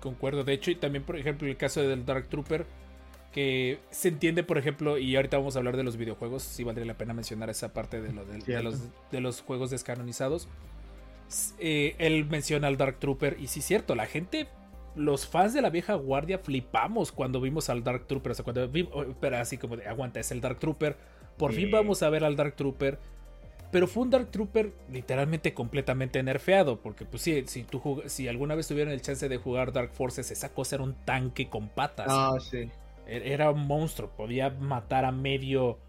Concuerdo. 0.01 0.43
De 0.43 0.53
hecho, 0.53 0.71
y 0.71 0.75
también, 0.75 1.03
por 1.05 1.15
ejemplo, 1.17 1.47
el 1.47 1.55
caso 1.57 1.81
del 1.81 2.05
Dark 2.05 2.27
Trooper, 2.27 2.65
que 3.31 3.79
se 3.91 4.09
entiende, 4.09 4.43
por 4.43 4.57
ejemplo, 4.57 4.97
y 4.97 5.15
ahorita 5.15 5.37
vamos 5.37 5.55
a 5.55 5.59
hablar 5.59 5.77
de 5.77 5.83
los 5.83 5.95
videojuegos, 5.95 6.43
sí 6.43 6.63
valdría 6.65 6.85
la 6.85 6.97
pena 6.97 7.13
mencionar 7.13 7.49
esa 7.49 7.71
parte 7.73 8.01
de, 8.01 8.11
lo 8.11 8.25
de, 8.25 8.61
los, 8.61 8.81
de 9.11 9.21
los 9.21 9.41
juegos 9.41 9.69
descanonizados. 9.69 10.49
Eh, 11.59 11.95
él 11.97 12.25
menciona 12.25 12.67
al 12.67 12.75
Dark 12.77 12.99
Trooper, 12.99 13.37
y 13.39 13.47
sí 13.47 13.59
es 13.59 13.65
cierto, 13.65 13.95
la 13.95 14.05
gente, 14.05 14.47
los 14.95 15.27
fans 15.27 15.53
de 15.53 15.61
la 15.61 15.69
vieja 15.69 15.93
guardia 15.93 16.39
flipamos 16.39 17.13
cuando 17.13 17.39
vimos 17.39 17.69
al 17.69 17.83
Dark 17.85 18.05
Trooper, 18.07 18.33
o 18.33 18.35
sea, 18.35 18.43
cuando 18.43 18.67
vimos, 18.67 18.91
pero 19.21 19.37
así 19.37 19.57
como 19.57 19.77
de, 19.77 19.87
aguanta, 19.87 20.19
es 20.19 20.31
el 20.31 20.41
Dark 20.41 20.59
Trooper, 20.59 20.97
por 21.37 21.51
Sí. 21.53 21.61
fin 21.61 21.71
vamos 21.71 22.03
a 22.03 22.09
ver 22.09 22.25
al 22.25 22.35
Dark 22.35 22.55
Trooper. 22.55 22.99
Pero 23.71 23.87
fue 23.87 24.03
un 24.03 24.09
Dark 24.09 24.29
Trooper 24.31 24.73
literalmente 24.91 25.53
completamente 25.53 26.21
nerfeado. 26.23 26.81
Porque, 26.81 27.05
pues 27.05 27.21
sí, 27.23 27.43
si, 27.47 27.63
tú 27.63 28.03
si 28.07 28.27
alguna 28.27 28.55
vez 28.55 28.67
tuvieron 28.67 28.91
el 28.93 29.01
chance 29.01 29.29
de 29.29 29.37
jugar 29.37 29.71
Dark 29.71 29.93
Forces, 29.93 30.29
esa 30.31 30.53
cosa 30.53 30.75
era 30.75 30.83
un 30.83 30.93
tanque 31.05 31.47
con 31.49 31.69
patas. 31.69 32.07
Ah, 32.09 32.33
sí. 32.39 32.69
Er- 33.07 33.23
Era 33.27 33.49
un 33.51 33.65
monstruo. 33.67 34.09
Podía 34.09 34.49
matar 34.49 35.05
a 35.05 35.11
medio. 35.11 35.79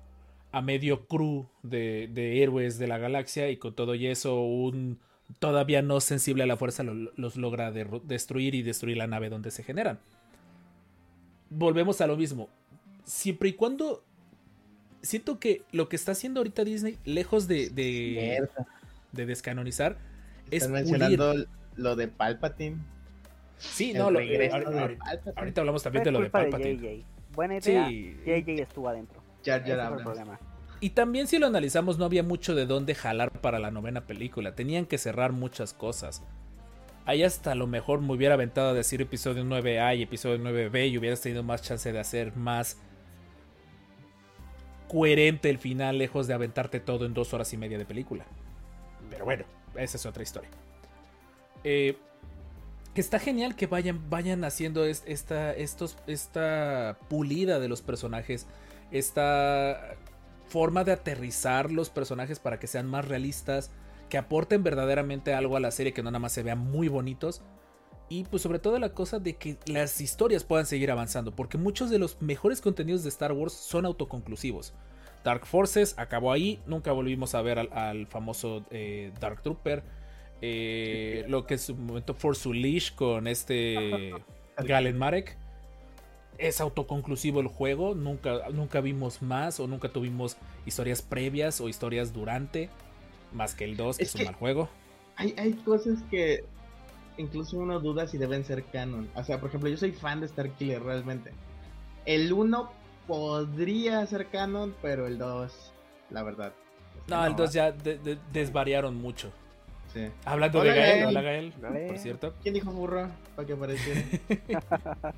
A 0.53 0.61
medio 0.61 1.07
crew 1.07 1.47
de, 1.63 2.09
de 2.13 2.43
héroes 2.43 2.79
de 2.79 2.87
la 2.87 2.99
galaxia. 2.99 3.51
Y 3.51 3.57
con 3.57 3.75
todo 3.75 3.95
y 3.95 4.07
eso, 4.07 4.43
un 4.43 4.99
todavía 5.39 5.81
no 5.81 5.99
sensible 6.01 6.43
a 6.43 6.47
la 6.47 6.59
fuerza 6.59 6.83
lo- 6.83 7.11
los 7.17 7.37
logra 7.37 7.73
destruir 7.73 8.55
y 8.55 8.63
destruir 8.63 8.99
la 8.99 9.07
nave 9.07 9.31
donde 9.31 9.51
se 9.51 9.63
generan. 9.63 9.99
Volvemos 11.51 12.01
a 12.01 12.07
lo 12.07 12.17
mismo. 12.17 12.49
Siempre 13.05 13.51
y 13.51 13.53
cuando 13.55 14.05
siento 15.03 15.39
que 15.39 15.63
lo 15.73 15.89
que 15.89 15.97
está 15.97 16.13
haciendo 16.13 16.41
ahorita 16.41 16.65
Disney, 16.65 16.99
lejos 17.05 17.49
de, 17.49 17.69
de, 17.71 18.47
de 19.13 19.27
descanonizar, 19.27 19.97
es 20.51 20.65
pulir. 20.67 20.85
mencionando 20.85 21.35
lo 21.77 21.97
de 21.97 22.09
Palpatine. 22.09 22.77
Sí, 23.59 23.93
el 23.93 23.99
no, 23.99 24.11
lo- 24.11 24.19
regreso 24.21 24.57
ahor- 24.57 24.69
de 24.71 24.79
ahor- 24.81 24.99
Palpatine. 24.99 25.33
ahorita 25.37 25.61
hablamos 25.61 25.83
también 25.83 26.05
de 26.05 26.11
lo 26.13 26.21
de 26.21 26.31
Palpatine. 26.31 26.75
JJ. 26.77 27.05
Buena 27.35 27.57
idea. 27.59 27.87
Sí. 27.89 28.17
JJ 28.27 28.63
estuvo 28.63 28.89
adentro. 28.89 29.23
Ese 29.43 29.61
fue 29.61 29.73
el 29.73 29.81
Abrams. 29.81 30.03
problema. 30.03 30.39
Y 30.81 30.91
también 30.91 31.29
si 31.29 31.39
lo 31.39 31.47
analizamos 31.47 31.97
no 31.97 32.05
había 32.05 32.23
mucho 32.25 32.55
de 32.57 32.67
dónde 32.67 32.95
jalar 32.97 33.31
para 33.31 33.59
la 33.61 33.71
novena 33.71 34.01
película. 34.07 34.55
Tenían 34.57 34.85
que 34.87 34.99
cerrar 34.99 35.33
muchas 35.33 35.73
cosas. 35.75 36.23
Ahí 37.07 37.23
hasta 37.23 37.53
a 37.53 37.55
lo 37.55 37.67
mejor 37.67 38.01
me 38.01 38.13
hubiera 38.13 38.35
aventado 38.35 38.71
a 38.71 38.75
decir 38.75 39.01
episodio 39.01 39.45
9A 39.45 39.97
y 39.97 40.03
episodio 40.03 40.39
9B 40.39 40.89
y 40.91 40.99
hubieras 40.99 41.21
tenido 41.21 41.43
más 41.43 41.63
chance 41.63 41.93
de 41.93 41.99
hacer 42.01 42.37
más 42.37 42.79
coherente 44.93 45.49
el 45.49 45.59
final 45.59 45.97
lejos 45.99 46.27
de 46.27 46.35
aventarte 46.35 46.79
todo 46.79 47.07
en 47.07 47.15
dos 47.15 47.33
horas 47.33 47.53
y 47.55 47.57
media 47.57 47.79
de 47.79 47.87
película. 47.87 48.27
Pero 49.11 49.25
bueno, 49.25 49.45
esa 49.75 49.97
es 49.97 50.05
otra 50.07 50.23
historia. 50.23 50.51
Eh, 51.65 51.97
está 52.95 53.19
genial 53.19 53.57
que 53.57 53.67
vayan, 53.67 54.11
vayan 54.11 54.45
haciendo 54.45 54.85
es- 54.85 55.03
esta, 55.07 55.53
estos, 55.55 55.97
esta 56.07 56.99
pulida 57.09 57.59
de 57.59 57.69
los 57.69 57.81
personajes, 57.81 58.47
esta 58.91 59.95
forma 60.49 60.85
de 60.85 60.93
aterrizar 60.93 61.73
los 61.73 61.89
personajes 61.89 62.39
para 62.39 62.59
que 62.61 62.67
sean 62.67 62.87
más 62.87 63.09
realistas, 63.09 63.71
que 64.11 64.19
aporten 64.19 64.63
verdaderamente 64.63 65.33
algo 65.33 65.57
a 65.57 65.61
la 65.61 65.71
serie, 65.71 65.95
que 65.95 66.03
no 66.03 66.11
nada 66.11 66.19
más 66.19 66.33
se 66.33 66.43
vean 66.43 66.59
muy 66.59 66.89
bonitos. 66.89 67.41
Y 68.13 68.25
pues 68.25 68.43
sobre 68.43 68.59
todo 68.59 68.79
la 68.79 68.91
cosa 68.93 69.19
de 69.21 69.37
que 69.37 69.57
las 69.65 69.99
historias 70.03 70.45
puedan 70.45 70.67
seguir 70.67 70.91
avanzando, 70.91 71.35
porque 71.35 71.57
muchos 71.57 71.89
de 71.89 71.99
los 71.99 72.21
mejores 72.21 72.61
contenidos 72.61 73.03
de 73.05 73.09
Star 73.09 73.33
Wars 73.33 73.55
son 73.55 73.87
autoconclusivos. 73.87 74.75
Dark 75.25 75.47
Forces 75.47 75.95
acabó 75.97 76.31
ahí, 76.31 76.61
nunca 76.67 76.93
volvimos 76.93 77.35
a 77.35 77.41
ver 77.41 77.59
al, 77.59 77.73
al 77.73 78.07
famoso 78.07 78.67
eh, 78.71 79.13
Dark 79.19 79.41
Trooper. 79.41 79.83
Eh, 80.43 81.25
lo 81.29 81.47
que 81.47 81.55
en 81.55 81.61
su 81.61 81.75
momento 81.75 82.13
Force 82.13 82.47
Unleashed 82.47 82.97
con 82.97 83.27
este 83.27 84.13
Galen 84.59 84.99
Marek. 84.99 85.39
Es 86.37 86.61
autoconclusivo 86.61 87.41
el 87.41 87.47
juego, 87.47 87.95
nunca, 87.95 88.51
nunca 88.53 88.83
vimos 88.83 89.23
más 89.23 89.59
o 89.59 89.67
nunca 89.67 89.89
tuvimos 89.89 90.37
historias 90.67 91.01
previas 91.01 91.63
o 91.63 91.69
historias 91.71 92.13
durante, 92.13 92.69
más 93.33 93.55
que 93.55 93.65
el 93.65 93.77
2, 93.79 93.97
que 93.97 94.03
es, 94.03 94.09
Es 94.11 94.15
un 94.17 94.19
que- 94.19 94.25
mal 94.27 94.35
juego. 94.35 94.69
Hay, 95.17 95.35
hay 95.39 95.53
cosas 95.53 96.03
que 96.11 96.45
incluso 97.19 97.59
uno 97.59 97.81
duda 97.81 98.07
si 98.07 98.19
deben 98.19 98.45
ser 98.45 98.65
canon. 98.65 99.09
O 99.15 99.23
sea, 99.25 99.39
por 99.41 99.49
ejemplo, 99.49 99.69
yo 99.69 99.77
soy 99.77 99.93
fan 99.93 100.21
de 100.21 100.29
Starkiller 100.29 100.83
realmente. 100.83 101.33
El 102.07 102.33
1 102.33 102.71
podría 103.07 104.05
ser 104.07 104.27
canon, 104.29 104.75
pero 104.83 105.07
el 105.07 105.19
2, 105.19 105.73
la 106.11 106.23
verdad. 106.23 106.53
No, 107.09 107.25
el 107.27 107.35
2 107.37 107.49
va. 107.51 107.53
ya 107.53 107.73
de- 107.73 107.99
de- 107.99 108.19
desvariaron 108.33 108.97
mucho. 108.97 109.31
Sí. 109.93 110.09
Hablando 110.25 110.61
Hola, 110.61 110.73
de 110.73 110.79
Gael, 110.79 110.93
Gael. 110.95 111.07
hola 111.09 111.23
Gael, 111.23 111.53
Gael. 111.61 111.87
por 111.89 111.99
cierto. 111.99 112.35
¿Quién 112.43 112.55
dijo 112.55 112.71
burro? 112.71 113.09
Para 113.37 113.47
que 113.47 113.53
apareciera. 113.53 114.03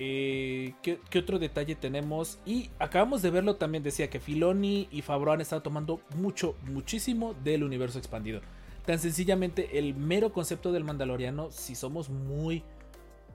Eh, 0.00 0.74
¿qué, 0.82 0.98
qué 1.08 1.20
otro 1.20 1.38
detalle 1.38 1.76
tenemos? 1.76 2.38
Y 2.44 2.70
acabamos 2.80 3.22
de 3.22 3.30
verlo 3.30 3.54
también, 3.56 3.84
decía 3.84 4.10
que 4.10 4.18
Filoni 4.18 4.88
y 4.90 5.02
Favreau 5.02 5.34
han 5.34 5.40
estado 5.40 5.62
tomando 5.62 6.00
mucho, 6.16 6.56
muchísimo 6.66 7.34
del 7.44 7.62
universo 7.62 7.98
expandido. 7.98 8.40
Tan 8.86 8.98
sencillamente, 8.98 9.78
el 9.78 9.94
mero 9.94 10.32
concepto 10.32 10.70
del 10.72 10.84
Mandaloriano, 10.84 11.50
si 11.50 11.74
somos 11.74 12.10
muy 12.10 12.62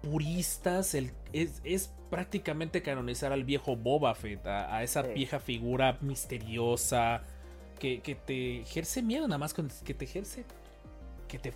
puristas, 0.04 0.94
el- 0.94 1.12
es, 1.34 1.60
es 1.64 1.92
prácticamente 2.10 2.82
canonizar 2.84 3.32
al 3.34 3.44
viejo 3.44 3.76
Boba 3.76 4.14
Fett, 4.16 4.46
a, 4.46 4.76
a 4.76 4.84
esa 4.84 5.02
vieja 5.02 5.40
figura 5.40 5.98
misteriosa 6.02 7.24
que, 7.80 8.02
que 8.02 8.16
te 8.16 8.62
ejerce 8.62 9.02
miedo, 9.02 9.28
nada 9.28 9.40
más 9.40 9.54
con 9.54 9.70
que 9.84 9.94
te 9.94 10.06
ejerce, 10.06 10.46
que 11.28 11.40
te 11.40 11.54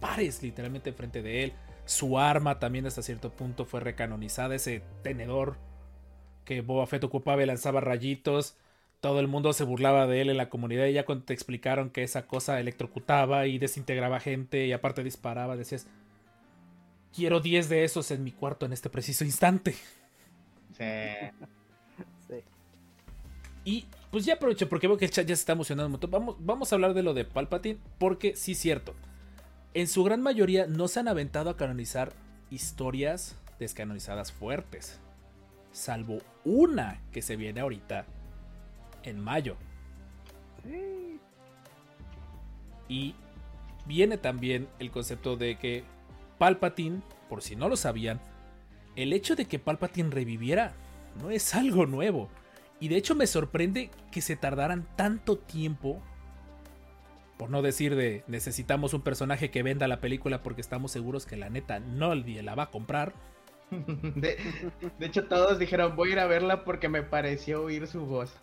pares 0.00 0.42
literalmente 0.42 0.90
enfrente 0.90 1.22
de 1.22 1.44
él. 1.44 1.52
Su 1.84 2.18
arma 2.18 2.58
también 2.58 2.86
hasta 2.86 3.02
cierto 3.02 3.30
punto 3.30 3.64
fue 3.64 3.80
recanonizada. 3.80 4.54
Ese 4.54 4.82
tenedor 5.02 5.56
que 6.44 6.60
Boba 6.60 6.86
Fett 6.86 7.04
ocupaba 7.04 7.42
y 7.42 7.46
lanzaba 7.46 7.80
rayitos. 7.80 8.56
Todo 9.02 9.18
el 9.18 9.26
mundo 9.26 9.52
se 9.52 9.64
burlaba 9.64 10.06
de 10.06 10.20
él 10.20 10.30
en 10.30 10.36
la 10.36 10.48
comunidad. 10.48 10.86
Y 10.86 10.92
ya 10.92 11.04
cuando 11.04 11.24
te 11.24 11.34
explicaron 11.34 11.90
que 11.90 12.04
esa 12.04 12.28
cosa 12.28 12.60
electrocutaba 12.60 13.48
y 13.48 13.58
desintegraba 13.58 14.20
gente 14.20 14.64
y 14.64 14.72
aparte 14.72 15.02
disparaba, 15.02 15.56
decías: 15.56 15.88
Quiero 17.12 17.40
10 17.40 17.68
de 17.68 17.82
esos 17.82 18.12
en 18.12 18.22
mi 18.22 18.30
cuarto 18.30 18.64
en 18.64 18.72
este 18.72 18.88
preciso 18.90 19.24
instante. 19.24 19.74
Sí. 20.78 20.84
Sí. 22.28 22.36
Y 23.64 23.86
pues 24.10 24.24
ya 24.24 24.34
aprovecho 24.34 24.68
porque 24.68 24.86
veo 24.86 24.96
que 24.96 25.04
el 25.04 25.10
chat 25.10 25.26
ya 25.26 25.34
se 25.34 25.40
está 25.40 25.52
emocionando 25.52 25.86
un 25.86 25.92
montón. 25.92 26.10
Vamos, 26.10 26.36
vamos 26.38 26.72
a 26.72 26.76
hablar 26.76 26.94
de 26.94 27.02
lo 27.02 27.12
de 27.12 27.24
Palpatine 27.24 27.78
porque 27.98 28.34
sí 28.36 28.52
es 28.52 28.58
cierto. 28.58 28.94
En 29.74 29.88
su 29.88 30.04
gran 30.04 30.22
mayoría 30.22 30.66
no 30.66 30.88
se 30.88 31.00
han 31.00 31.08
aventado 31.08 31.50
a 31.50 31.56
canonizar 31.56 32.12
historias 32.50 33.36
descanonizadas 33.58 34.32
fuertes. 34.32 35.00
Salvo 35.72 36.18
una 36.44 37.00
que 37.12 37.22
se 37.22 37.36
viene 37.36 37.60
ahorita 37.60 38.06
en 39.04 39.20
mayo. 39.20 39.56
Sí. 40.64 41.18
Y 42.88 43.14
viene 43.86 44.18
también 44.18 44.68
el 44.78 44.90
concepto 44.90 45.36
de 45.36 45.56
que 45.56 45.84
Palpatine, 46.38 47.02
por 47.28 47.42
si 47.42 47.56
no 47.56 47.68
lo 47.68 47.76
sabían, 47.76 48.20
el 48.96 49.12
hecho 49.12 49.36
de 49.36 49.46
que 49.46 49.58
Palpatine 49.58 50.10
reviviera 50.10 50.74
no 51.20 51.30
es 51.30 51.54
algo 51.54 51.86
nuevo. 51.86 52.28
Y 52.80 52.88
de 52.88 52.96
hecho 52.96 53.14
me 53.14 53.26
sorprende 53.26 53.90
que 54.10 54.20
se 54.20 54.36
tardaran 54.36 54.86
tanto 54.96 55.38
tiempo. 55.38 56.02
Por 57.38 57.48
no 57.50 57.62
decir 57.62 57.96
de 57.96 58.24
necesitamos 58.26 58.92
un 58.92 59.02
personaje 59.02 59.50
que 59.50 59.62
venda 59.62 59.88
la 59.88 60.00
película 60.00 60.42
porque 60.42 60.60
estamos 60.60 60.92
seguros 60.92 61.26
que 61.26 61.36
la 61.36 61.48
neta 61.48 61.80
no 61.80 62.14
la 62.14 62.54
va 62.54 62.64
a 62.64 62.70
comprar. 62.70 63.14
De, 63.70 64.36
de 64.98 65.06
hecho, 65.06 65.28
todos 65.28 65.58
dijeron, 65.58 65.96
voy 65.96 66.10
a 66.10 66.12
ir 66.12 66.18
a 66.18 66.26
verla 66.26 66.64
porque 66.64 66.88
me 66.90 67.02
pareció 67.02 67.62
oír 67.62 67.86
su 67.86 68.04
voz. 68.04 68.34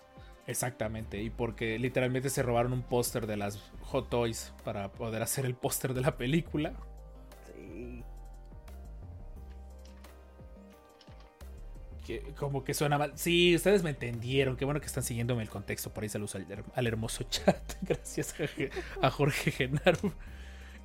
Exactamente, 0.49 1.21
y 1.21 1.29
porque 1.29 1.77
literalmente 1.77 2.31
se 2.31 2.41
robaron 2.41 2.73
un 2.73 2.81
póster 2.81 3.27
de 3.27 3.37
las 3.37 3.59
Hot 3.81 4.09
Toys 4.09 4.51
para 4.63 4.91
poder 4.91 5.21
hacer 5.21 5.45
el 5.45 5.53
póster 5.53 5.93
de 5.93 6.01
la 6.01 6.17
película. 6.17 6.73
Sí. 7.53 8.03
que 12.03 12.33
como 12.33 12.63
que 12.63 12.73
suena 12.73 12.97
mal. 12.97 13.11
Sí, 13.13 13.55
ustedes 13.55 13.83
me 13.83 13.91
entendieron. 13.91 14.57
Qué 14.57 14.65
bueno 14.65 14.79
que 14.79 14.87
están 14.87 15.03
siguiéndome 15.03 15.43
el 15.43 15.49
contexto. 15.49 15.91
Por 15.91 16.01
ahí 16.01 16.09
saludos 16.09 16.33
al, 16.33 16.47
al 16.73 16.87
hermoso 16.87 17.23
chat. 17.29 17.75
Gracias 17.83 18.33
a 19.03 19.11
Jorge 19.11 19.51
Genaro. 19.51 20.13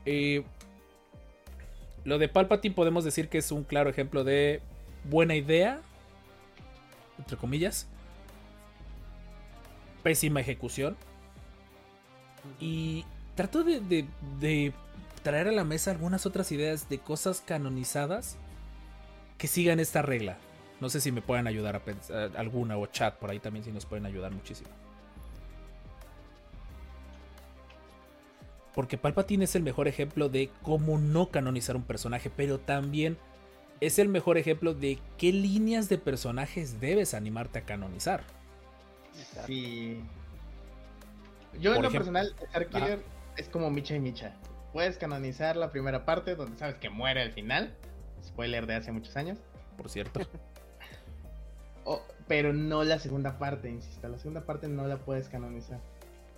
Eh, 0.05 0.45
lo 2.05 2.19
de 2.19 2.29
Palpatine 2.29 2.75
podemos 2.75 3.03
decir 3.03 3.31
que 3.31 3.39
es 3.39 3.51
un 3.51 3.65
claro 3.65 3.89
ejemplo 3.89 4.25
de 4.25 4.61
buena 5.05 5.35
idea. 5.37 5.81
Entre 7.17 7.39
comillas. 7.39 7.89
Pésima 10.05 10.41
ejecución. 10.41 10.97
Y 12.61 13.05
trato 13.35 13.65
de, 13.65 14.73
traer 15.25 15.49
a 15.49 15.53
la 15.53 15.65
mesa 15.65 15.91
algunas 15.91 16.27
otras 16.27 16.53
ideas 16.53 16.89
de 16.89 16.99
cosas 16.99 17.43
canonizadas 17.45 18.37
que 19.39 19.49
sigan 19.49 19.81
esta 19.81 20.03
regla. 20.03 20.37
No 20.81 20.89
sé 20.91 21.01
si 21.01 21.11
me 21.11 21.23
pueden 21.23 21.47
ayudar 21.49 21.77
a 21.77 22.39
alguna 22.39 22.77
o 22.77 22.87
chat 22.87 23.17
por 23.17 23.31
ahí 23.31 23.41
también 23.41 23.65
si 23.65 23.73
nos 23.73 23.87
pueden 23.87 24.07
ayudar 24.07 24.31
muchísimo. 24.31 24.71
Porque 28.75 28.99
Palpatine 28.99 29.45
es 29.45 29.55
el 29.55 29.63
mejor 29.63 29.89
ejemplo 29.89 30.29
de 30.29 30.51
cómo 30.63 30.99
no 30.99 31.31
canonizar 31.31 31.77
un 31.77 31.85
personaje, 31.85 32.29
pero 32.29 32.59
también 32.59 33.17
es 33.81 33.99
el 33.99 34.09
mejor 34.09 34.37
ejemplo 34.37 34.75
de 34.75 34.99
qué 35.17 35.33
líneas 35.33 35.89
de 35.89 35.99
personajes 35.99 36.81
debes 36.81 37.15
animarte 37.15 37.61
a 37.61 37.63
canonizar. 37.63 38.25
Exacto. 39.19 39.47
Sí. 39.47 40.01
Yo 41.61 41.75
en 41.75 41.83
lo 41.83 41.89
ejemplo- 41.89 41.99
personal, 42.13 42.35
Starkiller 42.51 43.03
es 43.37 43.49
como 43.49 43.71
Micha 43.71 43.95
y 43.95 44.01
Micha. 44.01 44.35
Puedes 44.73 44.99
canonizar 44.99 45.57
la 45.57 45.71
primera 45.71 46.05
parte 46.05 46.35
donde 46.35 46.59
sabes 46.59 46.75
que 46.77 46.91
muere 46.91 47.23
al 47.23 47.33
final. 47.33 47.75
Spoiler 48.25 48.67
de 48.67 48.75
hace 48.75 48.91
muchos 48.93 49.17
años. 49.17 49.39
Por 49.77 49.89
cierto. 49.89 50.21
O- 51.87 52.01
pero 52.27 52.55
no 52.55 52.83
la 52.83 52.99
segunda 52.99 53.39
parte, 53.39 53.69
insisto. 53.69 54.09
La 54.09 54.17
segunda 54.19 54.41
parte 54.47 54.69
no 54.69 54.87
la 54.87 54.97
puedes 54.97 55.29
canonizar. 55.29 55.81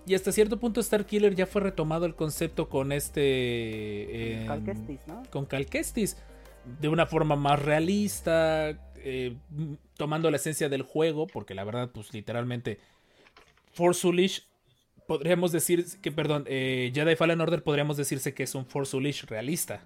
Y 0.04 0.14
hasta 0.16 0.32
cierto 0.32 0.58
punto 0.58 0.82
Starkiller 0.82 1.36
ya 1.36 1.46
fue 1.46 1.60
retomado 1.62 2.04
el 2.06 2.16
concepto 2.16 2.68
con 2.68 2.90
este... 2.90 4.40
em, 4.40 4.46
Cal 4.48 4.64
Kestis, 4.64 5.00
¿no? 5.06 5.22
con 5.30 5.46
Cal 5.46 5.66
Kestis 5.66 6.16
de 6.80 6.88
una 6.88 7.06
forma 7.06 7.36
más 7.36 7.62
realista, 7.62 8.76
eh, 9.08 9.36
tomando 9.96 10.28
la 10.32 10.36
esencia 10.36 10.68
del 10.68 10.82
juego, 10.82 11.28
porque 11.28 11.54
la 11.54 11.62
verdad, 11.62 11.90
pues 11.92 12.12
literalmente, 12.12 12.80
Force 13.72 14.08
podríamos 15.06 15.52
decir 15.52 15.86
que, 16.02 16.10
perdón, 16.10 16.42
eh, 16.48 16.90
Jedi 16.92 17.14
Fallen 17.14 17.40
Order 17.40 17.62
podríamos 17.62 17.96
decirse 17.96 18.34
que 18.34 18.42
es 18.42 18.56
un 18.56 18.66
Force 18.66 18.98
realista. 19.28 19.84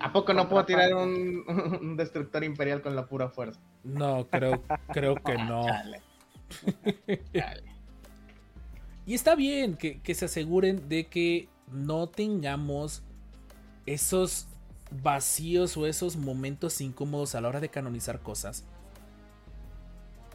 ¿A 0.00 0.12
poco 0.12 0.34
no 0.34 0.48
puedo 0.48 0.64
tirar 0.64 0.92
un, 0.94 1.44
un 1.80 1.96
destructor 1.96 2.42
imperial 2.42 2.82
con 2.82 2.96
la 2.96 3.06
pura 3.06 3.28
fuerza? 3.28 3.60
No, 3.84 4.26
creo, 4.28 4.64
creo 4.92 5.14
que 5.14 5.34
no. 5.38 5.64
Chale. 5.64 6.02
Y 9.06 9.14
está 9.14 9.36
bien 9.36 9.76
que, 9.76 10.00
que 10.00 10.14
se 10.16 10.24
aseguren 10.24 10.88
de 10.88 11.06
que 11.06 11.48
no 11.70 12.08
tengamos 12.08 13.04
esos 13.86 14.48
vacíos 14.90 15.76
o 15.76 15.86
esos 15.86 16.16
momentos 16.16 16.80
incómodos 16.80 17.34
a 17.34 17.40
la 17.40 17.48
hora 17.48 17.60
de 17.60 17.68
canonizar 17.68 18.20
cosas. 18.20 18.64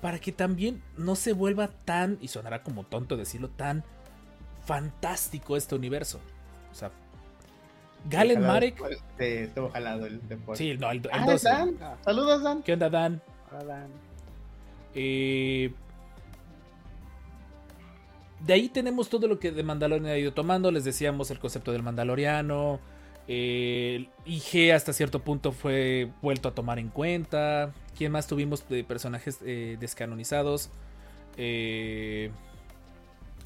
Para 0.02 0.20
que 0.20 0.32
también 0.32 0.84
no 0.98 1.16
se 1.16 1.34
vuelva 1.34 1.70
tan, 1.70 2.18
y 2.22 2.28
sonará 2.28 2.62
como 2.64 2.84
tonto 2.84 3.16
decirlo, 3.18 3.50
tan 3.50 3.84
fantástico 4.66 5.56
este 5.58 5.76
universo. 5.76 6.20
O 6.72 6.76
sea, 6.76 6.92
Galen 8.10 8.36
Jalado, 8.42 8.54
Marek. 8.54 8.78
Sí, 9.18 9.24
estuvo 9.26 9.70
jalado 9.70 10.06
el 10.06 10.28
deporte. 10.28 10.58
Sí, 10.64 10.78
no, 10.78 10.92
el, 10.92 10.98
el 10.98 11.10
Ah, 11.12 11.26
12. 11.26 11.50
Dan. 11.50 11.78
Saludos, 12.04 12.44
Dan. 12.44 12.62
¿Qué 12.64 12.74
onda, 12.74 12.90
Dan? 12.90 13.22
Ahora 13.52 13.64
dan- 13.64 13.90
Eh, 14.96 15.74
de 18.46 18.54
ahí 18.54 18.68
tenemos 18.70 19.10
todo 19.10 19.28
lo 19.28 19.40
que 19.40 19.52
de 19.52 19.64
Mandalorian 19.64 20.12
ha 20.12 20.18
ido 20.18 20.34
tomando. 20.34 20.70
Les 20.70 20.84
decíamos 20.84 21.32
el 21.32 21.40
concepto 21.40 21.72
del 21.72 21.82
Mandaloriano. 21.82 22.80
Eh, 23.28 24.08
IG 24.26 24.72
hasta 24.74 24.92
cierto 24.94 25.20
punto 25.20 25.52
fue 25.52 26.10
vuelto 26.22 26.50
a 26.50 26.56
tomar 26.56 26.80
en 26.80 26.90
cuenta. 26.90 27.74
¿Quién 27.98 28.12
más 28.12 28.28
tuvimos 28.28 28.68
de 28.70 28.84
personajes 28.84 29.40
eh, 29.46 29.78
descanonizados? 29.80 30.70
Eh, 31.38 32.32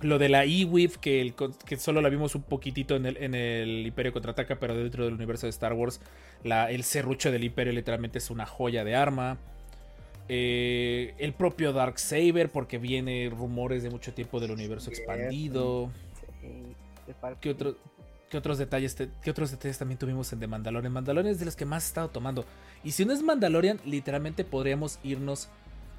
lo 0.02 0.20
de 0.20 0.30
la 0.30 0.46
E-Weave, 0.46 0.94
que, 1.02 1.22
el 1.22 1.80
solo 1.80 2.02
la 2.02 2.10
vimos 2.10 2.36
un 2.36 2.44
poquitito 2.44 2.96
en 2.96 3.06
el, 3.08 3.18
en 3.18 3.34
el 3.34 3.86
Imperio 3.88 4.14
Contraataca, 4.14 4.60
pero 4.60 4.76
dentro 4.76 5.06
del 5.06 5.14
universo 5.16 5.48
de 5.48 5.50
Star 5.52 5.74
Wars, 5.74 6.02
la- 6.44 6.70
el 6.72 6.84
serrucho 6.84 7.32
del 7.32 7.44
Imperio 7.44 7.74
literalmente 7.74 8.20
es 8.20 8.30
una 8.30 8.46
joya 8.46 8.84
de 8.84 8.96
arma. 8.96 9.38
Eh, 10.30 11.16
el 11.18 11.34
propio 11.34 11.72
Dark 11.74 11.98
Saber, 12.00 12.50
porque 12.50 12.78
viene 12.78 13.30
rumores 13.30 13.82
de 13.82 13.90
mucho 13.90 14.14
tiempo 14.14 14.40
del 14.40 14.52
universo 14.52 14.92
expandido. 14.92 15.90
¿Qué, 17.42 17.50
otro- 17.52 17.78
qué 18.30 18.38
otros 18.38 18.58
detalles 18.58 18.96
te- 18.96 19.10
qué 19.24 19.32
otros 19.32 19.52
detalles 19.52 19.78
también 19.78 19.98
tuvimos 19.98 20.32
en 20.34 20.40
The 20.40 20.48
Mandalorian? 20.48 20.92
Mandalorian 20.94 21.32
es 21.34 21.40
de 21.40 21.46
los 21.46 21.56
que 21.56 21.66
más 21.66 21.86
he 21.86 21.88
estado 21.88 22.10
tomando. 22.10 22.46
Y 22.84 22.92
si 22.92 23.06
no 23.06 23.14
es 23.14 23.22
Mandalorian, 23.24 23.80
literalmente 23.86 24.44
podríamos 24.44 25.00
irnos 25.04 25.50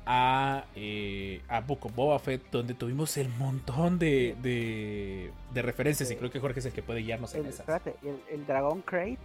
a, 0.07 0.65
eh, 0.75 1.43
a 1.49 1.61
Book 1.61 1.87
of 1.87 1.95
Boba 1.95 2.19
Fett, 2.19 2.43
donde 2.51 2.73
tuvimos 2.75 3.17
el 3.19 3.29
montón 3.31 3.99
de, 3.99 4.37
de, 4.43 5.31
de 5.53 5.63
referencias. 5.63 6.11
Y 6.11 6.17
creo 6.17 6.31
que 6.31 6.41
Jorge 6.41 6.61
es 6.61 6.67
el 6.67 6.73
que 6.73 6.83
puede 6.83 7.01
guiarnos 7.01 7.35
en 7.35 7.43
el, 7.43 7.49
esas. 7.49 7.61
espérate, 7.61 7.95
el, 8.03 8.19
el 8.31 8.47
Dragon 8.47 8.81
Crate 8.83 9.19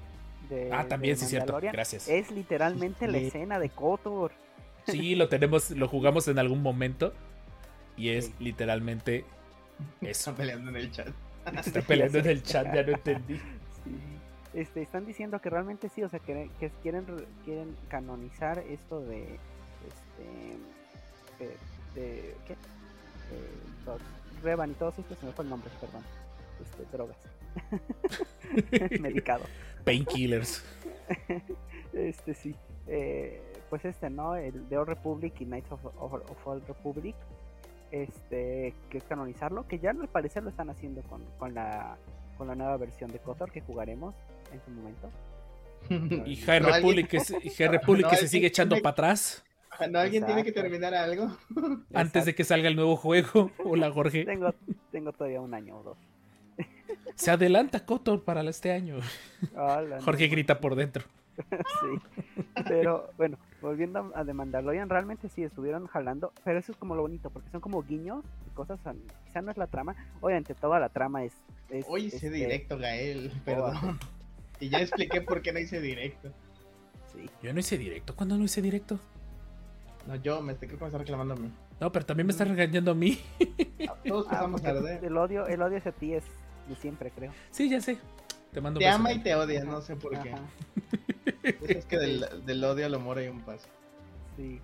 de, 0.49 0.69
Ah, 0.73 0.85
también, 0.87 1.15
de 1.15 1.21
sí, 1.21 1.27
cierto. 1.27 1.47
Mandalorian 1.53 1.73
Gracias. 1.73 2.07
Es 2.09 2.31
literalmente 2.31 3.07
la 3.07 3.19
Sí. 3.19 3.27
escena 3.27 3.59
de 3.59 3.69
Kotor. 3.69 4.33
Sí, 4.87 5.15
lo 5.15 5.29
tenemos, 5.29 5.71
lo 5.71 5.87
jugamos 5.87 6.27
en 6.27 6.37
algún 6.39 6.61
momento. 6.61 7.13
Y 7.95 8.09
es 8.09 8.25
Sí. 8.25 8.33
literalmente 8.39 9.19
eso. 10.01 10.31
Están 10.31 10.35
peleando 10.35 10.69
en 10.71 10.75
el 10.75 10.91
chat. 10.91 11.07
Está 11.65 11.81
peleando 11.81 12.19
en 12.19 12.27
el 12.27 12.43
chat, 12.43 12.65
ya 12.73 12.83
no 12.83 12.91
entendí. 12.93 13.37
Sí. 13.37 13.41
Este, 14.53 14.81
están 14.81 15.05
diciendo 15.05 15.39
que 15.41 15.49
realmente 15.49 15.89
sí, 15.89 16.03
o 16.03 16.09
sea, 16.09 16.19
que, 16.19 16.49
que 16.59 16.69
quieren, 16.81 17.07
re- 17.07 17.25
quieren 17.43 17.75
canonizar 17.89 18.59
esto 18.59 19.01
de, 19.01 19.39
este, 19.87 21.49
de, 21.95 22.01
de- 22.01 22.35
¿qué? 22.47 22.53
Eh, 22.53 23.97
Revan 24.43 24.71
y 24.71 24.73
todos 24.75 24.99
estos, 24.99 25.17
se 25.17 25.25
me 25.25 25.31
fue 25.31 25.43
el 25.45 25.49
nombre, 25.49 25.69
perdón, 25.79 26.03
este, 26.61 26.85
drogas, 26.95 27.17
medicado. 28.99 29.43
Painkillers. 29.83 30.63
Este 31.93 32.33
sí, 32.33 32.55
eh, 32.87 33.39
pues 33.69 33.85
este, 33.85 34.09
¿no? 34.09 34.35
El 34.35 34.67
The 34.67 34.77
Old 34.79 34.89
Republic 34.89 35.33
y 35.41 35.45
Knights 35.45 35.71
of, 35.71 35.85
of, 35.99 36.13
of 36.13 36.47
Old 36.47 36.67
Republic, 36.67 37.15
este, 37.93 38.73
que 38.89 38.97
es 38.97 39.03
canonizarlo, 39.03 39.67
que 39.67 39.77
ya 39.79 39.91
al 39.91 40.07
parecer 40.07 40.41
lo 40.43 40.49
están 40.49 40.69
haciendo 40.69 41.01
con, 41.03 41.21
con 41.37 41.53
la 41.53 41.95
con 42.37 42.47
la 42.47 42.55
nueva 42.55 42.75
versión 42.77 43.11
de 43.11 43.19
KOTOR 43.19 43.51
que 43.51 43.61
jugaremos 43.61 44.15
en 44.51 44.59
su 44.65 44.71
momento. 44.71 45.09
Y 46.27 46.35
High 46.37 46.59
No, 46.61 46.69
Republic, 46.69 47.07
que, 47.07 47.17
alguien- 47.19 47.41
se- 47.41 47.49
High 47.51 47.67
Republic 47.71 48.05
No, 48.05 48.09
que 48.09 48.17
se 48.17 48.27
sigue 48.27 48.47
echando 48.47 48.75
para 48.81 48.91
atrás 48.93 49.43
¿No 49.91 49.99
alguien 49.99 50.25
tiene 50.25 50.43
que 50.43 50.49
Exacto. 50.49 50.69
terminar 50.69 50.93
algo? 50.95 51.35
antes 51.93 52.25
de 52.25 52.33
que 52.35 52.43
salga 52.43 52.67
el 52.67 52.75
nuevo 52.75 52.95
juego. 52.95 53.51
Hola, 53.63 53.91
Jorge. 53.91 54.23
Tengo, 54.25 54.53
tengo 54.91 55.11
todavía 55.13 55.41
un 55.41 55.53
año 55.53 55.77
o 55.77 55.83
dos. 55.83 55.97
Se 57.15 57.31
adelanta 57.31 57.85
Kotor 57.85 58.23
para 58.23 58.41
este 58.49 58.71
año. 58.71 58.97
Hola, 59.55 59.97
no. 59.97 60.01
Jorge 60.03 60.27
grita 60.27 60.59
por 60.59 60.75
dentro. 60.75 61.03
sí. 61.49 62.43
Pero 62.67 63.09
bueno, 63.17 63.37
volviendo 63.61 64.11
a 64.15 64.23
The 64.23 64.33
Mandalorian, 64.33 64.89
realmente 64.89 65.29
sí 65.29 65.43
estuvieron 65.43 65.87
jalando, 65.87 66.31
pero 66.43 66.59
eso 66.59 66.71
es 66.71 66.77
como 66.77 66.95
lo 66.95 67.01
bonito, 67.01 67.29
porque 67.31 67.49
son 67.49 67.61
como 67.61 67.81
guiños 67.83 68.23
y 68.47 68.49
cosas, 68.51 68.79
quizá 69.25 69.41
no 69.41 69.49
es 69.51 69.57
la 69.57 69.67
trama, 69.67 69.95
obviamente 70.21 70.53
toda 70.53 70.79
la 70.79 70.89
trama 70.89 71.23
es... 71.23 71.33
es 71.69 71.85
Hoy 71.87 72.05
hice 72.05 72.17
este, 72.17 72.29
directo, 72.29 72.77
Gael, 72.77 73.31
perdón. 73.45 73.99
Y 74.59 74.69
ya 74.69 74.79
expliqué 74.79 75.21
por 75.21 75.41
qué 75.41 75.51
no 75.53 75.59
hice 75.59 75.81
directo. 75.81 76.31
Sí, 77.11 77.29
Yo 77.41 77.53
no 77.53 77.59
hice 77.59 77.77
directo. 77.77 78.15
¿Cuándo 78.15 78.37
no 78.37 78.43
hice 78.43 78.61
directo? 78.61 78.99
No, 80.07 80.15
yo 80.17 80.41
me 80.41 80.53
estoy 80.53 80.67
creo 80.67 80.79
que 80.79 80.85
me 80.85 80.87
está 80.89 80.97
reclamando 80.99 81.33
a 81.33 81.37
mí. 81.37 81.51
No, 81.79 81.91
pero 81.91 82.05
también 82.05 82.27
me 82.27 82.31
está 82.31 82.45
regañando 82.45 82.91
a 82.91 82.95
mí. 82.95 83.19
Todos 84.07 84.27
Ah, 84.27 84.31
pasamos 84.31 84.61
tarde. 84.61 84.99
el 85.01 85.17
odio, 85.17 85.47
el 85.47 85.61
odio 85.61 85.77
hacia 85.77 85.91
ti 85.91 86.13
es 86.13 86.23
de 86.67 86.75
siempre, 86.75 87.11
creo. 87.11 87.31
Sí, 87.51 87.69
ya 87.69 87.81
sé. 87.81 87.97
Te 88.51 88.61
mando 88.61 88.79
Te 88.79 88.85
besos. 88.85 88.99
ama 88.99 89.11
y 89.13 89.19
te 89.19 89.33
odia, 89.35 89.63
no 89.63 89.81
sé 89.81 89.95
por 89.95 90.11
qué. 90.21 90.31
Ajá, 90.31 90.43
es 91.67 91.85
que 91.85 91.97
del, 91.97 92.25
del 92.45 92.63
odio 92.63 92.85
al 92.85 92.93
amor 92.93 93.17
hay 93.17 93.27
un 93.27 93.41
paso. 93.41 93.67
sí. 94.37 94.59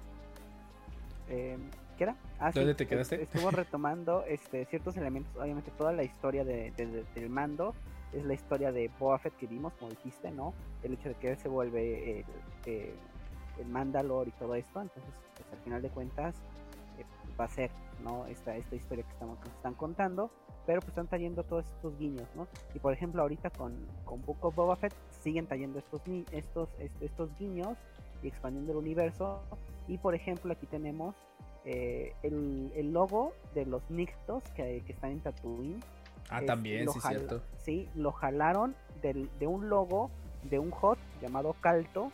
Eh, 1.29 1.57
¿Qué 1.97 2.05
era? 2.05 2.15
Ah, 2.39 2.51
¿Dónde 2.53 2.71
sí, 2.73 2.77
te 2.77 2.87
quedaste? 2.87 3.15
est- 3.21 3.23
Estuvo 3.35 3.51
retomando 3.51 4.23
este, 4.25 4.65
ciertos 4.65 4.95
elementos, 4.97 5.35
obviamente 5.39 5.69
toda 5.77 5.91
la 5.91 6.03
historia 6.03 6.43
de, 6.45 6.71
de- 6.71 6.85
de- 6.87 7.03
del 7.13 7.29
mando, 7.29 7.75
es 8.13 8.23
la 8.25 8.33
historia 8.33 8.71
de 8.71 8.89
Boba 8.99 9.19
Fett 9.19 9.35
que 9.35 9.45
vimos, 9.47 9.73
como 9.73 9.91
dijiste, 9.91 10.31
¿no? 10.31 10.53
El 10.81 10.93
hecho 10.93 11.09
de 11.09 11.15
que 11.15 11.31
él 11.31 11.37
se 11.37 11.49
vuelve 11.49 12.21
el, 12.21 12.25
el, 12.65 12.93
el 13.59 13.65
Mandalor 13.67 14.27
y 14.27 14.31
todo 14.31 14.55
esto, 14.55 14.81
entonces, 14.81 15.11
pues 15.35 15.45
al 15.51 15.59
final 15.59 15.81
de 15.81 15.89
cuentas, 15.89 16.35
eh, 16.97 17.03
va 17.39 17.45
a 17.45 17.49
ser, 17.49 17.69
¿no? 18.01 18.25
Esta, 18.27 18.55
esta 18.55 18.75
historia 18.75 19.03
que, 19.03 19.11
estamos, 19.11 19.37
que 19.39 19.45
nos 19.49 19.55
están 19.57 19.73
contando, 19.75 20.31
pero 20.69 20.81
pues 20.81 20.89
están 20.89 21.07
trayendo 21.07 21.41
todos 21.41 21.65
estos 21.65 21.97
guiños, 21.97 22.27
¿no? 22.35 22.47
Y 22.75 22.79
por 22.79 22.93
ejemplo, 22.93 23.23
ahorita 23.23 23.49
con, 23.49 23.73
con 24.05 24.21
Book 24.23 24.37
of 24.41 24.53
Boba 24.53 24.75
Fett 24.75 24.93
siguen 25.19 25.47
trayendo 25.47 25.79
estos, 25.79 25.99
estos, 26.31 26.69
est- 26.77 27.01
estos 27.01 27.35
guiños 27.39 27.75
y 28.21 28.27
expandiendo 28.27 28.73
el 28.73 28.77
universo. 28.77 29.41
Y 29.87 29.97
por 29.97 30.13
ejemplo, 30.13 30.53
aquí 30.53 30.67
tenemos 30.67 31.15
eh, 31.65 32.13
el, 32.21 32.71
el 32.75 32.93
logo 32.93 33.33
de 33.55 33.65
los 33.65 33.81
Nictos 33.89 34.43
que, 34.55 34.83
que 34.85 34.91
están 34.93 35.09
en 35.09 35.21
Tatooine. 35.21 35.79
Ah, 36.29 36.41
Es- 36.41 36.45
también, 36.45 36.87
sí, 36.87 36.99
cierto. 36.99 37.41
Sí, 37.57 37.89
lo 37.95 38.11
jalaron 38.11 38.75
del- 39.01 39.27
de 39.39 39.47
un 39.47 39.69
logo 39.69 40.11
de 40.43 40.59
un 40.59 40.69
hot 40.69 40.99
llamado 41.19 41.55
Calto 41.61 42.11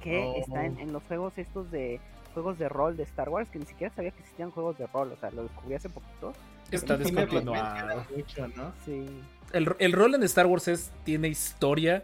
que 0.00 0.16
Oh. 0.24 0.34
está 0.36 0.64
en, 0.64 0.78
en 0.78 0.92
los 0.92 1.02
juegos 1.02 1.36
estos 1.38 1.72
de 1.72 1.98
juegos 2.34 2.56
de 2.56 2.68
rol 2.68 2.96
de 2.96 3.02
Star 3.02 3.28
Wars 3.30 3.50
que 3.50 3.58
ni 3.58 3.66
siquiera 3.66 3.92
sabía 3.92 4.12
que 4.12 4.20
existían 4.20 4.52
juegos 4.52 4.78
de 4.78 4.86
rol, 4.86 5.10
o 5.10 5.16
sea, 5.16 5.32
lo 5.32 5.42
descubrí 5.42 5.74
hace 5.74 5.88
poquito. 5.88 6.32
Está 6.70 6.96
descontinuado. 6.96 8.04
mucho, 8.14 8.48
¿no? 8.48 8.72
Sí, 8.84 9.06
El, 9.52 9.74
el 9.78 9.92
rol 9.92 10.14
en 10.14 10.22
Star 10.24 10.46
Wars 10.46 10.68
es, 10.68 10.90
tiene 11.04 11.28
historia. 11.28 12.02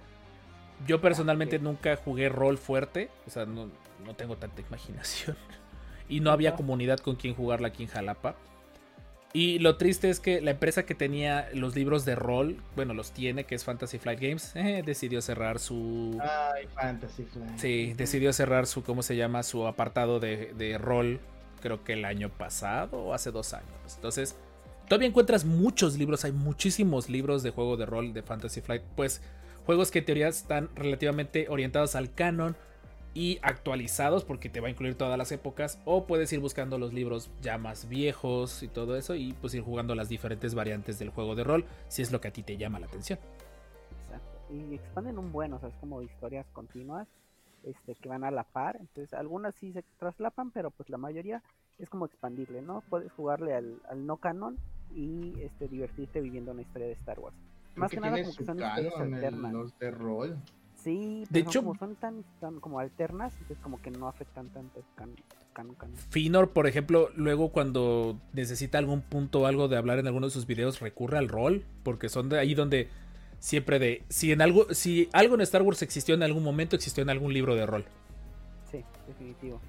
Yo 0.87 1.01
personalmente 1.01 1.57
ok. 1.57 1.63
nunca 1.63 1.97
jugué 1.97 2.29
rol 2.29 2.59
fuerte. 2.59 3.11
O 3.27 3.31
sea, 3.31 3.47
no, 3.47 3.71
no 4.05 4.15
tengo 4.15 4.37
tanta 4.37 4.61
imaginación. 4.61 5.37
Y 6.07 6.21
no 6.21 6.31
había 6.33 6.55
comunidad 6.55 6.99
con 6.99 7.17
quien 7.17 7.35
jugarla 7.35 7.69
aquí 7.69 7.85
en 7.85 7.89
Jalapa. 7.89 8.37
Y 9.33 9.59
lo 9.59 9.77
triste 9.79 10.11
es 10.11 10.21
que 10.21 10.41
la 10.41 10.53
empresa 10.53 10.85
que 10.85 10.95
tenía 10.95 11.49
los 11.55 11.75
libros 11.75 12.05
de 12.05 12.15
rol, 12.15 12.63
bueno, 12.77 12.95
los 12.95 13.11
tiene, 13.11 13.45
que 13.45 13.57
es 13.57 13.65
Fantasy 13.65 13.99
Flight 13.99 14.21
Games, 14.21 14.53
eh, 14.55 14.83
decidió 14.85 15.21
cerrar 15.23 15.59
su... 15.59 16.17
Ay, 16.21 16.69
Fantasy 16.75 17.25
Flight. 17.25 17.59
Sí, 17.59 17.95
decidió 17.95 18.33
cerrar 18.33 18.67
su, 18.67 18.85
¿cómo 18.85 19.03
se 19.03 19.17
llama? 19.17 19.43
Su 19.43 19.67
apartado 19.67 20.21
de, 20.21 20.53
de 20.57 20.79
rol, 20.79 21.21
creo 21.63 21.83
que 21.83 21.95
el 21.95 22.05
año 22.05 22.29
pasado 22.29 22.99
o 22.99 23.13
hace 23.13 23.33
dos 23.33 23.55
años. 23.55 23.95
Entonces, 23.97 24.37
todavía 24.89 25.09
encuentras 25.09 25.45
muchos 25.45 25.97
libros, 25.99 26.25
hay 26.25 26.33
muchísimos 26.33 27.09
libros 27.09 27.43
de 27.43 27.51
juego 27.51 27.77
de 27.77 27.87
rol 27.87 28.13
de 28.13 28.23
Fantasy 28.23 28.61
Flight, 28.61 28.83
pues 28.97 29.23
juegos 29.67 29.91
que 29.91 30.01
en 30.01 30.05
teoría 30.05 30.29
están 30.29 30.69
relativamente 30.75 31.49
orientados 31.49 31.95
al 31.95 32.13
canon 32.13 32.57
y 33.15 33.39
actualizados 33.43 34.25
porque 34.25 34.49
te 34.49 34.61
va 34.61 34.67
a 34.67 34.71
incluir 34.71 34.97
todas 34.97 35.17
las 35.17 35.31
épocas 35.31 35.79
o 35.85 36.05
puedes 36.07 36.33
ir 36.33 36.41
buscando 36.41 36.79
los 36.79 36.93
libros 36.93 37.31
ya 37.41 37.59
más 37.59 37.89
viejos 37.89 38.63
y 38.63 38.69
todo 38.69 38.97
eso 38.97 39.15
y 39.15 39.33
pues 39.35 39.55
ir 39.55 39.63
jugando 39.63 39.95
las 39.95 40.09
diferentes 40.09 40.55
variantes 40.55 40.99
del 40.99 41.11
juego 41.11 41.37
de 41.37 41.45
rol 41.45 41.65
si 41.89 42.03
es 42.03 42.11
lo 42.11 42.21
que 42.21 42.29
a 42.29 42.33
ti 42.33 42.43
te 42.43 42.57
llama 42.57 42.81
la 42.81 42.87
atención. 42.87 43.19
exacto. 44.03 44.53
Y 44.53 44.75
expanden 44.75 45.19
un 45.19 45.33
buen, 45.33 45.53
o 45.53 45.61
sea, 45.61 45.69
es 45.69 45.77
como 45.77 46.03
historias 46.03 46.47
continuas. 46.53 47.09
este, 47.63 47.95
que 47.95 48.09
van 48.09 48.25
a 48.25 48.31
la 48.31 48.45
par. 48.45 48.77
Entonces, 48.79 49.15
algunas 49.15 49.55
sí 49.55 49.73
se 49.73 49.83
traslapan, 49.99 50.51
pero 50.51 50.71
pues 50.71 50.91
la 50.91 50.99
mayoría 50.99 51.43
es 51.79 51.89
como 51.89 52.05
expandirle, 52.07 52.63
¿no? 52.63 52.83
Puedes 52.91 53.11
jugarle 53.13 53.55
al, 53.55 53.81
al 53.89 54.07
no 54.07 54.19
canon 54.19 54.59
y 54.95 55.35
este, 55.41 55.69
divertirte 55.69 56.21
viviendo 56.21 56.53
una 56.53 56.63
historia 56.63 56.87
de 56.89 56.93
Star 56.95 57.19
Wars. 57.21 57.37
Más 57.77 57.91
que, 57.91 57.99
nada 58.01 58.21
como 58.23 58.35
que 58.37 58.45
son 58.45 58.59
historias 58.61 58.95
alternas. 59.01 59.53
los 59.53 59.79
de 59.79 59.91
rol. 59.91 60.37
Sí, 60.77 61.21
De 61.31 61.41
pero 61.41 61.49
hecho- 61.51 61.61
como 61.63 61.75
son 61.79 61.97
tan, 61.97 62.25
tan 62.41 62.61
como 62.61 62.79
alternas, 62.79 63.33
entonces 63.35 63.59
como 63.63 63.81
que 63.81 63.91
no 63.91 64.07
afectan 64.07 64.49
tanto 64.51 64.79
el 64.81 64.85
canon. 64.97 65.17
Finor, 66.11 66.51
por 66.51 66.67
ejemplo, 66.67 67.11
luego 67.15 67.51
cuando 67.51 68.19
necesita 68.33 68.79
algún 68.79 69.01
punto 69.03 69.43
o 69.43 69.47
algo 69.47 69.69
de 69.69 69.77
hablar 69.77 69.99
en 70.01 70.07
alguno 70.09 70.27
de 70.27 70.33
sus 70.33 70.47
videos, 70.47 70.81
recurre 70.81 71.17
al 71.19 71.29
rol, 71.29 71.65
porque 71.85 72.09
son 72.09 72.29
de 72.29 72.39
ahí 72.41 72.55
donde 72.55 72.89
siempre 73.39 73.79
de 73.79 74.03
si 74.09 74.33
en 74.33 74.43
algo 74.43 74.67
si 74.75 75.09
algo 75.13 75.37
en 75.37 75.43
Star 75.43 75.63
Wars 75.63 75.81
existió 75.83 76.15
en 76.17 76.23
algún 76.25 76.43
momento, 76.43 76.75
existió 76.77 77.03
en 77.03 77.11
algún 77.11 77.33
libro 77.33 77.55
de 77.55 77.67
rol. 77.67 77.85
Sí, 78.71 78.85
definitivo. 79.07 79.61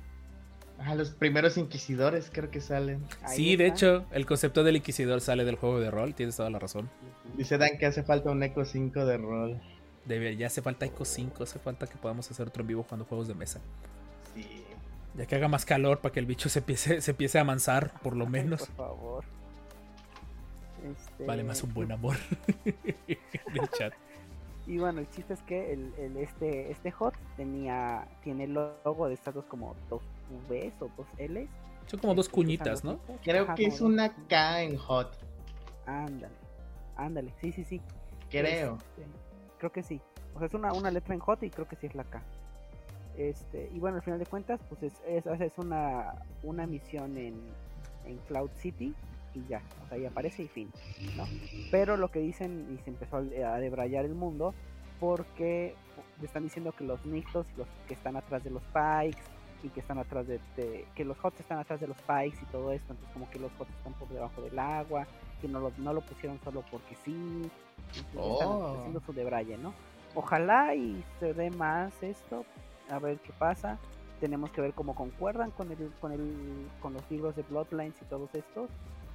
Ah, 0.80 0.94
los 0.94 1.12
primeros 1.12 1.58
inquisidores 1.58 2.30
creo 2.32 2.52
que 2.52 2.62
salen. 2.62 3.04
Ahí 3.24 3.38
sí, 3.38 3.56
de 3.56 3.68
hecho, 3.68 4.06
el 4.12 4.26
concepto 4.26 4.64
del 4.64 4.76
inquisidor 4.76 5.22
sale 5.22 5.46
del 5.46 5.56
juego 5.56 5.80
de 5.80 5.90
rol, 5.90 6.14
tienes 6.14 6.36
toda 6.36 6.50
la 6.50 6.60
razón. 6.60 6.90
Dice 7.38 7.58
Dan 7.58 7.78
que 7.78 7.86
hace 7.86 8.04
falta 8.04 8.30
un 8.32 8.44
Eco 8.44 8.66
5 8.66 9.06
de 9.06 9.18
rol. 9.18 9.62
Debe, 10.06 10.36
ya 10.36 10.48
hace 10.48 10.62
falta 10.62 10.86
Ico 10.86 11.06
5, 11.06 11.44
hace 11.44 11.60
falta 11.60 11.88
que 11.88 11.98
podamos 11.98 12.30
hacer 12.30 12.48
otro 12.48 12.62
en 12.62 12.68
vivo 12.68 12.84
jugando 12.84 13.06
juegos 13.06 13.28
de 13.28 13.34
mesa. 13.36 13.62
Sí. 14.36 14.64
Ya 15.16 15.26
que 15.26 15.36
haga 15.36 15.48
más 15.48 15.66
calor 15.66 16.00
para 16.00 16.14
que 16.14 16.20
el 16.20 16.26
bicho 16.26 16.50
se 16.50 16.60
empiece, 16.60 17.02
se 17.02 17.12
empiece 17.12 17.38
a 17.38 17.42
amansar, 17.42 17.92
por 18.02 18.16
lo 18.16 18.26
Ay, 18.26 18.32
menos. 18.32 18.68
por 18.68 18.76
favor. 18.76 19.26
Este, 20.84 21.26
Vale 21.26 21.44
más 21.44 21.64
un 21.64 21.74
buen 21.74 21.92
amor. 21.92 22.18
Del 22.66 23.70
chat. 23.78 23.94
Y 24.68 24.78
bueno, 24.80 25.00
el 25.00 25.10
chiste 25.10 25.34
es 25.34 25.42
que 25.44 25.74
el, 25.74 25.94
el- 25.98 26.18
este, 26.18 26.72
este 26.72 26.92
hot 26.92 27.14
tenía, 27.38 28.08
tiene 28.24 28.46
el 28.46 28.54
logo 28.54 29.08
de 29.08 29.14
estas 29.14 29.36
dos 29.36 29.46
como 29.46 29.76
dos 29.90 30.02
Vs 30.50 30.74
o 30.82 30.90
dos 30.98 31.08
Ls. 31.20 31.50
Son 31.86 32.00
como 32.00 32.16
dos 32.16 32.26
este, 32.26 32.36
cuñitas, 32.36 32.84
¿no? 32.84 33.00
Creo 33.24 33.44
Ajá, 33.44 33.56
que 33.56 33.66
es 33.66 33.80
una 33.80 34.12
K 34.28 34.64
en 34.64 34.76
Hot. 34.78 35.16
Ándale, 35.86 36.34
ándale, 36.96 37.32
sí, 37.42 37.52
sí, 37.52 37.64
sí. 37.64 37.80
Creo. 38.32 38.78
Este, 38.78 39.06
creo 39.60 39.72
que 39.72 39.84
sí. 39.84 40.02
O 40.34 40.40
sea, 40.40 40.48
es 40.48 40.54
una, 40.56 40.74
una 40.74 40.90
letra 40.90 41.14
en 41.14 41.20
J 41.20 41.46
y 41.46 41.50
creo 41.52 41.68
que 41.68 41.76
sí 41.76 41.86
es 41.86 41.94
la 41.96 42.04
K. 42.04 42.24
Este, 43.18 43.70
y 43.72 43.80
bueno, 43.80 43.98
al 43.98 44.04
final 44.04 44.20
de 44.20 44.26
cuentas, 44.26 44.60
pues 44.68 44.82
es, 44.84 44.94
es, 45.08 45.26
es 45.40 45.54
una, 45.58 46.16
una 46.44 46.66
misión 46.66 47.16
en, 47.18 47.40
en 48.06 48.18
Cloud 48.28 48.50
City 48.56 48.94
y 49.36 49.46
ya, 49.48 49.62
o 49.84 49.88
sea, 49.88 49.98
ahí 49.98 50.06
aparece 50.06 50.44
y 50.44 50.48
fin, 50.48 50.72
¿no? 51.18 51.28
Pero 51.72 51.98
lo 51.98 52.10
que 52.10 52.20
dicen, 52.20 52.68
y 52.74 52.84
se 52.84 52.90
empezó 52.90 53.18
a 53.18 53.22
debrayar 53.60 54.06
el 54.06 54.16
mundo, 54.16 54.54
porque 55.00 55.76
le 56.20 56.26
están 56.26 56.44
diciendo 56.44 56.72
que 56.72 56.84
los 56.84 57.06
Nictos 57.06 57.46
y 57.56 57.60
los 57.60 57.68
que 57.88 57.94
están 57.96 58.16
atrás 58.16 58.44
de 58.44 58.50
los 58.50 58.64
Pikes 58.66 59.22
y 59.64 59.70
que 59.70 59.80
están 59.82 59.98
atrás 59.98 60.28
de, 60.28 60.40
de- 60.56 60.86
que 60.96 61.04
los 61.04 61.18
Hots 61.24 61.40
están 61.40 61.60
atrás 61.60 61.80
de 61.82 61.88
los 61.88 61.98
Pikes 62.02 62.38
y 62.42 62.46
todo 62.52 62.72
esto, 62.72 62.94
entonces 62.94 63.14
como 63.14 63.30
que 63.30 63.40
los 63.40 63.52
Hots 63.60 63.72
están 63.72 63.94
por 63.94 64.08
debajo 64.10 64.42
del 64.42 64.58
agua, 64.58 65.06
que 65.42 65.48
no 65.48 65.60
lo, 65.60 65.72
no 65.78 65.94
lo 65.94 66.02
pusieron 66.02 66.40
solo 66.44 66.64
porque 66.72 66.96
sí, 67.04 67.50
ya 68.14 68.22
están 68.32 68.48
Oh. 68.50 68.78
haciendo 68.80 69.00
su 69.02 69.14
debraye, 69.14 69.58
¿no? 69.58 69.74
Ojalá 70.14 70.76
y 70.76 71.04
se 71.20 71.34
dé 71.34 71.50
más 71.52 72.02
esto, 72.02 72.46
a 72.90 73.00
ver 73.00 73.18
qué 73.20 73.34
pasa. 73.38 73.78
Tenemos 74.22 74.50
que 74.52 74.62
ver 74.62 74.74
cómo 74.74 74.96
concuerdan 74.96 75.52
con 75.52 75.70
el, 75.72 75.92
con 76.00 76.14
el, 76.14 76.68
con 76.82 76.94
los 76.94 77.04
libros 77.12 77.36
de 77.36 77.44
Bloodlines 77.44 78.02
y 78.02 78.06
todos 78.06 78.34
estos, 78.34 78.70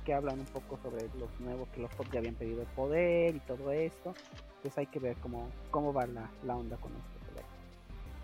que 0.04 0.14
hablan 0.14 0.40
un 0.40 0.46
poco 0.46 0.78
sobre 0.82 1.02
los 1.18 1.28
nuevos 1.40 1.68
que 1.70 1.80
los 1.80 1.90
Hots 1.98 2.10
ya 2.12 2.18
habían 2.20 2.34
pedido 2.34 2.62
el 2.62 2.68
poder 2.68 3.36
y 3.36 3.40
todo 3.40 3.70
esto. 3.72 4.14
Pues 4.62 4.76
hay 4.78 4.86
que 4.86 4.98
ver 4.98 5.16
cómo, 5.22 5.48
cómo 5.70 5.92
va 5.92 6.06
la, 6.06 6.30
la 6.44 6.56
onda 6.56 6.76
con 6.76 6.92
esto. 6.92 7.42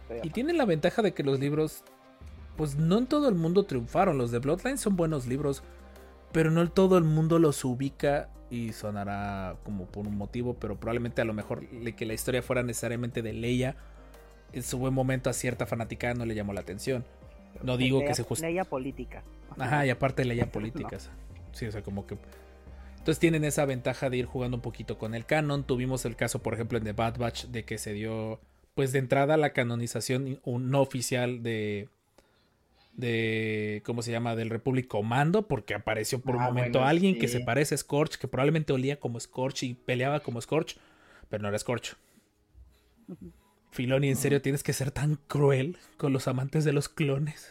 pero- 0.08 0.20
Y 0.24 0.30
tienen 0.30 0.56
la 0.58 0.64
ventaja 0.64 1.02
de 1.02 1.12
que 1.12 1.22
los 1.22 1.40
libros, 1.40 1.82
pues 2.56 2.76
no 2.76 2.98
en 2.98 3.06
todo 3.06 3.28
el 3.28 3.34
mundo 3.34 3.64
triunfaron. 3.64 4.18
Los 4.18 4.30
de 4.30 4.38
Bloodline 4.38 4.78
son 4.78 4.96
buenos 4.96 5.26
libros, 5.26 5.62
pero 6.32 6.50
no 6.50 6.60
en 6.62 6.68
todo 6.68 6.96
el 6.98 7.04
mundo 7.04 7.38
los 7.38 7.64
ubica 7.64 8.28
y 8.50 8.72
sonará 8.72 9.56
como 9.64 9.86
por 9.86 10.06
un 10.06 10.16
motivo, 10.16 10.54
pero 10.54 10.76
probablemente 10.78 11.20
a 11.20 11.24
lo 11.24 11.34
mejor 11.34 11.66
que 11.66 12.06
la 12.06 12.14
historia 12.14 12.42
fuera 12.42 12.62
necesariamente 12.62 13.20
de 13.22 13.32
Leia, 13.32 13.74
en 14.52 14.62
su 14.62 14.78
buen 14.78 14.94
momento 14.94 15.28
a 15.28 15.32
cierta 15.32 15.66
fanaticada 15.66 16.14
no 16.14 16.24
le 16.24 16.34
llamó 16.36 16.52
la 16.52 16.60
atención. 16.60 17.04
No 17.62 17.76
digo 17.76 17.98
que 18.00 18.06
Leia- 18.06 18.14
se 18.14 18.22
just- 18.22 18.42
Leia 18.42 18.64
política. 18.64 19.22
Ajá, 19.58 19.84
y 19.86 19.90
aparte 19.90 20.24
Leia 20.24 20.46
políticas. 20.52 21.10
Sí, 21.56 21.66
o 21.66 21.72
sea, 21.72 21.82
como 21.82 22.06
que... 22.06 22.18
Entonces 22.98 23.18
tienen 23.18 23.44
esa 23.44 23.64
ventaja 23.64 24.10
de 24.10 24.16
ir 24.18 24.26
jugando 24.26 24.56
un 24.56 24.62
poquito 24.62 24.98
con 24.98 25.14
el 25.14 25.24
canon. 25.26 25.64
Tuvimos 25.64 26.04
el 26.04 26.16
caso, 26.16 26.42
por 26.42 26.54
ejemplo, 26.54 26.76
en 26.76 26.84
The 26.84 26.92
Bad 26.92 27.18
Batch 27.18 27.46
de 27.46 27.64
que 27.64 27.78
se 27.78 27.92
dio, 27.92 28.40
pues 28.74 28.92
de 28.92 28.98
entrada 28.98 29.36
la 29.36 29.52
canonización 29.52 30.40
no 30.44 30.80
oficial 30.80 31.42
de, 31.42 31.88
de, 32.94 33.80
¿cómo 33.84 34.02
se 34.02 34.10
llama? 34.10 34.34
Del 34.34 34.50
Republic 34.50 34.88
Commando, 34.88 35.46
porque 35.46 35.74
apareció 35.74 36.18
por 36.20 36.36
un 36.36 36.42
Ah, 36.42 36.46
momento 36.46 36.80
bueno, 36.80 36.88
alguien 36.88 37.18
que 37.18 37.28
se 37.28 37.40
parece 37.40 37.76
a 37.76 37.78
Scorch, 37.78 38.16
que 38.16 38.26
probablemente 38.26 38.72
olía 38.72 38.98
como 38.98 39.20
Scorch 39.20 39.62
y 39.62 39.74
peleaba 39.74 40.20
como 40.20 40.40
Scorch, 40.40 40.76
pero 41.30 41.42
no 41.42 41.48
era 41.48 41.58
Scorch. 41.58 41.96
Filoni, 43.70 44.08
en 44.08 44.16
serio, 44.16 44.42
tienes 44.42 44.62
que 44.64 44.72
ser 44.72 44.90
tan 44.90 45.14
cruel 45.28 45.78
con 45.96 46.12
los 46.12 46.26
amantes 46.26 46.64
de 46.64 46.72
los 46.72 46.88
clones. 46.88 47.48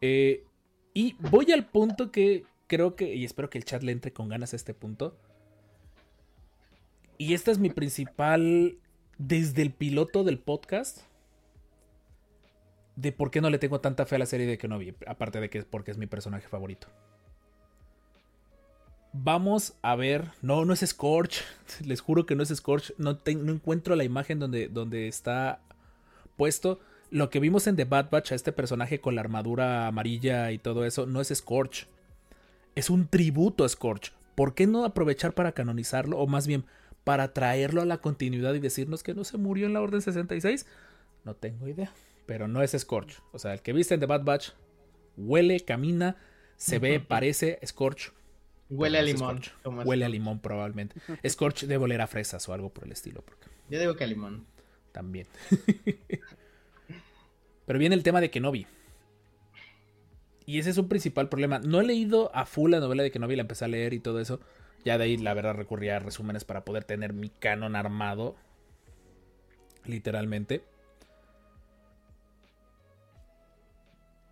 Eh, 0.00 0.44
y 0.94 1.16
voy 1.18 1.52
al 1.52 1.66
punto 1.66 2.10
que 2.10 2.44
creo 2.66 2.94
que, 2.94 3.14
y 3.14 3.24
espero 3.24 3.50
que 3.50 3.58
el 3.58 3.64
chat 3.64 3.82
le 3.82 3.92
entre 3.92 4.12
con 4.12 4.28
ganas 4.28 4.52
a 4.52 4.56
este 4.56 4.74
punto. 4.74 5.16
Y 7.16 7.34
esta 7.34 7.50
es 7.50 7.58
mi 7.58 7.70
principal, 7.70 8.78
desde 9.18 9.62
el 9.62 9.72
piloto 9.72 10.22
del 10.22 10.38
podcast, 10.38 11.00
de 12.94 13.10
por 13.12 13.30
qué 13.30 13.40
no 13.40 13.50
le 13.50 13.58
tengo 13.58 13.80
tanta 13.80 14.06
fe 14.06 14.16
a 14.16 14.18
la 14.20 14.26
serie 14.26 14.46
de 14.46 14.58
Kenobi, 14.58 14.94
aparte 15.06 15.40
de 15.40 15.50
que 15.50 15.58
es 15.58 15.64
porque 15.64 15.90
es 15.90 15.98
mi 15.98 16.06
personaje 16.06 16.46
favorito. 16.46 16.88
Vamos 19.12 19.74
a 19.82 19.96
ver, 19.96 20.30
no, 20.42 20.64
no 20.64 20.72
es 20.72 20.80
Scorch, 20.80 21.42
les 21.84 22.00
juro 22.00 22.26
que 22.26 22.36
no 22.36 22.42
es 22.42 22.50
Scorch, 22.50 22.92
no, 22.98 23.18
encuentro 23.24 23.96
la 23.96 24.04
imagen 24.04 24.38
donde 24.38 25.08
está 25.08 25.60
puesto. 26.36 26.80
Lo 27.10 27.30
que 27.30 27.40
vimos 27.40 27.66
en 27.66 27.76
The 27.76 27.84
Bad 27.84 28.10
Batch 28.10 28.32
a 28.32 28.34
este 28.34 28.52
personaje 28.52 29.00
con 29.00 29.14
la 29.14 29.22
armadura 29.22 29.86
amarilla 29.86 30.50
y 30.52 30.58
todo 30.58 30.84
eso 30.84 31.06
no 31.06 31.20
es 31.20 31.28
Scorch. 31.28 31.86
Es 32.74 32.90
un 32.90 33.08
tributo 33.08 33.64
a 33.64 33.68
Scorch. 33.68 34.12
¿Por 34.34 34.54
qué 34.54 34.66
no 34.66 34.84
aprovechar 34.84 35.32
para 35.34 35.52
canonizarlo? 35.52 36.18
O 36.18 36.26
más 36.26 36.46
bien, 36.46 36.64
para 37.04 37.32
traerlo 37.32 37.80
a 37.82 37.86
la 37.86 37.98
continuidad 37.98 38.54
y 38.54 38.60
decirnos 38.60 39.02
que 39.02 39.14
no 39.14 39.24
se 39.24 39.38
murió 39.38 39.66
en 39.66 39.72
la 39.72 39.80
Orden 39.80 40.02
66? 40.02 40.66
No 41.24 41.34
tengo 41.34 41.66
idea. 41.66 41.90
Pero 42.26 42.46
no 42.46 42.62
es 42.62 42.72
Scorch. 42.78 43.22
O 43.32 43.38
sea, 43.38 43.54
el 43.54 43.62
que 43.62 43.72
viste 43.72 43.94
en 43.94 44.00
The 44.00 44.06
Bad 44.06 44.24
Batch 44.24 44.50
huele, 45.16 45.60
camina, 45.60 46.16
se 46.56 46.78
ve, 46.78 47.00
parece 47.00 47.58
Scorch. 47.66 48.12
Huele 48.70 48.98
a 48.98 49.02
limón. 49.02 49.40
Huele 49.64 50.04
a 50.04 50.08
limón 50.08 50.40
probablemente. 50.40 51.00
Scorch 51.28 51.64
debe 51.64 51.84
oler 51.84 52.02
a 52.02 52.06
fresas 52.06 52.46
o 52.48 52.52
algo 52.52 52.68
por 52.68 52.84
el 52.84 52.92
estilo. 52.92 53.22
Porque 53.22 53.46
Yo 53.70 53.80
digo 53.80 53.96
que 53.96 54.04
a 54.04 54.06
limón. 54.06 54.46
también. 54.92 55.26
Pero 57.68 57.78
viene 57.78 57.94
el 57.94 58.02
tema 58.02 58.22
de 58.22 58.30
Kenobi. 58.30 58.66
Y 60.46 60.58
ese 60.58 60.70
es 60.70 60.78
un 60.78 60.88
principal 60.88 61.28
problema. 61.28 61.58
No 61.58 61.82
he 61.82 61.84
leído 61.84 62.34
a 62.34 62.46
full 62.46 62.70
la 62.70 62.80
novela 62.80 63.02
de 63.02 63.10
Kenobi, 63.10 63.36
la 63.36 63.42
empecé 63.42 63.66
a 63.66 63.68
leer 63.68 63.92
y 63.92 64.00
todo 64.00 64.20
eso. 64.20 64.40
Ya 64.86 64.96
de 64.96 65.04
ahí, 65.04 65.18
la 65.18 65.34
verdad, 65.34 65.54
recurría 65.54 65.96
a 65.96 65.98
resúmenes 65.98 66.46
para 66.46 66.64
poder 66.64 66.84
tener 66.84 67.12
mi 67.12 67.28
canon 67.28 67.76
armado. 67.76 68.36
Literalmente. 69.84 70.64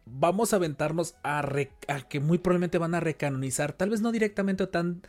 Vamos 0.07 0.55
a 0.55 0.57
aventarnos 0.57 1.14
a, 1.22 1.45
a 1.89 2.01
que 2.09 2.20
muy 2.20 2.39
probablemente 2.39 2.78
van 2.78 2.95
a 2.95 3.01
recanonizar, 3.01 3.74
tal 3.74 3.91
vez 3.91 4.01
no 4.01 4.12
directamente 4.12 4.62
o 4.62 4.70
tan 4.70 5.03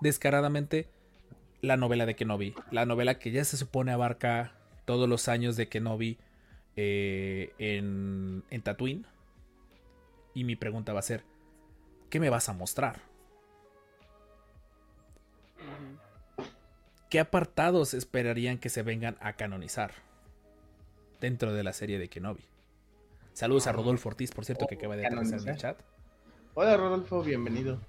descaradamente, 0.00 0.88
la 1.62 1.76
novela 1.76 2.06
de 2.06 2.14
Kenobi. 2.14 2.54
La 2.70 2.86
novela 2.86 3.18
que 3.18 3.32
ya 3.32 3.44
se 3.44 3.56
supone 3.56 3.90
abarca 3.90 4.52
todos 4.84 5.08
los 5.08 5.26
años 5.26 5.56
de 5.56 5.68
Kenobi 5.68 6.18
eh, 6.76 7.52
en, 7.58 8.44
en 8.50 8.62
Tatooine. 8.62 9.04
Y 10.34 10.44
mi 10.44 10.56
pregunta 10.56 10.92
va 10.92 11.00
a 11.00 11.02
ser, 11.02 11.24
¿qué 12.08 12.20
me 12.20 12.30
vas 12.30 12.48
a 12.48 12.52
mostrar? 12.52 13.00
¿Qué 17.10 17.20
apartados 17.20 17.92
esperarían 17.92 18.56
que 18.56 18.70
se 18.70 18.82
vengan 18.82 19.18
a 19.20 19.34
canonizar 19.34 19.92
dentro 21.20 21.52
de 21.52 21.62
la 21.62 21.74
serie 21.74 21.98
de 21.98 22.08
Kenobi? 22.08 22.42
Saludos 23.34 23.66
a 23.66 23.72
Rodolfo 23.72 24.08
Ortiz, 24.08 24.30
por 24.30 24.46
cierto, 24.46 24.66
que 24.66 24.76
acaba 24.76 24.96
de 24.96 25.06
aparecer 25.06 25.40
en 25.40 25.48
el 25.48 25.56
chat. 25.56 25.78
Hola 26.54 26.76
Rodolfo, 26.76 27.22
bienvenido. 27.22 27.80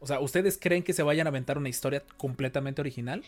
O 0.00 0.06
sea, 0.06 0.20
¿ustedes 0.20 0.58
creen 0.58 0.82
que 0.82 0.92
se 0.92 1.02
vayan 1.02 1.26
a 1.26 1.30
aventar 1.30 1.58
una 1.58 1.68
historia 1.68 2.02
completamente 2.16 2.80
original? 2.80 3.22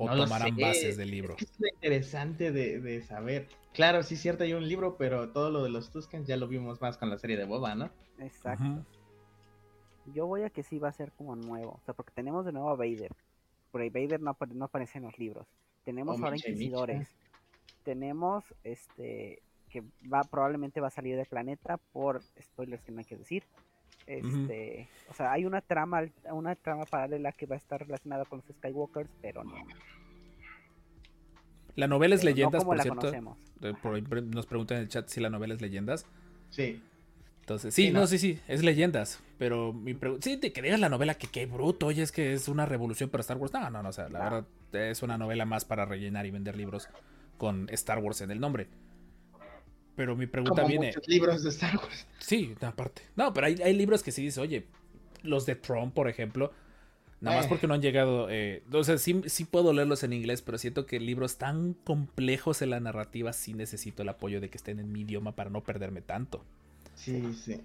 ¿O 0.00 0.06
No 0.06 0.16
tomarán 0.24 0.56
bases 0.56 0.96
del 0.96 1.10
libro? 1.10 1.32
Es 1.34 1.38
que 1.38 1.44
es 1.44 1.60
lo 1.60 1.68
interesante 1.68 2.52
de, 2.52 2.80
de 2.80 3.02
saber. 3.02 3.48
Claro, 3.74 4.02
sí 4.04 4.14
es 4.14 4.20
cierto, 4.22 4.44
hay 4.44 4.52
un 4.52 4.66
libro, 4.68 4.96
pero 4.96 5.30
todo 5.30 5.50
lo 5.50 5.64
de 5.64 5.70
los 5.70 5.90
Tuscans 5.90 6.26
ya 6.28 6.36
lo 6.36 6.46
vimos 6.46 6.80
más 6.80 6.96
con 6.96 7.10
la 7.10 7.18
serie 7.18 7.36
de 7.36 7.44
Boba, 7.44 7.74
¿no? 7.74 7.90
Exacto. 8.20 8.84
Yo 10.14 10.26
voy 10.26 10.42
a 10.42 10.50
que 10.50 10.62
sí 10.62 10.78
va 10.78 10.88
a 10.88 10.92
ser 10.92 11.10
como 11.12 11.34
nuevo. 11.34 11.72
O 11.72 11.80
sea, 11.84 11.94
porque 11.94 12.12
tenemos 12.14 12.46
de 12.46 12.52
nuevo 12.52 12.70
a 12.70 12.76
Vader. 12.76 13.10
Bray 13.72 13.90
Vader 13.90 14.20
no, 14.20 14.30
apare- 14.30 14.54
no 14.54 14.66
aparece 14.66 14.98
en 14.98 15.04
los 15.04 15.18
libros. 15.18 15.46
Tenemos 15.84 16.18
Oh, 16.20 16.24
ahora 16.24 16.36
inquisidores. 16.36 17.08
Tenemos 17.84 18.44
este 18.64 19.42
que 19.68 19.82
va 20.10 20.22
probablemente 20.22 20.80
va 20.80 20.86
a 20.86 20.90
salir 20.90 21.16
del 21.16 21.26
planeta 21.26 21.76
por 21.92 22.22
spoilers 22.40 22.82
que 22.82 22.92
no 22.92 23.00
hay 23.00 23.04
que 23.04 23.16
decir. 23.16 23.42
Este, 24.08 24.88
o 25.10 25.14
sea, 25.14 25.32
hay 25.32 25.44
una 25.44 25.60
trama 25.60 26.02
una 26.32 26.54
trama 26.56 26.86
paralela 26.86 27.30
que 27.32 27.44
va 27.46 27.56
a 27.56 27.58
estar 27.58 27.80
relacionada 27.80 28.24
con 28.24 28.38
los 28.46 28.56
Skywalkers, 28.56 29.10
pero 29.20 29.44
no, 29.44 29.54
La 31.76 31.86
novela 31.86 32.14
es 32.14 32.22
pero 32.22 32.30
no 32.30 32.34
leyendas, 32.34 32.64
como 32.64 32.76
por 32.76 32.82
cierto. 32.82 33.36
Eh, 33.62 33.74
por 33.82 34.22
nos 34.22 34.46
preguntan 34.46 34.78
en 34.78 34.82
el 34.84 34.88
chat 34.88 35.08
si 35.08 35.20
la 35.20 35.30
novela 35.30 35.54
es 35.54 35.60
leyendas. 35.60 36.06
Sí. 36.50 36.82
Entonces, 37.40 37.74
sí, 37.74 37.86
Sí, 37.86 37.92
no, 37.92 38.00
no. 38.00 38.06
sí, 38.06 38.18
sí, 38.18 38.40
es 38.48 38.62
leyendas. 38.62 39.22
Pero 39.38 39.72
mi 39.72 39.94
pregunta. 39.94 40.24
Sí, 40.24 40.38
que 40.40 40.62
digas 40.62 40.80
la 40.80 40.88
novela 40.88 41.14
que 41.14 41.28
qué 41.28 41.46
bruto, 41.46 41.86
oye, 41.86 42.02
es 42.02 42.12
que 42.12 42.32
es 42.32 42.48
una 42.48 42.66
revolución 42.66 43.10
para 43.10 43.20
Star 43.20 43.36
Wars. 43.36 43.52
No, 43.52 43.70
no, 43.70 43.82
no, 43.82 43.88
o 43.88 43.92
sea, 43.92 44.08
la 44.08 44.18
No. 44.18 44.24
verdad 44.24 44.46
es 44.90 45.02
una 45.02 45.16
novela 45.18 45.44
más 45.44 45.64
para 45.64 45.84
rellenar 45.86 46.26
y 46.26 46.30
vender 46.30 46.56
libros 46.56 46.88
con 47.38 47.68
Star 47.70 47.98
Wars 48.00 48.20
en 48.22 48.30
el 48.30 48.40
nombre. 48.40 48.68
Pero 49.98 50.14
mi 50.14 50.28
pregunta 50.28 50.62
Como 50.62 50.68
viene. 50.68 50.86
muchos 50.86 51.08
libros 51.08 51.42
de 51.42 51.50
Star 51.50 51.76
Wars. 51.76 52.06
Sí, 52.20 52.54
aparte. 52.60 53.02
No, 53.16 53.32
pero 53.32 53.48
hay, 53.48 53.60
hay 53.60 53.74
libros 53.74 54.04
que 54.04 54.12
sí 54.12 54.22
dice, 54.22 54.40
oye, 54.40 54.64
los 55.24 55.44
de 55.44 55.56
Trump, 55.56 55.92
por 55.92 56.08
ejemplo. 56.08 56.52
Nada 57.20 57.38
más 57.38 57.46
Eh. 57.46 57.48
porque 57.48 57.66
no 57.66 57.74
han 57.74 57.82
llegado. 57.82 58.28
eh, 58.30 58.62
o 58.72 58.84
sea, 58.84 58.96
sí, 58.96 59.22
sí 59.26 59.44
puedo 59.44 59.72
leerlos 59.72 60.04
en 60.04 60.12
inglés, 60.12 60.40
pero 60.40 60.56
siento 60.56 60.86
que 60.86 61.00
libros 61.00 61.36
tan 61.36 61.72
complejos 61.74 62.62
en 62.62 62.70
la 62.70 62.78
narrativa 62.78 63.32
sí 63.32 63.54
necesito 63.54 64.02
el 64.04 64.08
apoyo 64.08 64.40
de 64.40 64.48
que 64.50 64.56
estén 64.56 64.78
en 64.78 64.92
mi 64.92 65.00
idioma 65.00 65.34
para 65.34 65.50
no 65.50 65.64
perderme 65.64 66.00
tanto. 66.00 66.44
Sí, 66.94 67.34
sí. 67.34 67.60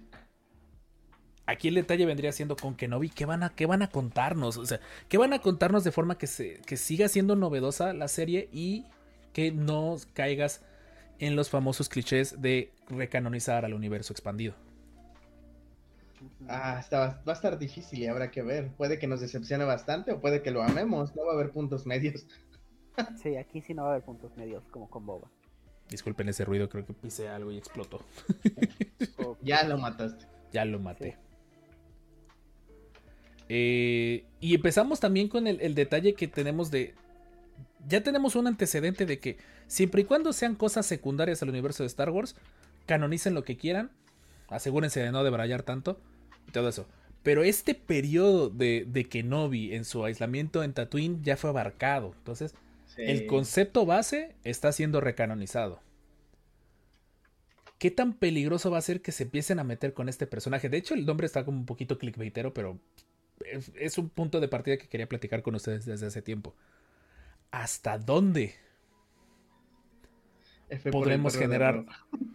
Aquí 1.46 1.68
el 1.68 1.76
detalle 1.76 2.04
vendría 2.04 2.32
siendo 2.32 2.56
con 2.56 2.74
Kenobi, 2.74 3.10
¿qué 3.10 3.26
van 3.26 3.44
a, 3.44 3.50
qué 3.50 3.66
van 3.66 3.82
a 3.82 3.90
contarnos? 3.90 4.56
O 4.56 4.66
sea, 4.66 4.80
¿qué 5.08 5.18
van 5.18 5.34
a 5.34 5.38
contarnos 5.38 5.84
de 5.84 5.92
forma 5.92 6.18
que, 6.18 6.26
se, 6.26 6.54
que 6.66 6.76
siga 6.76 7.06
siendo 7.08 7.36
novedosa 7.36 7.92
la 7.92 8.08
serie 8.08 8.48
y 8.52 8.86
que 9.32 9.52
no 9.52 9.96
caigas 10.14 10.62
en 11.18 11.36
los 11.36 11.50
famosos 11.50 11.88
clichés 11.88 12.40
de 12.40 12.72
recanonizar 12.88 13.64
al 13.64 13.74
universo 13.74 14.12
expandido? 14.12 14.54
Ah, 16.48 16.78
está, 16.80 17.22
va 17.26 17.32
a 17.32 17.36
estar 17.36 17.58
difícil 17.58 17.98
y 18.00 18.06
habrá 18.06 18.30
que 18.30 18.42
ver. 18.42 18.70
Puede 18.72 18.98
que 18.98 19.06
nos 19.06 19.20
decepcione 19.20 19.64
bastante 19.64 20.12
o 20.12 20.20
puede 20.20 20.42
que 20.42 20.50
lo 20.50 20.62
amemos. 20.62 21.14
No 21.14 21.24
va 21.24 21.32
a 21.32 21.34
haber 21.34 21.50
puntos 21.50 21.86
medios. 21.86 22.26
Sí, 23.20 23.34
aquí 23.34 23.60
sí 23.60 23.74
no 23.74 23.82
va 23.82 23.88
a 23.88 23.92
haber 23.94 24.04
puntos 24.04 24.36
medios 24.36 24.62
como 24.70 24.88
con 24.88 25.04
Boba. 25.04 25.28
Disculpen 25.90 26.28
ese 26.28 26.44
ruido, 26.44 26.68
creo 26.68 26.86
que 26.86 26.92
pisé 26.92 27.28
algo 27.28 27.50
y 27.50 27.58
explotó. 27.58 28.00
O- 29.18 29.36
Ya 29.42 29.64
lo 29.64 29.78
mataste. 29.78 30.26
Ya 30.52 30.64
lo 30.64 30.78
maté. 30.78 31.10
Sí. 31.10 31.16
Eh, 33.48 34.24
y 34.40 34.54
empezamos 34.54 35.00
también 35.00 35.28
con 35.28 35.48
el, 35.48 35.60
el 35.60 35.74
detalle 35.74 36.14
que 36.14 36.28
tenemos 36.28 36.70
de... 36.70 36.94
Ya 37.88 38.02
tenemos 38.02 38.34
un 38.36 38.46
antecedente 38.46 39.06
de 39.06 39.18
que 39.20 39.36
siempre 39.66 40.02
y 40.02 40.04
cuando 40.04 40.32
sean 40.32 40.54
cosas 40.54 40.86
secundarias 40.86 41.42
al 41.42 41.50
universo 41.50 41.82
de 41.82 41.88
Star 41.88 42.10
Wars, 42.10 42.36
canonicen 42.86 43.34
lo 43.34 43.44
que 43.44 43.56
quieran, 43.56 43.90
asegúrense 44.48 45.00
de 45.00 45.12
no 45.12 45.24
debrayar 45.24 45.62
tanto 45.62 46.00
y 46.48 46.52
todo 46.52 46.68
eso. 46.68 46.86
Pero 47.22 47.42
este 47.42 47.74
periodo 47.74 48.50
de, 48.50 48.84
de 48.86 49.04
Kenobi 49.08 49.74
en 49.74 49.84
su 49.84 50.04
aislamiento 50.04 50.62
en 50.62 50.74
Tatooine 50.74 51.22
ya 51.22 51.36
fue 51.36 51.50
abarcado. 51.50 52.14
Entonces, 52.18 52.54
Sí. 52.86 53.02
el 53.06 53.26
concepto 53.26 53.86
base 53.86 54.36
está 54.44 54.70
siendo 54.70 55.00
recanonizado. 55.00 55.80
¿Qué 57.78 57.90
tan 57.90 58.14
peligroso 58.14 58.70
va 58.70 58.78
a 58.78 58.82
ser 58.82 59.02
que 59.02 59.12
se 59.12 59.24
empiecen 59.24 59.58
a 59.58 59.64
meter 59.64 59.92
con 59.94 60.08
este 60.08 60.26
personaje? 60.26 60.68
De 60.68 60.76
hecho, 60.78 60.94
el 60.94 61.04
nombre 61.04 61.26
está 61.26 61.44
como 61.44 61.58
un 61.58 61.66
poquito 61.66 61.98
clickbaitero, 61.98 62.54
pero 62.54 62.78
es, 63.44 63.72
es 63.74 63.98
un 63.98 64.08
punto 64.10 64.40
de 64.40 64.48
partida 64.48 64.76
que 64.78 64.88
quería 64.88 65.08
platicar 65.08 65.42
con 65.42 65.54
ustedes 65.54 65.84
desde 65.84 66.06
hace 66.06 66.22
tiempo. 66.22 66.54
¿Hasta 67.54 67.98
dónde 67.98 68.52
F 70.68 70.88
el 70.88 70.92
podremos 70.92 71.36
generar? 71.36 71.84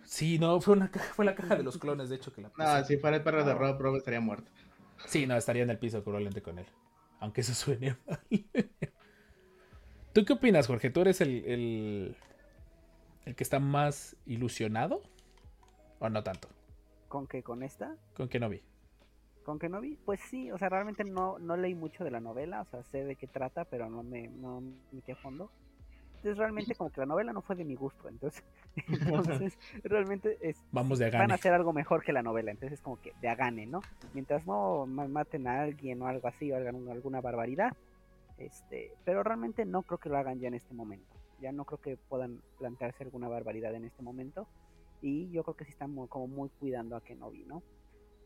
Sí, 0.06 0.40
no, 0.40 0.62
fue, 0.62 0.76
una 0.76 0.90
caja- 0.90 1.14
fue 1.14 1.26
la 1.26 1.36
caja 1.36 1.58
de 1.58 1.64
los 1.64 1.78
clones, 1.78 2.08
de 2.10 2.16
hecho, 2.16 2.32
que 2.32 2.42
la 2.42 2.50
puse. 2.50 2.64
No, 2.64 2.86
si 2.86 2.98
fuera 2.98 3.18
el 3.18 3.24
perro 3.24 3.44
de 3.44 3.54
No. 3.54 3.60
Rob, 3.60 3.80
Rob 3.82 3.96
estaría 3.98 4.22
muerto. 4.22 4.50
Sí, 5.08 5.28
no, 5.28 5.36
estaría 5.36 5.64
en 5.64 5.70
el 5.72 5.78
piso 5.78 6.02
probablemente 6.04 6.42
con 6.42 6.58
él. 6.58 6.66
Aunque 7.20 7.42
eso 7.42 7.54
suene 7.54 7.98
mal. 8.08 8.20
¿Tú 10.14 10.24
qué 10.24 10.34
opinas, 10.34 10.68
Jorge? 10.68 10.90
¿Tú 10.90 11.02
eres 11.02 11.20
el, 11.20 11.44
el, 11.46 12.16
el 13.26 13.36
que 13.36 13.44
está 13.44 13.60
más 13.60 14.16
ilusionado? 14.26 15.02
¿O 16.00 16.08
no 16.10 16.24
tanto? 16.24 16.48
¿Con 17.10 17.28
qué? 17.28 17.44
¿Con 17.44 17.62
esta? 17.64 17.98
Con 18.16 18.30
Kenobi. 18.30 18.64
¿Con 19.44 19.58
Kenobi? 19.60 19.98
Pues 20.06 20.20
sí, 20.30 20.52
o 20.52 20.58
sea, 20.58 20.70
realmente 20.70 21.04
no, 21.04 21.40
no 21.40 21.58
leí 21.58 21.74
mucho 21.76 22.04
de 22.04 22.12
la 22.12 22.20
novela, 22.20 22.62
o 22.62 22.66
sea, 22.66 22.84
sé 22.84 23.04
de 23.04 23.16
qué 23.16 23.28
trata, 23.28 23.66
pero 23.66 23.90
no 23.90 24.04
me, 24.04 24.28
no 24.28 24.62
me 24.62 25.12
a 25.12 25.16
fondo. 25.16 25.52
Entonces 26.16 26.38
realmente 26.38 26.76
como 26.76 26.90
que 26.90 27.00
la 27.00 27.06
novela 27.08 27.32
no 27.32 27.42
fue 27.42 27.56
de 27.56 27.64
mi 27.64 27.76
gusto, 27.76 28.10
entonces, 28.10 28.44
entonces 29.08 29.58
realmente 29.84 30.38
es, 30.42 30.58
Vamos 30.72 31.00
de 31.00 31.10
van 31.12 31.32
a 31.32 31.36
hacer 31.36 31.54
algo 31.54 31.72
mejor 31.72 32.04
que 32.04 32.12
la 32.12 32.22
novela, 32.22 32.52
entonces 32.52 32.82
como 32.82 32.98
que 32.98 33.14
de 33.22 33.30
agane, 33.30 33.66
¿no? 33.66 33.80
Mientras 34.14 34.46
no 34.46 34.86
ma- 34.86 35.08
maten 35.08 35.48
a 35.48 35.62
alguien 35.64 36.02
o 36.02 36.08
algo 36.08 36.28
así 36.28 36.52
o 36.52 36.58
hagan 36.58 36.76
un- 36.76 36.92
alguna 36.92 37.22
barbaridad, 37.22 37.72
este, 38.38 38.92
pero 39.06 39.24
realmente 39.24 39.66
no 39.66 39.84
creo 39.84 39.98
que 39.98 40.10
lo 40.10 40.18
hagan 40.18 40.40
ya 40.40 40.50
en 40.50 40.56
este 40.56 40.74
momento. 40.74 41.16
Ya 41.40 41.52
no 41.54 41.64
creo 41.64 41.78
que 41.80 41.98
puedan 42.10 42.42
plantearse 42.58 43.04
alguna 43.06 43.30
barbaridad 43.30 43.74
en 43.74 43.86
este 43.86 44.04
momento 44.04 44.48
y 45.02 45.32
yo 45.32 45.44
creo 45.44 45.56
que 45.56 45.66
sí 45.66 45.72
están 45.72 45.92
muy- 45.92 46.10
como 46.10 46.28
muy 46.28 46.50
cuidando 46.60 46.98
a 46.98 47.02
Kenobi, 47.02 47.46
¿no? 47.46 47.64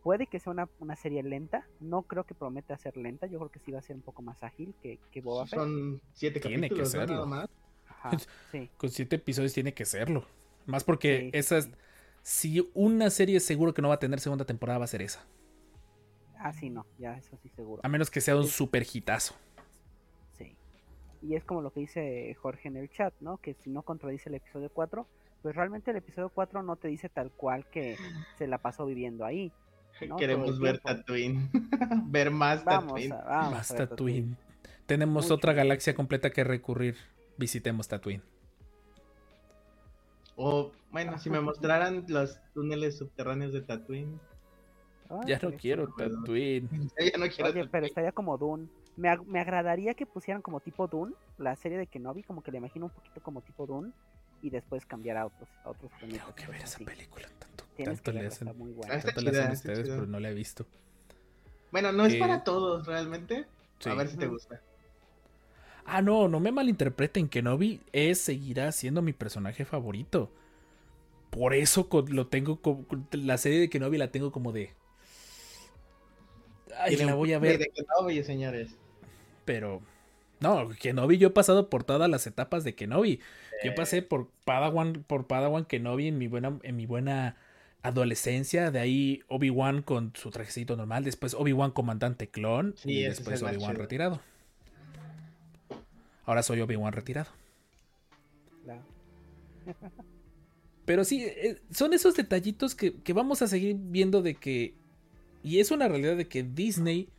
Puede 0.04 0.28
que 0.28 0.40
sea 0.40 0.52
una, 0.52 0.68
una 0.80 0.96
serie 0.98 1.24
lenta, 1.24 1.66
no 1.80 2.02
creo 2.04 2.26
que 2.26 2.34
prometa 2.36 2.78
ser 2.78 2.98
lenta, 2.98 3.26
yo 3.28 3.40
creo 3.40 3.50
que 3.52 3.60
sí 3.60 3.72
va 3.72 3.80
a 3.80 3.84
ser 3.84 3.96
un 3.96 4.02
poco 4.02 4.22
más 4.22 4.44
ágil 4.44 4.76
que, 4.82 5.00
que 5.12 5.22
Boba 5.22 5.46
Fett. 5.48 5.60
Son 5.60 6.02
siete 6.14 6.40
Tiene 6.42 6.70
que 6.70 6.86
serlo. 6.86 7.16
Nada 7.16 7.26
más. 7.26 7.50
Ajá, 7.88 8.12
sí. 8.52 8.70
Con 8.78 8.90
siete 8.90 9.16
episodios 9.16 9.54
tiene 9.54 9.74
que 9.74 9.86
serlo. 9.86 10.26
Más 10.66 10.84
porque 10.84 11.20
Sí, 11.20 11.32
sí, 11.32 11.38
esas. 11.38 11.66
sí. 11.66 11.72
Si 12.22 12.70
una 12.74 13.10
serie 13.10 13.40
seguro 13.40 13.74
que 13.74 13.82
no 13.82 13.90
va 13.90 13.96
a 13.96 14.00
tener 14.00 14.20
segunda 14.20 14.46
temporada, 14.46 14.80
va 14.80 14.86
a 14.86 14.88
ser 14.90 15.02
esa. 15.02 15.26
Ah, 16.38 16.52
sí, 16.54 16.70
no, 16.70 16.86
ya 17.00 17.18
eso 17.18 17.38
sí 17.42 17.50
seguro. 17.56 17.82
A 17.86 17.88
menos 17.90 18.10
que 18.12 18.20
sea 18.22 18.36
un 18.36 18.44
Sí. 18.46 18.52
super 18.52 18.86
hitazo. 18.92 19.36
Sí. 20.38 20.56
Y 21.22 21.36
es 21.36 21.44
como 21.46 21.62
lo 21.62 21.72
que 21.72 21.80
dice 21.82 22.34
Jorge 22.36 22.68
en 22.68 22.76
el 22.78 22.90
chat, 22.90 23.14
¿no? 23.22 23.38
Que 23.38 23.54
si 23.54 23.70
no 23.70 23.84
contradice 23.84 24.28
el 24.30 24.36
episodio 24.36 24.70
4, 24.74 25.08
pues 25.42 25.56
realmente 25.56 25.92
el 25.92 25.98
episodio 25.98 26.30
4 26.30 26.62
no 26.64 26.76
te 26.76 26.90
dice 26.90 27.08
tal 27.10 27.32
cual 27.32 27.66
que 27.70 27.98
se 28.38 28.48
la 28.48 28.58
pasó 28.58 28.86
viviendo 28.86 29.24
ahí. 29.26 29.52
No, 30.08 30.18
Queremos 30.18 30.60
ver. 30.60 30.80
Tatooine. 30.80 31.50
ver 32.08 32.32
más 32.32 32.64
Vamos 32.66 32.88
Tatooine. 32.94 33.14
a, 33.14 33.22
vamos 33.24 33.52
Más 33.54 33.72
a 33.72 33.74
ver 33.76 33.88
Tatooine. 33.90 34.38
Tenemos 34.86 35.26
Mucho. 35.26 35.36
otra 35.36 35.54
galaxia 35.54 35.96
completa 35.96 36.30
que 36.32 36.44
recurrir. 36.44 36.98
Visitemos 37.38 37.88
Tatooine. 37.88 38.22
O, 40.36 40.72
bueno, 40.92 41.18
si 41.20 41.30
me 41.30 41.40
mostraran 41.40 42.06
los 42.08 42.40
túneles 42.54 42.98
subterráneos 42.98 43.54
de 43.54 43.62
Tatooine. 43.62 44.20
Ah, 45.10 45.22
Ya 45.28 45.40
no 45.42 45.52
quiero. 45.54 45.88
Tatooine. 45.96 46.68
Ya 47.00 47.18
no 47.18 47.28
quiero 47.28 47.50
Oye, 47.50 47.54
pero 47.54 47.66
Tatooine. 47.68 47.86
estaría 47.86 48.12
como 48.12 48.38
Dune. 48.38 48.68
Me, 48.98 49.10
ag- 49.10 49.26
me 49.26 49.40
agradaría 49.40 49.94
que 49.94 50.06
pusieran 50.06 50.42
como 50.42 50.60
tipo 50.60 50.88
Dune, 50.88 51.14
la 51.38 51.56
serie 51.56 51.78
de 51.78 51.88
Kenobi, 51.88 52.24
como 52.24 52.44
que 52.44 52.52
le 52.52 52.58
imagino 52.60 52.86
un 52.86 52.92
poquito 52.92 53.22
como 53.22 53.42
tipo 53.42 53.66
Dune, 53.66 53.92
y 54.42 54.50
después 54.52 54.86
cambiar 54.86 55.18
a 55.18 55.26
otros, 55.26 55.50
a 55.64 55.70
otros 55.72 55.92
planetas. 55.98 56.24
Tengo 56.26 56.36
que 56.36 56.48
ver 56.48 56.62
esa 56.62 56.76
así. 56.76 56.86
película. 56.86 57.28
Tienes 57.76 58.02
tanto 58.02 58.12
que 58.12 58.20
le 58.20 58.28
hacen, 58.28 58.48
está 58.48 58.58
muy 58.58 58.72
buena. 58.72 58.96
Ah, 58.96 59.02
tanto 59.02 59.22
le 59.22 59.30
hacen 59.32 59.52
ustedes, 59.52 59.90
pero 59.90 60.06
no 60.06 60.20
la 60.20 60.30
he 60.30 60.34
visto. 60.34 60.66
Bueno, 61.72 61.92
no 61.92 62.06
es 62.06 62.16
para 62.16 62.44
todos 62.44 62.86
realmente. 62.86 63.46
Sí. 63.80 63.90
A 63.90 63.96
ver 63.96 64.08
si 64.08 64.18
te 64.18 64.28
gusta. 64.28 64.62
Ah, 65.86 66.02
no, 66.02 66.28
no 66.28 66.40
me 66.40 66.52
malinterpreten. 66.52 67.28
Kenobi 67.28 67.82
es, 67.92 68.20
seguirá 68.20 68.72
siendo 68.72 69.02
mi 69.02 69.14
personaje 69.14 69.66
favorito. 69.66 70.32
Por 71.30 71.54
eso 71.54 71.90
lo 72.10 72.28
tengo 72.28 72.62
como. 72.62 72.86
La 73.12 73.38
serie 73.38 73.60
de 73.60 73.70
Kenobi 73.70 73.98
la 73.98 74.12
tengo 74.12 74.32
como 74.32 74.52
de. 74.52 74.72
Ay, 76.78 76.96
la 76.98 77.16
voy 77.16 77.34
a 77.34 77.40
ver. 77.40 77.58
De 77.58 77.72
Kenobi, 77.72 78.24
señores. 78.24 78.78
Pero. 79.46 79.82
No, 80.40 80.70
Kenobi, 80.80 81.18
yo 81.18 81.30
he 81.30 81.32
pasado 81.32 81.70
por 81.70 81.84
todas 81.84 82.10
las 82.10 82.28
etapas 82.28 82.64
de 82.64 82.76
Kenobi. 82.76 83.20
Yo 83.64 83.74
pasé 83.76 84.02
por 84.02 84.28
Padawan, 84.46 85.06
por 85.08 85.26
Padawan 85.26 85.66
Kenobi 85.66 86.08
en 86.08 86.18
mi 86.18 86.28
buena, 86.28 86.60
en 86.64 86.76
mi 86.76 86.86
buena 86.86 87.38
adolescencia. 87.84 88.72
De 88.72 88.80
ahí 88.80 89.22
Obi-Wan 89.28 89.84
con 89.84 90.14
su 90.16 90.32
trajecito 90.32 90.76
normal. 90.76 91.04
Después 91.04 91.36
Obi-Wan 91.36 91.72
comandante 91.72 92.28
clon. 92.28 92.74
Sí, 92.78 92.92
y 92.92 93.04
después 93.04 93.44
Obi-Wan 93.44 93.76
retirado. 93.76 94.20
Ahora 96.26 96.42
soy 96.42 96.62
Obi-Wan 96.62 96.94
retirado. 96.94 97.30
Pero 100.86 101.06
sí, 101.06 101.24
eh, 101.24 101.62
son 101.72 101.94
esos 101.94 102.16
detallitos 102.16 102.76
que, 102.76 102.96
que 102.96 103.14
vamos 103.14 103.42
a 103.42 103.48
seguir 103.48 103.78
viendo 103.80 104.22
de 104.22 104.36
que... 104.36 104.74
Y 105.44 105.60
es 105.60 105.72
una 105.72 105.88
realidad 105.88 106.18
de 106.18 106.28
que 106.28 106.44
Disney 106.44 107.10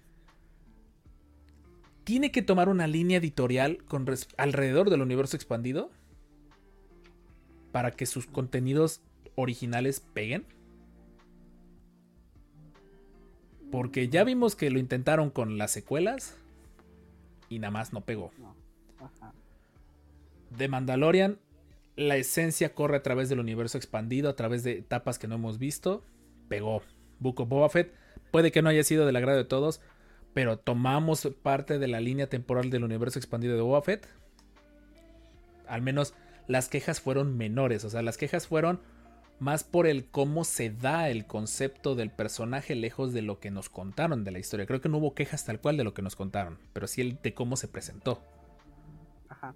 tiene 2.05 2.31
que 2.31 2.43
tomar 2.43 2.69
una 2.69 2.87
línea 2.87 3.19
editorial 3.19 3.79
con 3.85 4.07
alrededor 4.37 4.91
del 4.91 5.03
universo 5.03 5.37
expandido 5.37 5.91
para 7.73 7.91
que 7.91 8.07
sus 8.07 8.27
contenidos 8.27 9.01
originales 9.35 10.01
peguen. 10.01 10.45
Porque 13.71 14.09
ya 14.09 14.25
vimos 14.25 14.55
que 14.55 14.71
lo 14.71 14.79
intentaron 14.79 15.31
con 15.31 15.59
las 15.59 15.73
secuelas 15.73 16.37
y 17.49 17.59
nada 17.59 17.73
más 17.73 17.93
no 17.93 18.03
pegó. 18.03 18.31
De 20.57 20.69
Mandalorian, 20.69 21.39
la 21.97 22.17
esencia 22.17 22.75
corre 22.75 22.97
a 22.97 23.03
través 23.03 23.29
del 23.29 23.41
universo 23.41 23.79
expandido, 23.79 24.31
a 24.31 24.37
través 24.37 24.63
de 24.63 24.79
etapas 24.79 25.19
que 25.19 25.29
no 25.29 25.35
hemos 25.37 25.59
visto. 25.59 26.03
Pegó. 26.49 26.83
Book 27.19 27.41
of 27.41 27.49
Boba 27.49 27.69
Fett 27.69 27.95
puede 28.31 28.53
que 28.53 28.63
no 28.63 28.69
haya 28.69 28.85
sido 28.85 29.07
del 29.07 29.17
agrado 29.17 29.39
de 29.39 29.45
todos, 29.45 29.81
pero 30.35 30.59
tomamos 30.59 31.29
parte 31.43 31.79
de 31.79 31.89
la 31.89 32.01
línea 32.01 32.29
temporal 32.29 32.71
del 32.71 32.85
universo 32.85 33.19
expandido 33.19 33.55
de 33.55 33.63
Boba 33.63 33.83
Fett. 33.83 34.07
Al 35.69 35.83
menos 35.83 36.15
las 36.47 36.69
quejas 36.69 37.01
fueron 37.01 37.37
menores, 37.37 37.85
o 37.85 37.91
sea, 37.91 38.03
las 38.03 38.19
quejas 38.19 38.47
fueron 38.47 38.81
más 39.39 39.65
por 39.65 39.87
el 39.87 40.07
cómo 40.07 40.45
se 40.45 40.71
da 40.71 41.09
el 41.11 41.27
concepto 41.27 41.95
del 41.95 42.11
personaje 42.11 42.75
lejos 42.75 43.13
de 43.13 43.23
lo 43.23 43.41
que 43.41 43.51
nos 43.51 43.69
contaron 43.69 44.25
de 44.25 44.31
la 44.31 44.39
historia. 44.39 44.67
Creo 44.67 44.81
que 44.81 44.89
no 44.89 44.99
hubo 44.99 45.15
quejas 45.15 45.45
tal 45.45 45.61
cual 45.61 45.77
de 45.77 45.85
lo 45.85 45.95
que 45.95 46.03
nos 46.03 46.17
contaron, 46.17 46.59
pero 46.73 46.87
sí 46.87 47.01
el 47.01 47.19
de 47.23 47.35
cómo 47.35 47.57
se 47.57 47.69
presentó. 47.69 48.23
Ajá. 49.29 49.55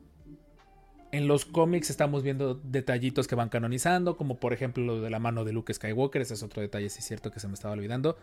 En 1.11 1.27
los 1.27 1.47
cómics 1.47 1.89
estamos 1.89 2.23
viendo 2.23 2.55
detallitos 2.55 3.27
que 3.27 3.35
van 3.35 3.49
canonizando, 3.49 4.17
como 4.17 4.39
por 4.39 4.53
ejemplo 4.53 4.85
lo 4.85 5.01
de 5.01 5.09
la 5.09 5.19
mano 5.19 5.45
de 5.45 5.53
Luke 5.53 5.73
Skywalker, 5.73 6.21
ese 6.21 6.35
es 6.35 6.43
otro 6.43 6.61
detalle, 6.61 6.91
sí 6.91 6.99
es 6.99 7.07
cierto 7.07 7.31
que 7.31 7.41
se 7.41 7.49
me 7.49 7.55
estaba 7.55 7.73
olvidando. 7.73 8.19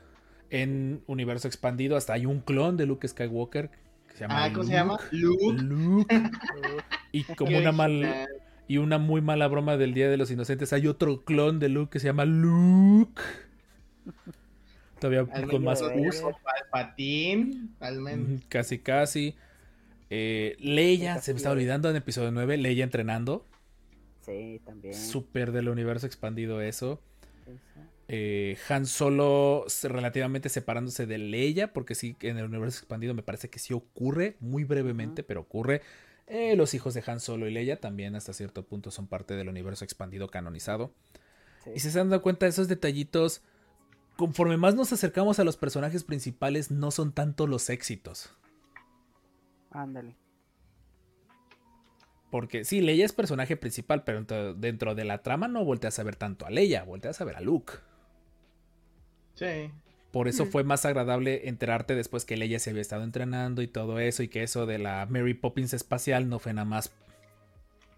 En 0.52 1.02
Universo 1.08 1.48
Expandido 1.48 1.98
hasta 1.98 2.14
hay 2.14 2.28
un 2.28 2.42
clon 2.42 2.78
de 2.78 2.86
Luke 2.86 3.08
Skywalker 3.08 3.72
que 4.08 4.14
se 4.14 4.20
llama 4.20 4.46
Ah, 4.46 4.54
¿cómo 4.54 4.66
se 4.66 4.74
llama? 4.74 5.00
Luke. 5.12 5.62
Luke. 5.64 6.16
Y 7.12 7.24
como 7.24 7.58
una 7.58 7.72
mal. 7.72 8.28
Y 8.68 8.78
una 8.78 8.98
muy 8.98 9.22
mala 9.22 9.48
broma 9.48 9.78
del 9.78 9.94
Día 9.94 10.10
de 10.10 10.18
los 10.18 10.32
Inocentes, 10.32 10.74
hay 10.74 10.88
otro 10.88 11.24
clon 11.24 11.60
de 11.60 11.70
Luke 11.70 11.92
que 11.92 12.00
se 12.00 12.08
llama 12.08 12.26
Luke. 12.26 13.22
Todavía 15.00 15.26
con 15.26 15.64
más 15.64 15.80
de 15.82 16.08
us. 16.08 16.22
Vader. 16.22 16.36
Palpatín, 16.44 17.76
al 17.80 18.02
menos. 18.02 18.28
Ujú, 18.30 18.40
Casi, 18.50 18.80
casi. 18.80 19.36
Eh, 20.10 20.56
Leia, 20.60 21.20
se 21.20 21.34
me 21.34 21.38
está 21.38 21.52
olvidando 21.52 21.90
en 21.90 21.96
episodio 21.96 22.32
9, 22.32 22.58
Leia 22.58 22.84
entrenando. 22.84 23.46
Sí, 24.22 24.62
también. 24.66 24.94
Súper 24.94 25.52
del 25.52 25.70
universo 25.70 26.08
expandido 26.08 26.62
eso. 26.62 27.02
Eh, 28.08 28.58
Han 28.70 28.86
Solo 28.86 29.66
relativamente 29.84 30.50
separándose 30.50 31.06
de 31.06 31.18
Leia, 31.18 31.74
porque 31.74 31.96
sí, 31.96 32.16
en 32.22 32.38
el 32.38 32.46
universo 32.46 32.80
expandido 32.80 33.14
me 33.14 33.24
parece 33.24 33.50
que 33.50 33.60
sí 33.60 33.74
ocurre, 33.74 34.38
muy 34.40 34.64
brevemente, 34.64 35.24
pero 35.24 35.42
ocurre. 35.42 35.82
Eh, 36.28 36.56
los 36.56 36.74
hijos 36.74 36.94
de 36.94 37.04
Han 37.06 37.20
Solo 37.20 37.48
y 37.48 37.52
Leia 37.52 37.80
también 37.80 38.16
hasta 38.16 38.34
cierto 38.34 38.66
punto 38.66 38.90
son 38.92 39.08
parte 39.08 39.36
del 39.36 39.48
universo 39.50 39.86
expandido 39.86 40.28
canonizado. 40.30 40.92
Sí. 41.64 41.72
Y 41.76 41.80
si 41.80 41.92
se 41.92 42.00
han 42.00 42.10
dado 42.10 42.22
cuenta, 42.22 42.48
esos 42.48 42.68
detallitos, 42.68 43.44
conforme 44.18 44.58
más 44.58 44.74
nos 44.76 44.92
acercamos 44.92 45.40
a 45.40 45.44
los 45.44 45.58
personajes 45.58 46.04
principales, 46.04 46.72
no 46.72 46.90
son 46.92 47.12
tanto 47.14 47.46
los 47.48 47.70
éxitos. 47.70 48.34
Ándale. 49.70 50.16
Porque 52.32 52.66
sí, 52.66 52.82
Leia 52.82 53.06
es 53.06 53.14
personaje 53.14 53.56
principal, 53.56 54.04
pero 54.04 54.18
dentro- 54.18 54.54
dentro 54.56 54.96
de 54.96 55.06
la 55.06 55.22
trama 55.22 55.48
no 55.48 55.64
volteas 55.64 56.00
a 56.00 56.04
ver 56.04 56.16
tanto 56.16 56.46
a 56.46 56.50
Leia, 56.50 56.84
volteas 56.84 57.22
a 57.22 57.26
ver 57.26 57.36
a 57.36 57.42
Luke. 57.42 57.74
Sí. 59.36 59.72
Por 60.16 60.30
eso 60.30 60.46
Mm. 60.46 60.48
fue 60.48 60.64
más 60.64 60.86
agradable 60.86 61.50
enterarte 61.50 61.94
después 61.94 62.24
que 62.24 62.38
Leia 62.38 62.58
se 62.60 62.70
había 62.70 62.82
estado 62.82 63.04
entrenando 63.04 63.62
y 63.62 63.68
todo 63.68 64.00
eso, 64.00 64.24
y 64.24 64.30
que 64.30 64.44
eso 64.44 64.66
de 64.66 64.80
la 64.80 65.06
Mary 65.10 65.34
Poppins 65.34 65.74
espacial 65.74 66.30
no 66.30 66.40
fue 66.40 66.54
nada 66.54 66.64
más 66.64 66.94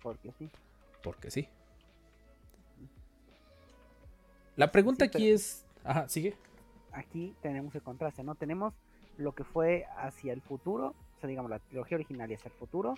Porque 0.01 0.32
sí. 0.39 0.49
porque 1.03 1.30
sí. 1.30 1.47
La 4.55 4.72
pregunta 4.72 5.05
Sí, 5.05 5.11
aquí 5.13 5.30
es. 5.30 5.63
Ajá, 5.84 6.09
sigue. 6.09 6.36
Aquí 6.91 7.36
tenemos 7.43 7.76
el 7.76 7.84
contraste, 7.84 8.24
¿no? 8.24 8.34
Tenemos 8.34 8.74
lo 9.20 9.34
que 9.36 9.43
fue 9.43 9.86
hacia 9.97 10.34
el 10.34 10.41
futuro, 10.41 10.95
o 11.18 11.20
sea, 11.20 11.30
digamos, 11.30 11.51
la 11.51 11.59
trilogía 11.59 11.97
original 11.97 12.32
y 12.32 12.34
hacia 12.34 12.49
el 12.49 12.55
futuro. 12.55 12.95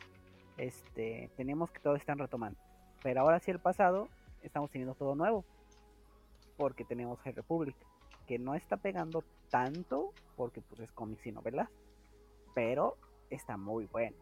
Este, 0.56 1.30
tenemos 1.36 1.70
que 1.72 1.80
todo 1.80 1.98
están 1.98 2.20
retomando. 2.20 2.58
Pero 3.04 3.20
ahora 3.20 3.36
hacia 3.36 3.52
el 3.52 3.60
pasado, 3.60 4.08
estamos 4.44 4.72
teniendo 4.72 4.96
todo 4.96 5.14
nuevo. 5.16 5.44
Porque 6.56 6.86
tenemos 6.86 7.20
High 7.20 7.34
Republic, 7.34 7.76
que 8.30 8.38
no 8.38 8.54
está 8.54 8.78
pegando 8.78 9.24
tanto, 9.50 10.14
porque 10.38 10.62
pues 10.62 10.82
es 10.82 10.92
cómics 10.92 11.26
y 11.26 11.32
novelas. 11.32 11.68
Pero 12.54 12.96
está 13.32 13.58
muy 13.58 13.86
bueno. 13.86 14.16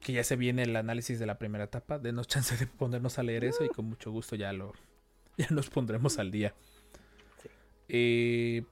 Que 0.00 0.14
ya 0.14 0.24
se 0.24 0.34
viene 0.34 0.64
el 0.64 0.74
análisis 0.74 1.20
de 1.20 1.26
la 1.26 1.38
primera 1.38 1.62
etapa. 1.62 2.00
Denos 2.00 2.26
chance 2.26 2.56
de 2.56 2.66
ponernos 2.66 3.20
a 3.20 3.22
leer 3.22 3.44
eso 3.44 3.64
y 3.64 3.68
con 3.68 3.84
mucho 3.84 4.10
gusto 4.10 4.34
ya 4.34 4.52
lo. 4.52 4.72
Ya 5.38 5.48
nos 5.50 5.68
pondremos 5.68 6.18
al 6.18 6.30
día. 6.30 6.54
Sí. 7.42 7.48
Eh, 7.90 8.64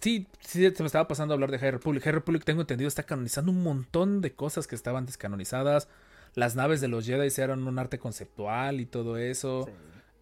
sí, 0.00 0.26
sí, 0.40 0.68
se 0.74 0.82
me 0.82 0.86
estaba 0.86 1.06
pasando 1.06 1.34
a 1.34 1.36
hablar 1.36 1.50
de 1.50 1.58
High 1.58 1.72
Republic. 1.72 2.02
High 2.02 2.14
Republic, 2.14 2.42
tengo 2.42 2.62
entendido, 2.62 2.88
está 2.88 3.02
canonizando 3.02 3.52
un 3.52 3.62
montón 3.62 4.22
de 4.22 4.34
cosas 4.34 4.66
que 4.66 4.74
estaban 4.74 5.04
descanonizadas. 5.04 5.88
Las 6.34 6.56
naves 6.56 6.80
de 6.80 6.88
los 6.88 7.04
Jedi 7.04 7.28
eran 7.40 7.68
un 7.68 7.78
arte 7.78 7.98
conceptual 7.98 8.80
y 8.80 8.86
todo 8.86 9.18
eso. 9.18 9.66
Sí. 9.66 9.72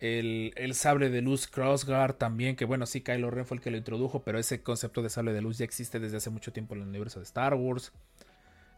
El, 0.00 0.52
el 0.56 0.74
sable 0.74 1.08
de 1.08 1.22
luz 1.22 1.46
Crossguard 1.46 2.14
también, 2.16 2.54
que 2.56 2.66
bueno, 2.66 2.84
sí, 2.86 3.00
Kylo 3.00 3.30
Ren 3.30 3.46
fue 3.46 3.56
el 3.56 3.62
que 3.62 3.70
lo 3.70 3.78
introdujo, 3.78 4.22
pero 4.22 4.38
ese 4.38 4.62
concepto 4.62 5.02
de 5.02 5.08
sable 5.08 5.32
de 5.32 5.40
luz 5.40 5.56
ya 5.58 5.64
existe 5.64 5.98
desde 6.00 6.18
hace 6.18 6.28
mucho 6.30 6.52
tiempo 6.52 6.74
en 6.74 6.82
el 6.82 6.88
universo 6.88 7.18
de 7.18 7.24
Star 7.24 7.54
Wars. 7.54 7.92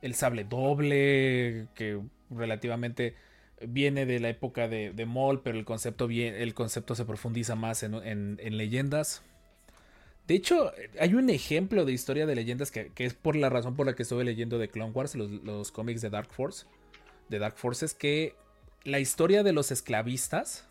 El 0.01 0.15
sable 0.15 0.45
doble, 0.45 1.67
que 1.75 2.01
relativamente 2.31 3.17
viene 3.67 4.07
de 4.07 4.21
la 4.21 4.29
época 4.29 4.69
de, 4.69 4.93
de 4.93 5.07
pero 5.43 5.59
el 5.59 5.65
concepto, 5.65 6.09
el 6.09 6.55
concepto 6.55 6.95
se 6.95 7.05
profundiza 7.05 7.57
más 7.57 7.83
en, 7.83 7.95
en- 7.95 8.39
en 8.41 8.57
leyendas. 8.57 9.23
De 10.29 10.35
hecho, 10.35 10.73
hay 11.01 11.15
un 11.15 11.31
ejemplo 11.31 11.85
de 11.85 11.93
historia 11.93 12.27
de 12.27 12.37
leyendas 12.37 12.71
que, 12.71 12.93
que 12.95 13.07
es 13.07 13.15
por 13.15 13.35
la 13.35 13.49
razón 13.49 13.75
por 13.75 13.87
la 13.87 13.95
que 13.97 14.03
estuve 14.05 14.23
leyendo 14.25 14.59
de 14.59 14.69
Clone 14.69 14.93
Wars, 14.93 15.15
los, 15.17 15.31
los 15.43 15.73
cómics 15.73 16.01
de 16.03 16.11
Dark 16.11 16.31
Force, 16.31 16.67
de 17.29 17.39
Dark 17.41 17.57
Forces, 17.57 17.95
que 17.95 18.35
la 18.85 19.01
historia 19.01 19.43
de 19.43 19.53
los 19.53 19.73
esclavistas, 19.73 20.69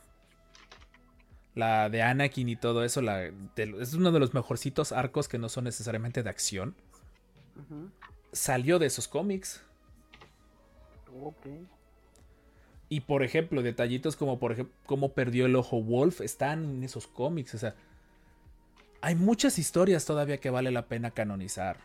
la 1.57 1.89
de 1.89 2.03
Anakin 2.03 2.47
y 2.49 2.55
todo 2.55 2.83
eso, 2.83 3.01
la, 3.01 3.17
de- 3.17 3.75
es 3.81 3.93
uno 3.95 4.11
de 4.11 4.19
los 4.19 4.33
mejorcitos 4.35 4.91
arcos 4.91 5.27
que 5.27 5.39
no 5.39 5.49
son 5.49 5.63
necesariamente 5.63 6.21
de 6.21 6.29
acción, 6.29 6.75
salió 8.31 8.77
de 8.77 8.85
esos 8.85 9.07
cómics. 9.07 9.63
Ok. 11.19 11.47
Y 12.89 13.01
por 13.01 13.23
ejemplo, 13.23 13.63
detallitos 13.63 14.15
como 14.15 14.37
por 14.37 14.51
ejemplo 14.51 14.73
cómo 14.85 15.13
perdió 15.13 15.47
el 15.47 15.55
ojo 15.55 15.81
Wolf 15.81 16.21
están 16.21 16.63
en 16.63 16.83
esos 16.83 17.07
cómics. 17.07 17.55
O 17.55 17.57
sea, 17.57 17.73
hay 19.01 19.15
muchas 19.15 19.57
historias 19.57 20.05
todavía 20.05 20.37
que 20.37 20.51
vale 20.51 20.69
la 20.71 20.85
pena 20.85 21.09
canonizar. 21.09 21.77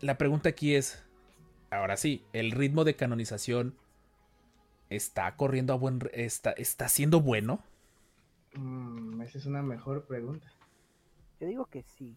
La 0.00 0.18
pregunta 0.18 0.48
aquí 0.48 0.74
es, 0.74 1.02
ahora 1.70 1.96
sí, 1.96 2.24
¿el 2.32 2.50
ritmo 2.50 2.82
de 2.82 2.96
canonización 2.96 3.76
está 4.90 5.36
corriendo 5.36 5.72
a 5.72 5.76
buen... 5.76 6.00
está, 6.12 6.50
está 6.50 6.88
siendo 6.88 7.20
bueno? 7.20 7.62
Mm, 8.56 9.20
esa 9.22 9.38
es 9.38 9.46
una 9.46 9.62
mejor 9.62 10.06
pregunta. 10.06 10.46
Yo 11.40 11.46
digo 11.48 11.66
que 11.66 11.82
sí. 11.82 12.14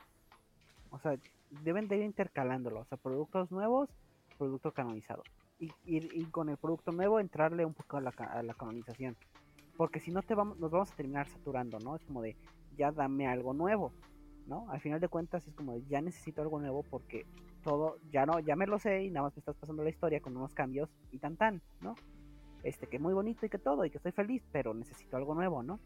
O 0.92 1.00
sea, 1.00 1.18
deben 1.64 1.88
de 1.88 1.98
ir 1.98 2.04
intercalándolo. 2.04 2.82
O 2.82 2.86
sea, 2.86 2.98
productos 2.98 3.52
nuevos, 3.52 3.90
producto 4.38 4.72
canonizado. 4.72 5.24
Y, 5.60 5.68
y- 5.86 6.22
y 6.22 6.26
con 6.26 6.50
el 6.50 6.58
producto 6.58 6.92
nuevo 6.92 7.20
entrarle 7.20 7.66
un 7.66 7.74
poco 7.74 7.98
a 7.98 8.02
la, 8.02 8.10
a 8.10 8.44
la 8.44 8.54
canonización. 8.54 9.16
Porque 9.76 10.00
si 10.00 10.12
no 10.12 10.22
te 10.22 10.36
vamos, 10.36 10.58
nos 10.60 10.72
vamos 10.72 10.92
a 10.92 10.96
terminar 10.96 11.28
saturando, 11.28 11.80
¿no? 11.80 11.96
Es 11.96 12.04
como 12.04 12.22
de, 12.22 12.36
ya 12.78 12.92
dame 12.92 13.28
algo 13.28 13.54
nuevo, 13.54 13.92
¿no? 14.48 14.70
Al 14.72 14.80
final 14.82 15.00
de 15.00 15.08
cuentas 15.08 15.48
es 15.48 15.54
como 15.56 15.74
de, 15.74 15.84
ya 15.88 16.02
necesito 16.02 16.42
algo 16.42 16.60
nuevo 16.60 16.84
porque 16.84 17.26
todo, 17.64 17.98
ya 18.12 18.26
no, 18.26 18.40
ya 18.40 18.56
me 18.56 18.66
lo 18.66 18.80
sé 18.80 19.04
y 19.04 19.10
nada 19.12 19.26
más 19.28 19.36
me 19.36 19.40
estás 19.40 19.56
pasando 19.56 19.84
la 19.84 19.90
historia 19.90 20.20
con 20.20 20.36
unos 20.36 20.54
cambios 20.54 20.90
y 21.12 21.20
tan 21.20 21.38
tan, 21.38 21.62
¿no? 21.82 21.96
Este, 22.64 22.88
que 22.88 22.98
muy 22.98 23.14
bonito 23.14 23.46
y 23.46 23.50
que 23.50 23.60
todo 23.60 23.86
y 23.86 23.92
que 23.92 23.98
estoy 23.98 24.12
feliz, 24.14 24.44
pero 24.52 24.74
necesito 24.74 25.16
algo 25.18 25.36
nuevo, 25.36 25.62
¿no? 25.62 25.80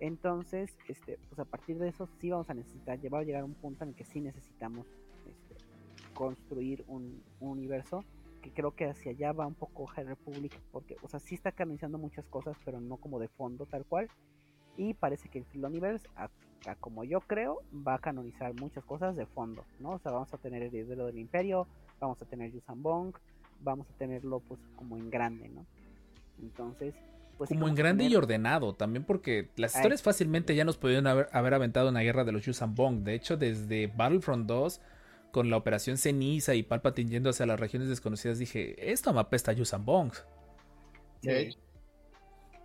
Entonces, 0.00 0.76
este, 0.88 1.18
pues 1.28 1.38
a 1.38 1.44
partir 1.44 1.78
de 1.78 1.88
eso 1.88 2.08
sí 2.20 2.30
vamos 2.30 2.50
a 2.50 2.54
necesitar, 2.54 2.98
va 3.12 3.20
a 3.20 3.22
llegar 3.22 3.44
un 3.44 3.54
punto 3.54 3.84
en 3.84 3.90
el 3.90 3.96
que 3.96 4.04
sí 4.04 4.20
necesitamos 4.20 4.86
este, 5.26 5.64
construir 6.12 6.84
un, 6.88 7.22
un 7.40 7.50
universo 7.50 8.04
que 8.44 8.50
creo 8.50 8.72
que 8.72 8.84
hacia 8.84 9.12
allá 9.12 9.32
va 9.32 9.46
un 9.46 9.54
poco 9.54 9.86
High 9.86 10.04
Republic, 10.04 10.60
porque, 10.70 10.96
o 11.02 11.08
sea, 11.08 11.18
sí 11.18 11.34
está 11.34 11.50
canonizando 11.50 11.96
muchas 11.96 12.26
cosas, 12.26 12.54
pero 12.62 12.78
no 12.78 12.98
como 12.98 13.18
de 13.18 13.28
fondo 13.28 13.64
tal 13.64 13.86
cual. 13.86 14.10
Y 14.76 14.92
parece 14.92 15.30
que 15.30 15.38
el 15.38 15.46
Filoniverse, 15.46 16.06
a, 16.14 16.28
a 16.66 16.74
como 16.74 17.04
yo 17.04 17.20
creo, 17.20 17.62
va 17.72 17.94
a 17.94 17.98
canonizar 17.98 18.52
muchas 18.60 18.84
cosas 18.84 19.16
de 19.16 19.24
fondo, 19.24 19.64
¿no? 19.80 19.92
O 19.92 19.98
sea, 19.98 20.12
vamos 20.12 20.34
a 20.34 20.36
tener 20.36 20.62
el 20.62 20.74
heredero 20.74 21.06
del 21.06 21.18
Imperio, 21.18 21.66
vamos 22.00 22.20
a 22.20 22.26
tener 22.26 22.52
Yuuzhan 22.52 22.82
Vong, 22.82 23.14
vamos 23.62 23.88
a 23.88 23.94
tenerlo 23.94 24.40
pues 24.40 24.60
como 24.76 24.98
en 24.98 25.08
grande, 25.08 25.48
¿no? 25.48 25.64
Entonces, 26.42 26.94
pues 27.36 27.50
sí, 27.50 27.54
Como 27.54 27.68
en 27.68 27.74
grande 27.74 28.04
y 28.04 28.16
ordenado, 28.16 28.74
también 28.74 29.04
porque 29.04 29.50
las 29.56 29.74
Ay. 29.74 29.80
historias 29.80 30.02
fácilmente 30.02 30.54
ya 30.54 30.64
nos 30.64 30.76
pudieron 30.76 31.06
haber, 31.06 31.28
haber 31.32 31.54
aventado 31.54 31.88
una 31.88 32.00
guerra 32.00 32.24
de 32.24 32.32
los 32.32 32.44
Yuuzhan 32.44 32.74
Vong. 32.74 33.04
De 33.04 33.14
hecho, 33.14 33.36
desde 33.36 33.88
Battlefront 33.88 34.46
2, 34.46 34.80
con 35.30 35.50
la 35.50 35.56
operación 35.56 35.98
Ceniza 35.98 36.54
y 36.54 36.62
Palpatine 36.62 37.10
yendo 37.10 37.30
hacia 37.30 37.46
las 37.46 37.58
regiones 37.60 37.88
desconocidas, 37.88 38.38
dije, 38.38 38.92
esto 38.92 39.12
me 39.12 39.20
apesta 39.20 39.50
a 39.50 39.54
Yuuzhan. 39.54 39.84
De 41.22 41.40
hecho, 41.42 41.58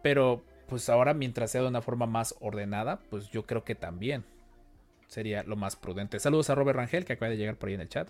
Pero, 0.01 0.43
pues 0.67 0.89
ahora, 0.89 1.13
mientras 1.13 1.51
sea 1.51 1.61
de 1.61 1.67
una 1.67 1.81
forma 1.81 2.05
más 2.05 2.35
ordenada, 2.39 2.99
pues 3.09 3.29
yo 3.29 3.45
creo 3.45 3.63
que 3.63 3.75
también 3.75 4.23
sería 5.07 5.43
lo 5.43 5.55
más 5.55 5.75
prudente. 5.75 6.19
Saludos 6.19 6.49
a 6.49 6.55
Robert 6.55 6.77
Rangel, 6.77 7.05
que 7.05 7.13
acaba 7.13 7.29
de 7.29 7.37
llegar 7.37 7.57
por 7.57 7.69
ahí 7.69 7.75
en 7.75 7.81
el 7.81 7.89
chat. 7.89 8.09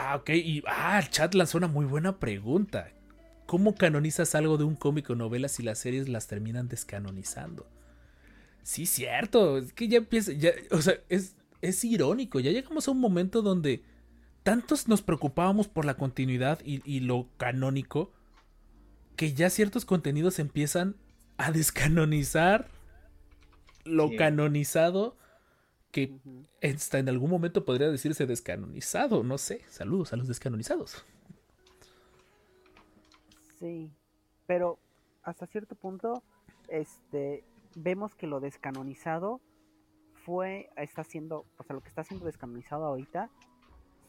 Ah, 0.00 0.16
ok. 0.16 0.30
Y 0.30 0.62
ah, 0.66 0.98
el 0.98 1.10
chat 1.10 1.34
lanzó 1.34 1.58
una 1.58 1.68
muy 1.68 1.84
buena 1.84 2.18
pregunta. 2.18 2.90
¿Cómo 3.46 3.74
canonizas 3.74 4.34
algo 4.34 4.56
de 4.56 4.64
un 4.64 4.76
cómic 4.76 5.10
o 5.10 5.14
novela 5.14 5.48
si 5.48 5.62
las 5.62 5.78
series 5.78 6.08
las 6.08 6.26
terminan 6.26 6.68
descanonizando? 6.68 7.66
Sí, 8.62 8.86
cierto. 8.86 9.58
Es 9.58 9.72
que 9.72 9.88
ya 9.88 9.98
empieza. 9.98 10.32
Ya, 10.32 10.52
o 10.70 10.80
sea, 10.80 10.94
es, 11.08 11.36
es 11.60 11.84
irónico. 11.84 12.40
Ya 12.40 12.50
llegamos 12.50 12.88
a 12.88 12.92
un 12.92 13.00
momento 13.00 13.42
donde 13.42 13.82
tantos 14.42 14.88
nos 14.88 15.02
preocupábamos 15.02 15.68
por 15.68 15.84
la 15.84 15.94
continuidad 15.98 16.60
y, 16.64 16.80
y 16.90 17.00
lo 17.00 17.28
canónico 17.36 18.10
que 19.16 19.34
ya 19.34 19.50
ciertos 19.50 19.84
contenidos 19.84 20.38
empiezan 20.38 20.96
a 21.36 21.52
descanonizar 21.52 22.68
lo 23.84 24.08
Sí. 24.08 24.16
canonizado 24.16 25.16
que 25.90 26.18
hasta 26.62 26.98
en 26.98 27.08
algún 27.08 27.30
momento 27.30 27.64
podría 27.64 27.90
decirse 27.90 28.26
descanonizado, 28.26 29.22
no 29.22 29.38
sé. 29.38 29.62
Saludos 29.68 30.12
a 30.12 30.16
los 30.16 30.28
descanonizados. 30.28 31.04
Sí, 33.58 33.90
pero 34.46 34.78
hasta 35.22 35.46
cierto 35.46 35.74
punto, 35.74 36.22
este, 36.68 37.44
vemos 37.74 38.14
que 38.14 38.26
lo 38.26 38.40
descanonizado 38.40 39.40
fue, 40.24 40.70
está 40.76 41.04
siendo, 41.04 41.44
o 41.58 41.62
sea, 41.64 41.74
lo 41.74 41.82
que 41.82 41.88
está 41.88 42.04
siendo 42.04 42.26
descanonizado 42.26 42.84
ahorita 42.84 43.30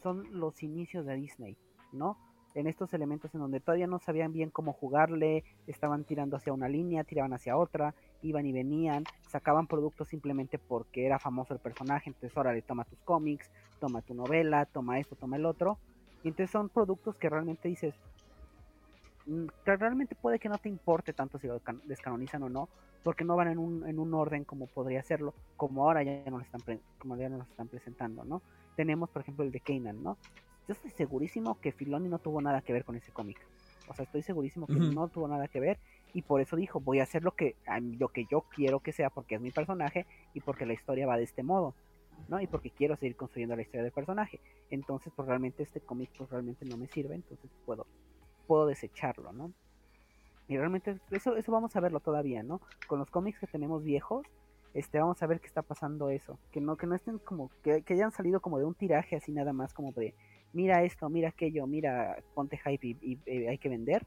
son 0.02 0.26
los 0.38 0.62
inicios 0.62 1.06
de 1.06 1.14
Disney, 1.16 1.56
¿no? 1.92 2.18
En 2.54 2.66
estos 2.66 2.92
elementos 2.92 3.34
en 3.34 3.40
donde 3.40 3.60
todavía 3.60 3.86
no 3.86 3.98
sabían 3.98 4.32
bien 4.32 4.50
cómo 4.50 4.72
jugarle, 4.72 5.44
estaban 5.66 6.04
tirando 6.04 6.36
hacia 6.36 6.52
una 6.52 6.68
línea, 6.68 7.04
tiraban 7.04 7.32
hacia 7.32 7.56
otra, 7.56 7.94
iban 8.22 8.46
y 8.46 8.52
venían, 8.52 9.08
sacaban 9.26 9.66
productos 9.66 10.08
simplemente 10.08 10.58
porque 10.58 11.06
era 11.06 11.18
famoso 11.18 11.54
el 11.54 11.60
personaje, 11.60 12.10
entonces 12.10 12.36
órale, 12.36 12.62
toma 12.62 12.84
tus 12.84 13.00
cómics, 13.02 13.50
toma 13.78 14.02
tu 14.02 14.14
novela, 14.14 14.66
toma 14.66 14.98
esto, 15.00 15.16
toma 15.16 15.36
el 15.36 15.46
otro, 15.46 15.80
y 16.22 16.28
entonces 16.28 16.50
son 16.50 16.70
productos 16.70 17.16
que 17.18 17.28
realmente 17.30 17.68
dices, 17.68 17.94
mm, 19.26 19.46
que 19.64 19.76
realmente 19.76 20.14
puede 20.16 20.38
que 20.38 20.48
no 20.48 20.58
te 20.58 20.68
importe 20.68 21.12
tanto 21.12 21.38
si 21.38 21.46
lo 21.46 21.60
can- 21.60 21.80
descanonizan 21.84 22.42
o 22.42 22.48
no, 22.48 22.70
porque 23.02 23.24
no 23.24 23.36
van 23.36 23.48
en 23.48 23.58
un, 23.58 23.86
en 23.88 23.98
un 23.98 24.14
orden 24.14 24.44
como 24.44 24.68
podría 24.68 25.02
serlo, 25.02 25.34
como 25.56 25.84
ahora 25.84 26.02
ya 26.02 26.30
nos 26.30 26.42
están, 26.42 26.62
pre- 26.62 26.82
como 26.98 27.16
ya 27.16 27.28
nos 27.28 27.48
están 27.48 27.68
presentando, 27.68 28.24
¿no? 28.24 28.42
Tenemos, 28.76 29.10
por 29.10 29.22
ejemplo, 29.22 29.44
el 29.44 29.50
de 29.52 29.60
Kanan, 29.60 30.02
¿no? 30.02 30.18
Yo 30.68 30.72
estoy 30.74 30.90
segurísimo 30.92 31.58
que 31.60 31.72
Filoni 31.72 32.08
no 32.08 32.18
tuvo 32.20 32.40
nada 32.40 32.62
que 32.62 32.72
ver 32.72 32.84
con 32.84 32.96
ese 32.96 33.12
cómic. 33.12 33.38
O 33.88 33.94
sea, 33.94 34.04
estoy 34.04 34.22
segurísimo 34.22 34.68
que 34.68 34.78
no 34.80 35.08
tuvo 35.08 35.26
nada 35.28 35.48
que 35.48 35.58
ver 35.60 35.80
y 36.14 36.22
por 36.22 36.40
eso 36.40 36.56
dijo, 36.56 36.80
voy 36.80 37.00
a 37.00 37.04
hacer 37.04 37.22
lo 37.24 37.32
que, 37.32 37.56
lo 37.98 38.08
que 38.08 38.26
yo 38.30 38.42
quiero 38.54 38.80
que 38.80 38.92
sea 38.92 39.10
porque 39.10 39.36
es 39.36 39.40
mi 39.40 39.50
personaje 39.50 40.06
y 40.34 40.40
porque 40.40 40.66
la 40.66 40.74
historia 40.74 41.06
va 41.06 41.16
de 41.16 41.24
este 41.24 41.42
modo. 41.42 41.74
¿no? 42.28 42.40
Y 42.40 42.46
porque 42.46 42.70
quiero 42.70 42.96
seguir 42.96 43.16
construyendo 43.16 43.56
la 43.56 43.62
historia 43.62 43.82
del 43.82 43.92
personaje. 43.92 44.38
Entonces, 44.70 45.12
pues 45.14 45.26
realmente 45.26 45.62
este 45.64 45.80
cómic 45.80 46.10
pues 46.16 46.30
realmente 46.30 46.64
no 46.64 46.76
me 46.76 46.86
sirve, 46.86 47.14
entonces 47.14 47.50
puedo 47.66 47.86
puedo 48.46 48.66
desecharlo, 48.66 49.32
¿no? 49.32 49.52
Y 50.48 50.56
realmente 50.56 50.98
eso 51.10 51.36
eso 51.36 51.52
vamos 51.52 51.74
a 51.76 51.80
verlo 51.80 52.00
todavía, 52.00 52.42
¿no? 52.42 52.60
Con 52.86 52.98
los 52.98 53.10
cómics 53.10 53.38
que 53.38 53.46
tenemos 53.46 53.82
viejos, 53.82 54.26
este 54.74 54.98
vamos 54.98 55.22
a 55.22 55.26
ver 55.26 55.40
qué 55.40 55.46
está 55.46 55.62
pasando 55.62 56.10
eso, 56.10 56.38
que 56.52 56.60
no 56.60 56.76
que 56.76 56.86
no 56.86 56.94
estén 56.94 57.18
como 57.18 57.50
que, 57.62 57.82
que 57.82 57.94
hayan 57.94 58.12
salido 58.12 58.40
como 58.40 58.58
de 58.58 58.64
un 58.66 58.74
tiraje 58.74 59.16
así 59.16 59.32
nada 59.32 59.52
más 59.52 59.72
como 59.74 59.92
de 59.92 60.14
mira 60.52 60.82
esto, 60.84 61.08
mira 61.08 61.30
aquello, 61.30 61.66
mira, 61.66 62.16
ponte 62.34 62.58
hype 62.58 62.86
y, 62.86 62.96
y- 63.00 63.18
y 63.26 63.46
hay 63.46 63.58
que 63.58 63.68
vender. 63.68 64.06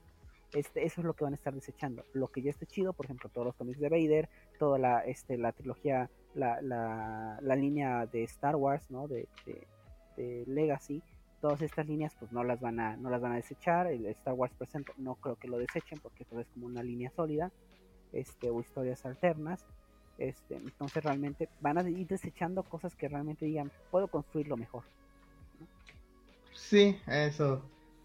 Este, 0.56 0.86
eso 0.86 1.02
es 1.02 1.06
lo 1.06 1.14
que 1.14 1.26
van 1.26 1.34
a 1.34 1.36
estar 1.36 1.54
desechando. 1.54 2.06
Lo 2.14 2.30
que 2.30 2.42
ya 2.42 2.50
esté 2.50 2.66
chido, 2.66 2.94
por 2.94 3.06
ejemplo, 3.06 3.30
todos 3.30 3.46
los 3.46 3.56
cómics 3.56 3.78
de 3.78 3.90
Vader, 3.90 4.30
toda 4.58 4.80
la, 4.80 5.00
este, 5.02 5.38
la 5.38 5.52
trilogía, 5.52 6.10
la, 6.34 6.62
la, 6.62 7.38
la 7.42 7.56
línea 7.58 8.06
de 8.06 8.24
Star 8.24 8.56
Wars, 8.56 8.90
¿no? 8.90 9.10
De, 9.10 9.28
de, 9.46 9.68
de 10.16 10.46
Legacy, 10.48 11.04
todas 11.42 11.62
estas 11.62 11.86
líneas 11.88 12.16
pues 12.18 12.32
no 12.32 12.46
las 12.46 12.62
van 12.62 12.80
a, 12.80 12.96
no 12.96 13.10
las 13.10 13.20
van 13.20 13.34
a 13.34 13.36
desechar. 13.36 13.88
El 13.88 14.06
Star 14.06 14.34
Wars 14.34 14.54
Present 14.58 14.88
no 14.96 15.16
creo 15.16 15.36
que 15.36 15.50
lo 15.50 15.58
desechen 15.58 16.00
porque 16.00 16.24
todo 16.24 16.40
es 16.40 16.48
como 16.48 16.68
una 16.68 16.82
línea 16.82 17.12
sólida, 17.12 17.52
este, 18.14 18.50
o 18.50 18.62
historias 18.62 19.06
alternas. 19.06 19.66
Este, 20.18 20.56
entonces 20.56 21.04
realmente 21.04 21.50
van 21.60 21.78
a 21.78 21.90
ir 21.90 22.08
desechando 22.08 22.64
cosas 22.64 22.96
que 22.96 23.10
realmente 23.10 23.46
digan, 23.46 23.74
puedo 23.92 24.08
construirlo 24.08 24.56
mejor. 24.56 24.84
Sí, 26.54 26.98
eso, 27.08 27.62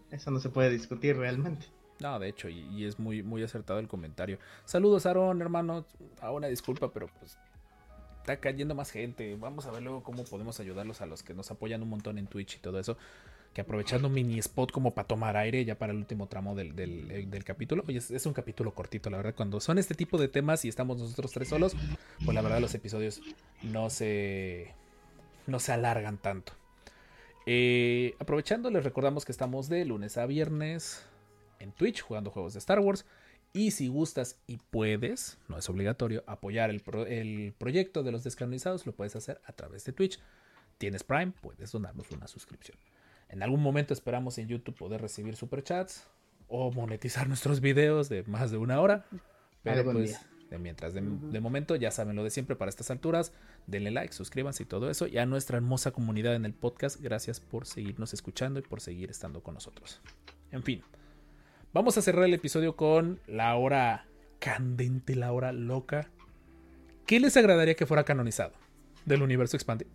eso 0.09 0.31
no 0.31 0.39
se 0.41 0.49
puede 0.49 0.69
discutir 0.69 1.15
realmente. 1.15 1.65
No, 2.01 2.19
de 2.19 2.29
hecho, 2.29 2.49
y, 2.49 2.83
es 2.85 2.97
muy, 2.99 3.21
muy 3.21 3.43
acertado 3.43 3.79
el 3.79 3.87
comentario. 3.87 4.39
Saludos, 4.65 5.05
Aaron, 5.05 5.39
hermano. 5.41 5.85
A 6.19 6.31
una 6.31 6.47
disculpa, 6.47 6.91
pero 6.91 7.07
pues 7.19 7.37
está 8.21 8.37
cayendo 8.37 8.73
más 8.75 8.89
gente. 8.91 9.35
Vamos 9.35 9.65
a 9.67 9.71
ver 9.71 9.83
luego 9.83 10.01
cómo 10.03 10.23
podemos 10.23 10.59
ayudarlos 10.59 11.01
a 11.01 11.05
los 11.05 11.21
que 11.23 11.33
nos 11.33 11.51
apoyan 11.51 11.83
un 11.83 11.89
montón 11.89 12.17
en 12.17 12.27
Twitch 12.27 12.55
y 12.55 12.59
todo 12.59 12.79
eso. 12.79 12.97
Que 13.53 13.61
aprovechando 13.61 14.07
un 14.07 14.13
mini 14.13 14.39
spot 14.39 14.71
como 14.71 14.91
para 14.91 15.07
tomar 15.07 15.35
aire 15.35 15.63
ya 15.65 15.77
para 15.77 15.91
el 15.91 15.97
último 15.99 16.27
tramo 16.27 16.55
del, 16.55 16.73
del- 16.75 17.11
eh, 17.11 17.41
capítulo. 17.45 17.83
Oye, 17.87 17.97
es, 17.97 18.09
es 18.09 18.25
un 18.25 18.33
capítulo 18.33 18.73
cortito, 18.73 19.09
la 19.09 19.17
verdad. 19.17 19.35
Cuando 19.35 19.59
son 19.59 19.77
este 19.77 19.93
tipo 19.93 20.17
de 20.17 20.27
temas 20.29 20.63
y 20.65 20.69
estamos 20.69 20.97
nosotros 20.97 21.31
tres 21.31 21.49
solos, 21.49 21.75
pues 22.23 22.33
la 22.33 22.41
verdad 22.41 22.61
los 22.61 22.73
episodios 22.73 23.21
no 23.61 23.89
se, 23.89 24.73
no 25.47 25.59
se 25.59 25.73
alargan 25.73 26.17
tanto. 26.17 26.53
Eh, 27.45 28.15
aprovechando, 28.19 28.69
les 28.71 28.83
recordamos 28.83 29.25
que 29.25 29.31
estamos 29.33 29.67
de 29.67 29.83
lunes 29.83 30.17
a 30.17 30.25
viernes 30.27 31.03
en 31.61 31.71
Twitch 31.71 32.01
jugando 32.01 32.31
juegos 32.31 32.53
de 32.53 32.59
Star 32.59 32.79
Wars. 32.79 33.05
Y 33.53 33.71
si 33.71 33.89
gustas 33.89 34.39
y 34.47 34.57
puedes, 34.57 35.37
no 35.49 35.57
es 35.57 35.69
obligatorio, 35.69 36.23
apoyar 36.25 36.69
el, 36.69 36.79
pro- 36.79 37.05
el 37.05 37.53
proyecto 37.57 38.01
de 38.01 38.11
los 38.11 38.23
descanonizados, 38.23 38.85
lo 38.85 38.93
puedes 38.93 39.15
hacer 39.15 39.41
a 39.45 39.51
través 39.51 39.83
de 39.83 39.91
Twitch. 39.91 40.19
Tienes 40.77 41.03
Prime, 41.03 41.33
puedes 41.41 41.71
donarnos 41.71 42.09
una 42.11 42.27
suscripción. 42.27 42.77
En 43.27 43.43
algún 43.43 43.61
momento 43.61 43.93
esperamos 43.93 44.37
en 44.37 44.47
YouTube 44.47 44.75
poder 44.75 45.01
recibir 45.01 45.35
superchats 45.35 46.07
o 46.47 46.71
monetizar 46.71 47.27
nuestros 47.27 47.59
videos 47.59 48.09
de 48.09 48.23
más 48.23 48.51
de 48.51 48.57
una 48.57 48.79
hora. 48.79 49.05
Pero 49.63 49.83
pues, 49.83 50.09
día. 50.09 50.21
de 50.49 50.57
mientras, 50.57 50.93
de, 50.93 51.01
de 51.01 51.39
momento, 51.39 51.75
ya 51.75 51.91
saben 51.91 52.15
lo 52.15 52.23
de 52.23 52.29
siempre 52.29 52.55
para 52.55 52.69
estas 52.69 52.89
alturas. 52.89 53.31
Denle 53.67 53.91
like, 53.91 54.13
suscríbanse 54.13 54.63
y 54.63 54.65
todo 54.65 54.89
eso. 54.89 55.07
Y 55.07 55.17
a 55.17 55.25
nuestra 55.25 55.57
hermosa 55.57 55.91
comunidad 55.91 56.35
en 56.35 56.45
el 56.45 56.53
podcast, 56.53 56.99
gracias 57.01 57.39
por 57.39 57.67
seguirnos 57.67 58.13
escuchando 58.13 58.59
y 58.59 58.63
por 58.63 58.81
seguir 58.81 59.11
estando 59.11 59.43
con 59.43 59.53
nosotros. 59.53 60.01
En 60.51 60.63
fin, 60.63 60.81
vamos 61.73 61.97
a 61.97 62.01
cerrar 62.01 62.25
el 62.25 62.33
episodio 62.33 62.75
con 62.75 63.21
la 63.27 63.55
hora 63.55 64.07
candente, 64.39 65.15
la 65.15 65.31
hora 65.31 65.51
loca. 65.51 66.11
¿Qué 67.05 67.19
les 67.19 67.37
agradaría 67.37 67.75
que 67.75 67.85
fuera 67.85 68.03
canonizado 68.05 68.53
del 69.05 69.21
universo 69.23 69.57
expandido? 69.57 69.91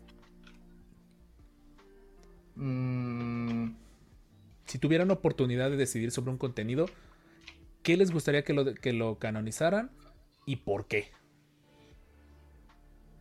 Mm, 2.56 3.70
Si 4.66 4.78
tuvieran 4.78 5.10
oportunidad 5.10 5.70
de 5.70 5.76
decidir 5.76 6.10
sobre 6.12 6.30
un 6.32 6.38
contenido, 6.38 6.86
¿qué 7.82 7.96
les 7.96 8.10
gustaría 8.12 8.44
que 8.44 8.54
lo, 8.54 8.74
que 8.74 8.92
lo 8.92 9.18
canonizaran 9.18 9.90
y 10.46 10.56
por 10.56 10.86
qué? 10.88 11.12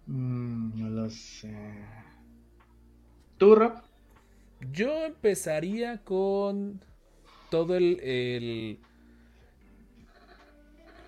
mm, 0.07 0.79
no 0.79 0.89
lo 0.89 1.09
sé. 1.09 1.53
¿Tú, 3.37 3.55
Rob? 3.55 3.73
Yo 4.59 5.05
empezaría 5.05 6.03
con 6.03 6.83
todo 7.49 7.75
el, 7.75 7.99
el- 8.01 8.79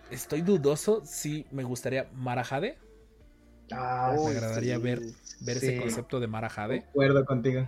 Estoy 0.09 0.41
dudoso 0.41 1.01
si 1.05 1.45
me 1.51 1.63
gustaría 1.63 2.09
Mara 2.15 2.43
Jade. 2.43 2.77
Ah, 3.71 4.11
Me 4.13 4.19
sí, 4.19 4.27
agradaría 4.29 4.77
ver, 4.77 5.01
ver 5.41 5.57
ese 5.57 5.77
concepto 5.77 6.19
de 6.21 6.27
Mara 6.27 6.49
Jade 6.49 6.85
Acuerdo 6.89 7.25
contigo. 7.25 7.67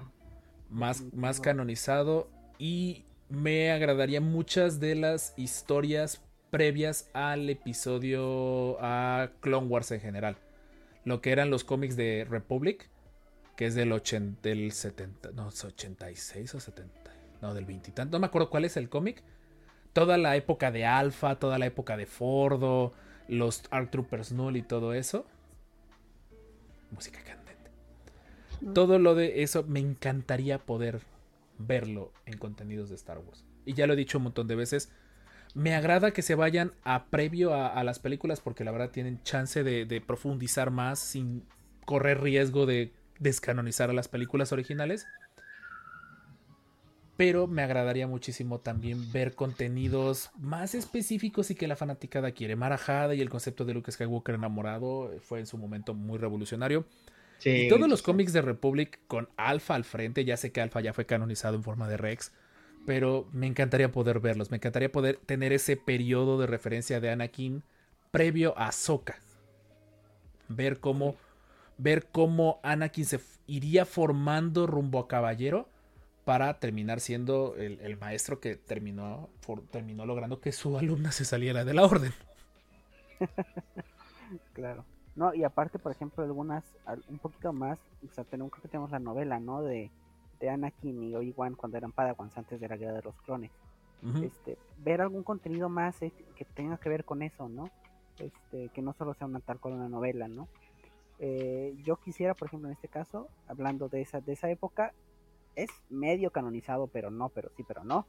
más, 0.69 1.03
más 1.13 1.41
canonizado 1.41 2.29
y 2.57 3.03
me 3.27 3.71
agradaría 3.71 4.21
muchas 4.21 4.79
de 4.79 4.95
las 4.95 5.33
historias 5.37 6.21
previas 6.49 7.09
al 7.13 7.49
episodio 7.49 8.77
a 8.79 9.31
Clone 9.41 9.67
Wars 9.67 9.91
en 9.91 9.99
general. 9.99 10.37
Lo 11.03 11.21
que 11.21 11.31
eran 11.31 11.49
los 11.49 11.65
cómics 11.65 11.97
de 11.97 12.25
Republic, 12.29 12.89
que 13.57 13.65
es 13.65 13.75
del, 13.75 13.91
80, 13.91 14.39
del 14.41 14.71
70, 14.71 15.31
no, 15.31 15.49
es 15.49 15.63
86 15.63 16.55
o 16.55 16.59
70, 16.61 17.08
no, 17.41 17.53
del 17.53 17.65
20 17.65 17.89
y 17.89 17.93
tanto, 17.93 18.17
no 18.17 18.21
me 18.21 18.27
acuerdo 18.27 18.49
cuál 18.49 18.65
es 18.65 18.77
el 18.77 18.89
cómic. 18.89 19.23
Toda 19.93 20.17
la 20.17 20.35
época 20.35 20.71
de 20.71 20.85
Alpha, 20.85 21.39
toda 21.39 21.57
la 21.57 21.65
época 21.65 21.97
de 21.97 22.05
Fordo, 22.05 22.93
los 23.27 23.63
Arc 23.71 23.91
Troopers 23.91 24.31
Null 24.31 24.57
y 24.57 24.61
todo 24.61 24.93
eso. 24.93 25.25
Música 26.91 27.19
candente. 27.23 27.71
Todo 28.73 28.99
lo 28.99 29.15
de 29.15 29.43
eso 29.43 29.63
me 29.63 29.79
encantaría 29.79 30.59
poder 30.59 31.01
verlo 31.57 32.11
en 32.25 32.37
contenidos 32.37 32.89
de 32.89 32.95
Star 32.95 33.19
Wars. 33.19 33.45
Y 33.65 33.73
ya 33.73 33.87
lo 33.87 33.93
he 33.93 33.97
dicho 33.97 34.17
un 34.17 34.25
montón 34.25 34.47
de 34.47 34.55
veces. 34.55 34.91
Me 35.55 35.75
agrada 35.75 36.11
que 36.11 36.21
se 36.21 36.35
vayan 36.35 36.73
a 36.83 37.05
previo 37.05 37.53
a, 37.53 37.67
a 37.67 37.83
las 37.83 37.99
películas 37.99 38.41
porque 38.41 38.63
la 38.63 38.71
verdad 38.71 38.91
tienen 38.91 39.21
chance 39.23 39.63
de, 39.63 39.85
de 39.85 40.01
profundizar 40.01 40.71
más 40.71 40.99
sin 40.99 41.43
correr 41.85 42.21
riesgo 42.21 42.67
de 42.67 42.93
descanonizar 43.19 43.89
a 43.89 43.93
las 43.93 44.07
películas 44.07 44.51
originales. 44.51 45.07
Pero 47.19 47.47
me 47.47 47.63
agradaría 47.63 48.07
muchísimo 48.07 48.61
también 48.61 49.11
ver 49.11 49.35
contenidos 49.35 50.29
más 50.39 50.73
específicos 50.73 51.51
y 51.51 51.55
que 51.55 51.67
la 51.67 51.75
fanaticada 51.75 52.31
quiere. 52.31 52.55
Marajada 52.55 53.13
y 53.13 53.19
el 53.19 53.29
concepto 53.29 53.65
de 53.65 53.73
Luke 53.73 53.91
Skywalker 53.91 54.35
enamorado 54.35 55.11
fue 55.19 55.41
en 55.41 55.45
su 55.45 55.57
momento 55.57 55.93
muy 55.93 56.17
revolucionario. 56.17 56.85
Sí, 57.39 57.65
Y 57.65 57.67
todos 57.67 57.89
los 57.89 58.01
cómics 58.03 58.31
de 58.31 58.41
Republic 58.41 59.01
con 59.07 59.27
Alpha 59.35 59.75
al 59.75 59.83
frente, 59.83 60.23
ya 60.23 60.37
sé 60.37 60.53
que 60.53 60.61
Alpha 60.61 60.79
ya 60.79 60.93
fue 60.93 61.05
canonizado 61.05 61.57
en 61.57 61.63
forma 61.63 61.89
de 61.89 61.97
Rex, 61.97 62.31
pero 62.85 63.27
me 63.33 63.47
encantaría 63.47 63.91
poder 63.91 64.21
verlos, 64.21 64.49
me 64.49 64.55
encantaría 64.55 64.89
poder 64.89 65.17
tener 65.25 65.51
ese 65.51 65.75
periodo 65.75 66.39
de 66.39 66.47
referencia 66.47 67.01
de 67.01 67.09
Anakin 67.09 67.63
previo 68.11 68.57
a 68.57 68.67
Ahsoka. 68.67 69.19
Ver 70.47 70.79
cómo, 70.79 71.17
ver 71.77 72.05
cómo 72.13 72.61
Anakin 72.63 73.03
se 73.03 73.19
iría 73.45 73.85
formando 73.85 74.67
rumbo 74.67 74.99
a 74.99 75.09
caballero 75.09 75.67
para 76.29 76.59
terminar 76.59 76.99
siendo 76.99 77.55
el, 77.55 77.79
el 77.79 77.97
maestro 77.97 78.39
que 78.39 78.55
terminó, 78.55 79.29
terminó 79.71 80.05
logrando 80.05 80.39
que 80.39 80.51
su 80.51 80.77
alumna 80.77 81.11
se 81.11 81.25
saliera 81.25 81.65
de 81.65 81.73
la 81.73 81.83
orden. 81.83 82.13
Claro. 84.53 84.85
No, 85.15 85.33
y 85.33 85.43
aparte, 85.43 85.79
por 85.79 85.91
ejemplo, 85.91 86.23
algunas, 86.23 86.63
al- 86.85 87.03
un 87.09 87.17
poquito 87.17 87.51
más, 87.51 87.79
o 88.07 88.13
sea, 88.13 88.23
tenemos, 88.25 88.51
creo 88.51 88.61
que 88.61 88.67
tenemos 88.67 88.91
la 88.91 88.99
novela, 88.99 89.39
¿no? 89.39 89.63
De, 89.63 89.89
de 90.39 90.49
Anakin 90.51 91.01
y 91.03 91.15
Obi-Wan 91.15 91.55
cuando 91.55 91.77
eran 91.79 91.91
Padawans 91.91 92.37
antes 92.37 92.59
de 92.61 92.67
la 92.67 92.77
Guerra 92.77 92.93
de 92.93 93.01
los 93.01 93.15
Clones. 93.23 93.49
Este, 94.23 94.55
ver 94.77 95.01
algún 95.01 95.23
contenido 95.23 95.67
más 95.67 95.99
eh, 96.03 96.13
que 96.35 96.45
tenga 96.45 96.77
que 96.77 96.89
ver 96.89 97.05
con 97.05 97.23
eso, 97.23 97.49
¿no? 97.49 97.71
Este, 98.19 98.69
que 98.69 98.81
no 98.83 98.93
solo 98.93 99.15
sea 99.15 99.25
una 99.25 99.39
tal 99.39 99.59
cual 99.59 99.73
una 99.73 99.89
novela, 99.89 100.27
¿no? 100.27 100.47
Eh, 101.17 101.75
yo 101.83 101.95
quisiera, 101.97 102.35
por 102.35 102.47
ejemplo, 102.49 102.69
en 102.69 102.73
este 102.75 102.87
caso, 102.87 103.27
hablando 103.47 103.89
de 103.89 104.01
esa, 104.01 104.21
de 104.21 104.33
esa 104.33 104.49
época, 104.51 104.93
es 105.55 105.69
medio 105.89 106.31
canonizado, 106.31 106.87
pero 106.87 107.09
no, 107.11 107.29
pero 107.29 107.49
sí, 107.57 107.63
pero 107.67 107.83
no. 107.83 108.07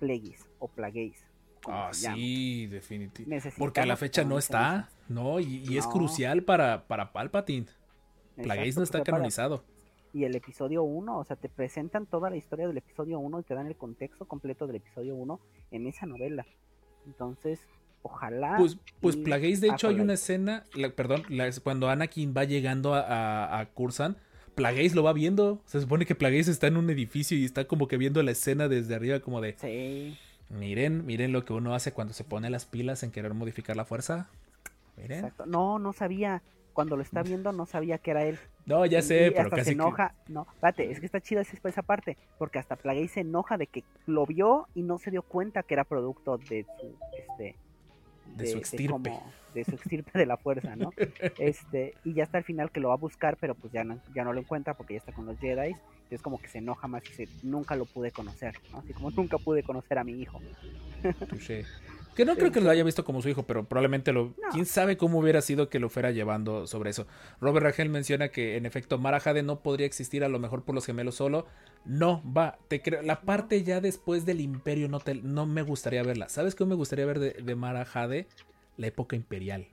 Plagueis 0.00 0.46
o 0.58 0.68
Plagueis. 0.68 1.24
Ah, 1.66 1.90
sí, 1.92 2.66
definitivamente. 2.66 3.52
Porque 3.58 3.80
a 3.80 3.86
la 3.86 3.96
fecha 3.96 4.22
no 4.24 4.38
está. 4.38 4.90
¿no? 5.08 5.40
Y, 5.40 5.64
y 5.68 5.78
es 5.78 5.86
No. 5.86 5.92
crucial 5.92 6.42
para, 6.42 6.86
para 6.86 7.12
Palpatine. 7.12 7.66
Plagueis 8.36 8.76
no 8.76 8.82
está 8.82 8.98
para- 8.98 9.12
canonizado. 9.12 9.64
y 10.12 10.24
el 10.24 10.34
episodio 10.36 10.82
1, 10.82 11.18
o 11.18 11.24
sea, 11.24 11.36
te 11.36 11.48
presentan 11.48 12.06
toda 12.06 12.30
la 12.30 12.36
historia 12.36 12.66
del 12.68 12.76
episodio 12.76 13.18
1 13.18 13.40
y 13.40 13.42
te 13.44 13.54
dan 13.54 13.66
el 13.66 13.76
contexto 13.76 14.26
completo 14.26 14.66
del 14.66 14.76
episodio 14.76 15.14
1 15.14 15.40
en 15.72 15.86
esa 15.86 16.06
novela. 16.06 16.46
Entonces, 17.06 17.60
ojalá. 18.02 18.56
Pues, 18.58 18.78
pues 19.00 19.16
Plagueis, 19.16 19.60
de 19.60 19.68
hecho, 19.68 19.88
hay 19.88 20.00
una 20.00 20.14
escena, 20.14 20.64
la- 20.74 20.90
perdón, 20.90 21.22
la- 21.30 21.50
cuando 21.62 21.88
Anakin 21.88 22.34
va 22.36 22.44
llegando 22.44 22.94
a, 22.94 23.58
a, 23.60 23.66
Plagueis 24.54 24.94
lo 24.94 25.02
va 25.02 25.12
viendo. 25.12 25.60
Se 25.66 25.80
supone 25.80 26.06
que 26.06 26.14
Plagueis 26.14 26.48
está 26.48 26.66
en 26.66 26.76
un 26.76 26.88
edificio 26.90 27.36
y 27.36 27.44
está 27.44 27.66
como 27.66 27.88
que 27.88 27.96
viendo 27.96 28.22
la 28.22 28.30
escena 28.30 28.68
desde 28.68 28.94
arriba, 28.94 29.20
como 29.20 29.40
de, 29.40 29.54
Sí, 29.58 30.16
miren, 30.50 31.04
miren 31.06 31.32
lo 31.32 31.44
que 31.44 31.52
uno 31.52 31.74
hace 31.74 31.92
cuando 31.92 32.14
se 32.14 32.24
pone 32.24 32.50
las 32.50 32.64
pilas 32.66 33.02
en 33.02 33.10
querer 33.10 33.34
modificar 33.34 33.76
la 33.76 33.84
fuerza. 33.84 34.28
Miren. 34.96 35.18
exacto. 35.20 35.46
No, 35.46 35.78
no 35.78 35.92
sabía. 35.92 36.42
Cuando 36.72 36.96
lo 36.96 37.02
está 37.02 37.22
viendo, 37.22 37.52
no 37.52 37.66
sabía 37.66 37.98
que 37.98 38.10
era 38.10 38.24
él. 38.24 38.36
No, 38.66 38.84
ya 38.84 38.98
Y 38.98 39.02
sé, 39.02 39.30
pero 39.30 39.42
hasta 39.44 39.50
casi 39.58 39.64
se 39.70 39.76
que- 39.76 39.82
enoja. 39.82 40.12
No, 40.26 40.44
espérate, 40.54 40.90
es 40.90 40.98
que 40.98 41.06
está 41.06 41.20
chida 41.20 41.42
esa, 41.42 41.82
parte. 41.82 42.16
Porque 42.36 42.58
hasta 42.58 42.74
Plagueis 42.74 43.12
se 43.12 43.20
enoja 43.20 43.56
de 43.56 43.68
que 43.68 43.84
lo 44.06 44.26
vio 44.26 44.66
y 44.74 44.82
no 44.82 44.98
se 44.98 45.12
dio 45.12 45.22
cuenta 45.22 45.62
que 45.62 45.74
era 45.74 45.84
producto 45.84 46.36
de 46.36 46.64
su. 46.64 46.96
Este, 47.16 47.54
De 48.34 48.46
su 48.48 48.58
extirpe. 48.58 48.92
como- 49.10 49.32
de 49.54 49.64
su 49.64 49.72
extirpe 49.72 50.18
de 50.18 50.26
la 50.26 50.36
fuerza, 50.36 50.76
¿no? 50.76 50.90
Este, 51.38 51.94
y 52.04 52.14
ya 52.14 52.24
hasta 52.24 52.38
el 52.38 52.44
final 52.44 52.70
que 52.70 52.80
lo 52.80 52.88
va 52.88 52.94
a 52.94 52.98
buscar, 52.98 53.36
pero 53.40 53.54
pues 53.54 53.72
ya 53.72 53.84
no, 53.84 53.98
ya 54.14 54.24
no 54.24 54.32
lo 54.32 54.40
encuentra 54.40 54.74
porque 54.74 54.94
ya 54.94 54.98
está 54.98 55.12
con 55.12 55.26
los 55.26 55.38
Jedi. 55.38 55.74
Es 56.10 56.22
como 56.22 56.38
que 56.38 56.48
se 56.48 56.58
enoja 56.58 56.86
más 56.86 57.02
y 57.06 57.08
dice, 57.08 57.28
nunca 57.42 57.74
lo 57.74 57.86
pude 57.86 58.10
conocer, 58.10 58.54
¿no? 58.70 58.78
Así 58.78 58.92
como 58.92 59.10
nunca 59.10 59.38
pude 59.38 59.62
conocer 59.62 59.98
a 59.98 60.04
mi 60.04 60.12
hijo. 60.20 60.40
Que 62.14 62.24
no 62.24 62.36
creo 62.36 62.52
que 62.52 62.60
lo 62.60 62.70
haya 62.70 62.84
visto 62.84 63.04
como 63.04 63.20
su 63.22 63.28
hijo, 63.28 63.42
pero 63.42 63.64
probablemente 63.64 64.12
lo. 64.12 64.26
No. 64.26 64.48
Quién 64.52 64.66
sabe 64.66 64.96
cómo 64.96 65.18
hubiera 65.18 65.40
sido 65.40 65.68
que 65.68 65.80
lo 65.80 65.88
fuera 65.88 66.12
llevando 66.12 66.66
sobre 66.66 66.90
eso. 66.90 67.06
Robert 67.40 67.64
Rangel 67.64 67.88
menciona 67.88 68.28
que 68.28 68.56
en 68.56 68.66
efecto 68.66 68.98
Mara 68.98 69.18
Jade 69.18 69.42
no 69.42 69.60
podría 69.60 69.86
existir 69.86 70.22
a 70.22 70.28
lo 70.28 70.38
mejor 70.38 70.62
por 70.62 70.76
los 70.76 70.86
gemelos 70.86 71.16
solo. 71.16 71.46
No, 71.84 72.22
va, 72.24 72.58
te 72.68 72.82
creo. 72.82 73.02
La 73.02 73.22
parte 73.22 73.64
ya 73.64 73.80
después 73.80 74.24
del 74.24 74.40
Imperio 74.40 74.88
no, 74.88 75.00
te, 75.00 75.16
no 75.16 75.46
me 75.46 75.62
gustaría 75.62 76.04
verla. 76.04 76.28
¿Sabes 76.28 76.54
qué 76.54 76.64
me 76.64 76.76
gustaría 76.76 77.06
ver 77.06 77.18
de, 77.18 77.32
de 77.32 77.54
Mara 77.56 77.84
Jade? 77.84 78.28
La 78.76 78.86
época 78.88 79.16
imperial. 79.16 79.68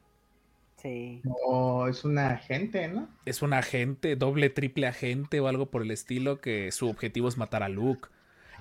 Sí, 0.77 1.21
No, 1.23 1.87
es 1.87 2.03
una 2.05 2.31
agente, 2.31 2.87
¿no? 2.87 3.07
Es 3.25 3.41
un 3.43 3.53
agente, 3.53 4.15
doble, 4.15 4.49
triple 4.49 4.87
agente 4.87 5.39
o 5.39 5.47
algo 5.47 5.69
por 5.69 5.83
el 5.83 5.91
estilo, 5.91 6.41
que 6.41 6.71
su 6.71 6.87
objetivo 6.89 7.27
es 7.27 7.37
matar 7.37 7.61
a 7.63 7.69
Luke. 7.69 8.09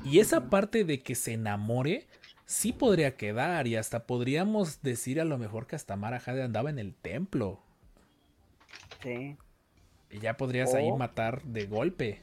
Y 0.04 0.18
esa 0.18 0.50
parte 0.50 0.84
de 0.84 1.02
que 1.02 1.14
se 1.14 1.32
enamore, 1.34 2.06
sí 2.46 2.72
podría 2.74 3.16
quedar. 3.16 3.66
Y 3.66 3.76
hasta 3.76 4.06
podríamos 4.06 4.82
decir 4.82 5.20
a 5.20 5.24
lo 5.24 5.38
mejor 5.38 5.66
que 5.66 5.76
hasta 5.76 5.96
Mara 5.96 6.20
Jade 6.20 6.42
andaba 6.42 6.68
en 6.70 6.78
el 6.78 6.94
templo. 6.94 7.62
sí, 9.02 9.36
Y 10.10 10.18
ya 10.20 10.36
podrías 10.36 10.74
ahí 10.74 10.90
O- 10.90 10.96
matar 10.96 11.42
de 11.44 11.66
golpe. 11.66 12.20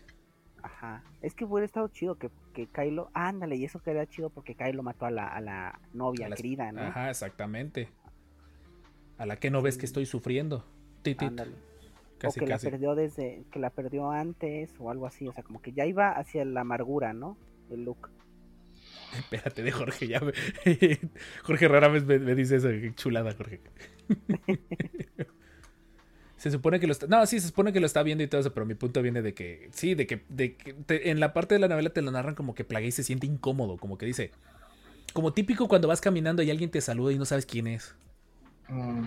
ajá. 0.61 1.03
Es 1.21 1.33
que 1.33 1.45
hubiera 1.45 1.65
estado 1.65 1.87
chido 1.89 2.15
que, 2.17 2.29
que 2.53 2.67
Kylo, 2.67 3.09
ándale, 3.13 3.55
y 3.55 3.65
eso 3.65 3.79
quedaría 3.81 4.07
chido 4.07 4.29
porque 4.29 4.55
Kylo 4.55 4.83
mató 4.83 5.05
a 5.05 5.11
la, 5.11 5.27
a 5.27 5.41
la 5.41 5.79
novia 5.93 6.27
A 6.27 6.29
las- 6.29 6.37
querida, 6.37 6.71
¿no? 6.71 6.81
Ajá, 6.81 7.09
exactamente. 7.09 7.89
A 9.17 9.25
la 9.25 9.37
que 9.37 9.49
no 9.51 9.61
ves 9.61 9.77
que 9.77 9.85
estoy 9.85 10.05
sufriendo. 10.05 10.65
Titit. 11.01 11.31
Casi, 12.17 12.39
o 12.39 12.43
que 12.43 12.49
casi. 12.51 12.65
la 12.65 12.71
perdió 12.71 12.95
desde, 12.95 13.43
que 13.51 13.59
la 13.59 13.69
perdió 13.69 14.09
antes 14.11 14.71
o 14.79 14.89
algo 14.89 15.05
así, 15.05 15.27
o 15.27 15.33
sea, 15.33 15.43
como 15.43 15.61
que 15.61 15.71
ya 15.71 15.85
iba 15.85 16.11
hacia 16.11 16.43
la 16.45 16.61
amargura, 16.61 17.13
¿no? 17.13 17.37
De 17.69 17.77
Luke. 17.77 18.09
Espérate 19.17 19.61
de 19.63 19.71
Jorge, 19.71 20.07
ya 20.07 20.19
me- 20.21 20.33
Jorge 21.43 21.67
rara 21.67 21.87
vez 21.89 22.05
me, 22.05 22.17
me 22.19 22.33
dice 22.35 22.55
eso, 22.57 22.69
qué 22.69 22.91
chulada, 22.95 23.33
Jorge. 23.35 23.61
se 26.37 26.51
supone 26.51 26.79
que 26.79 26.87
lo 26.87 26.91
está. 26.93 27.07
No, 27.07 27.25
sí, 27.25 27.39
se 27.39 27.47
supone 27.47 27.73
que 27.73 27.79
lo 27.79 27.85
está 27.85 28.03
viendo 28.03 28.23
y 28.23 28.27
todo 28.27 28.41
eso, 28.41 28.53
pero 28.53 28.65
mi 28.65 28.75
punto 28.75 29.01
viene 29.01 29.21
de 29.21 29.33
que. 29.33 29.69
Sí, 29.71 29.95
de 29.95 30.05
que, 30.07 30.23
de 30.29 30.55
que 30.55 30.73
te- 30.73 31.09
en 31.09 31.19
la 31.19 31.33
parte 31.33 31.55
de 31.55 31.59
la 31.59 31.67
novela 31.67 31.89
te 31.91 32.01
lo 32.01 32.11
narran 32.11 32.35
como 32.35 32.53
que 32.55 32.63
Plagueis 32.63 32.95
se 32.95 33.03
siente 33.03 33.25
incómodo, 33.27 33.77
como 33.77 33.97
que 33.97 34.05
dice. 34.05 34.31
Como 35.13 35.33
típico 35.33 35.67
cuando 35.67 35.87
vas 35.87 36.01
caminando 36.01 36.43
y 36.43 36.51
alguien 36.51 36.69
te 36.69 36.81
saluda 36.81 37.11
y 37.13 37.17
no 37.17 37.25
sabes 37.25 37.45
quién 37.45 37.65
es. 37.67 37.95
Mm, 38.69 39.05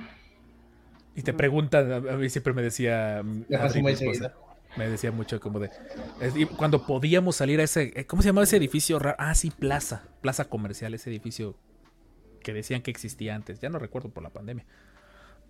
Y 1.15 1.23
te 1.23 1.33
preguntan, 1.33 1.93
a 1.93 2.17
mí 2.17 2.29
siempre 2.31 2.53
me 2.53 2.63
decía. 2.63 3.23
mm, 3.25 3.45
mi 3.83 3.91
esposa. 3.93 4.33
Me 4.77 4.89
decía 4.89 5.11
mucho 5.11 5.41
como 5.41 5.59
de. 5.59 5.69
cuando 6.57 6.87
podíamos 6.87 7.37
salir 7.37 7.61
a 7.61 7.65
ese. 7.65 7.93
eh, 7.97 8.07
¿Cómo 8.07 8.23
se 8.23 8.29
llamaba 8.29 8.45
ese 8.45 8.57
edificio 8.57 8.99
raro? 9.01 9.17
Ah, 9.19 9.35
sí, 9.35 9.51
Plaza. 9.51 10.05
Plaza 10.21 10.45
Comercial, 10.49 10.95
ese 10.95 11.11
edificio 11.11 11.57
que 12.43 12.53
decían 12.53 12.81
que 12.83 12.91
existía 12.93 13.35
antes. 13.35 13.59
Ya 13.61 13.69
no 13.69 13.79
recuerdo 13.81 14.11
por 14.11 14.23
la 14.23 14.31
pandemia. 14.31 14.65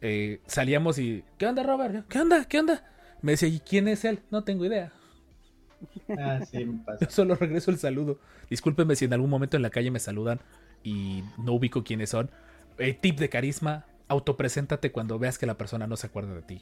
Eh, 0.01 0.41
salíamos 0.47 0.99
y. 0.99 1.23
¿Qué 1.39 1.47
onda, 1.47 1.63
Robert? 1.63 2.07
¿Qué 2.09 2.19
onda? 2.21 2.47
¿Qué 2.47 2.59
onda? 2.61 2.85
Me 3.21 3.33
decía, 3.33 3.49
¿y 3.49 3.61
quién 3.61 3.89
es 3.89 4.05
él? 4.07 4.21
No 4.31 4.43
tengo 4.45 4.65
idea. 4.65 4.93
Ah, 6.19 6.41
sí, 6.51 6.65
me 6.65 6.79
pasa. 6.85 7.05
Yo 7.05 7.11
solo 7.11 7.35
regreso 7.35 7.71
el 7.71 7.79
saludo. 7.79 8.19
Discúlpenme 8.49 8.97
si 8.97 9.05
en 9.05 9.13
algún 9.13 9.31
momento 9.31 9.57
en 9.57 9.63
la 9.63 9.71
calle 9.71 9.91
me 9.91 10.01
saludan 10.01 10.41
y 10.83 11.25
no 11.37 11.53
ubico 11.53 11.85
quiénes 11.85 12.11
son. 12.11 12.31
Eh, 12.79 12.95
tip 12.95 13.19
de 13.19 13.29
carisma: 13.29 13.85
autopreséntate 14.11 14.91
cuando 14.91 15.19
veas 15.19 15.39
que 15.39 15.47
la 15.47 15.57
persona 15.57 15.87
no 15.87 15.97
se 15.97 16.09
acuerda 16.09 16.35
de 16.35 16.43
ti. 16.43 16.61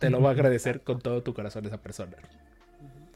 Te 0.00 0.10
lo 0.10 0.20
va 0.20 0.30
a 0.30 0.32
agradecer 0.32 0.82
con 0.82 1.00
todo 1.00 1.22
tu 1.22 1.32
corazón 1.32 1.64
esa 1.64 1.80
persona. 1.80 2.16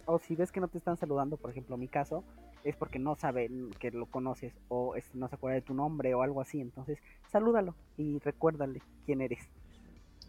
O 0.07 0.19
si 0.19 0.37
ves 0.37 0.53
que 0.53 0.61
no 0.61 0.69
te 0.69 0.79
están 0.79 0.97
saludando, 0.97 1.37
por 1.37 1.51
ejemplo, 1.51 1.77
mi 1.77 1.89
caso, 1.89 2.25
es 2.65 2.77
porque 2.77 2.99
no 2.99 3.17
saben 3.17 3.71
que 3.81 3.91
lo 3.91 4.07
conoces 4.07 4.53
o 4.69 4.95
no 5.15 5.29
se 5.29 5.35
acuerda 5.35 5.57
de 5.57 5.63
tu 5.63 5.75
nombre 5.75 6.15
o 6.15 6.23
algo 6.23 6.41
así. 6.41 6.61
Entonces, 6.61 6.99
salúdalo 7.31 7.75
y 7.97 8.21
recuérdale 8.21 8.83
quién 9.05 9.21
eres. 9.21 9.41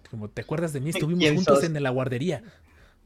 Como, 0.09 0.29
¿te 0.29 0.41
acuerdas 0.41 0.73
de 0.73 0.81
mí? 0.81 0.89
Estuvimos 0.89 1.19
¿Quién 1.19 1.35
juntos 1.35 1.59
sos? 1.59 1.63
en 1.63 1.81
la 1.81 1.89
guardería. 1.91 2.43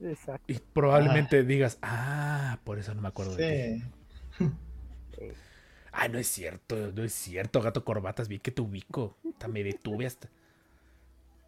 Exacto. 0.01 0.51
Y 0.51 0.59
probablemente 0.59 1.43
digas, 1.43 1.77
ah, 1.81 2.59
por 2.63 2.79
eso 2.79 2.93
no 2.93 3.01
me 3.01 3.09
acuerdo 3.09 3.35
de 3.35 3.81
ti. 4.37 4.45
Sí. 5.17 5.25
Ah, 5.91 6.07
no 6.07 6.19
es 6.19 6.27
cierto, 6.27 6.91
no 6.93 7.03
es 7.03 7.11
cierto, 7.11 7.59
gato 7.61 7.83
corbatas, 7.83 8.27
vi 8.27 8.39
que 8.39 8.51
te 8.51 8.61
ubico. 8.61 9.17
Hasta 9.29 9.47
me 9.47 9.63
detuve 9.63 10.05
hasta. 10.05 10.29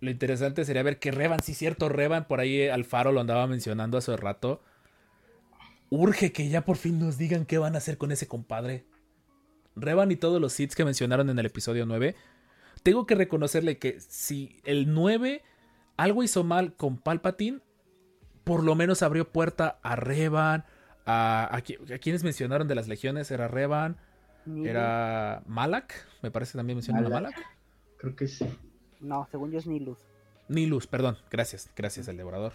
Lo 0.01 0.09
interesante 0.09 0.63
sería 0.65 0.83
ver 0.83 0.99
que 0.99 1.11
Revan, 1.11 1.41
sí, 1.43 1.53
cierto, 1.53 1.89
Revan, 1.89 2.25
por 2.27 2.39
ahí 2.39 2.67
Alfaro 2.69 3.11
lo 3.11 3.19
andaba 3.19 3.47
mencionando 3.47 3.97
hace 3.97 4.15
rato. 4.15 4.61
Urge 5.89 6.31
que 6.31 6.49
ya 6.49 6.63
por 6.65 6.77
fin 6.77 6.99
nos 6.99 7.17
digan 7.17 7.45
qué 7.45 7.57
van 7.57 7.75
a 7.75 7.79
hacer 7.79 7.97
con 7.97 8.11
ese 8.11 8.27
compadre. 8.27 8.85
Revan 9.75 10.11
y 10.11 10.15
todos 10.15 10.39
los 10.39 10.57
hits 10.59 10.75
que 10.75 10.85
mencionaron 10.85 11.29
en 11.29 11.39
el 11.39 11.45
episodio 11.45 11.85
9. 11.85 12.15
Tengo 12.83 13.05
que 13.05 13.15
reconocerle 13.15 13.77
que 13.77 13.99
si 13.99 14.57
el 14.63 14.93
9 14.93 15.41
algo 15.97 16.23
hizo 16.23 16.43
mal 16.43 16.75
con 16.75 16.97
Palpatine, 16.97 17.59
por 18.45 18.63
lo 18.63 18.75
menos 18.75 19.01
abrió 19.03 19.29
puerta 19.31 19.79
a 19.83 19.95
Revan, 19.97 20.63
a, 21.05 21.49
a, 21.53 21.61
qui- 21.63 21.93
a 21.93 21.97
quienes 21.99 22.23
mencionaron 22.23 22.67
de 22.67 22.75
las 22.75 22.87
legiones, 22.87 23.31
era 23.31 23.47
Revan, 23.49 23.97
era 24.65 25.43
Malak, 25.45 25.93
me 26.21 26.31
parece 26.31 26.57
también 26.57 26.77
mencionaron 26.77 27.11
a. 27.11 27.15
Malak. 27.15 27.45
Creo 27.97 28.15
que 28.15 28.27
sí. 28.27 28.45
No, 28.99 29.27
según 29.31 29.51
yo 29.51 29.59
es 29.59 29.67
Nilus. 29.67 29.97
Nilus, 30.47 30.87
perdón, 30.87 31.17
gracias, 31.31 31.69
gracias, 31.75 32.07
el 32.07 32.17
devorador. 32.17 32.53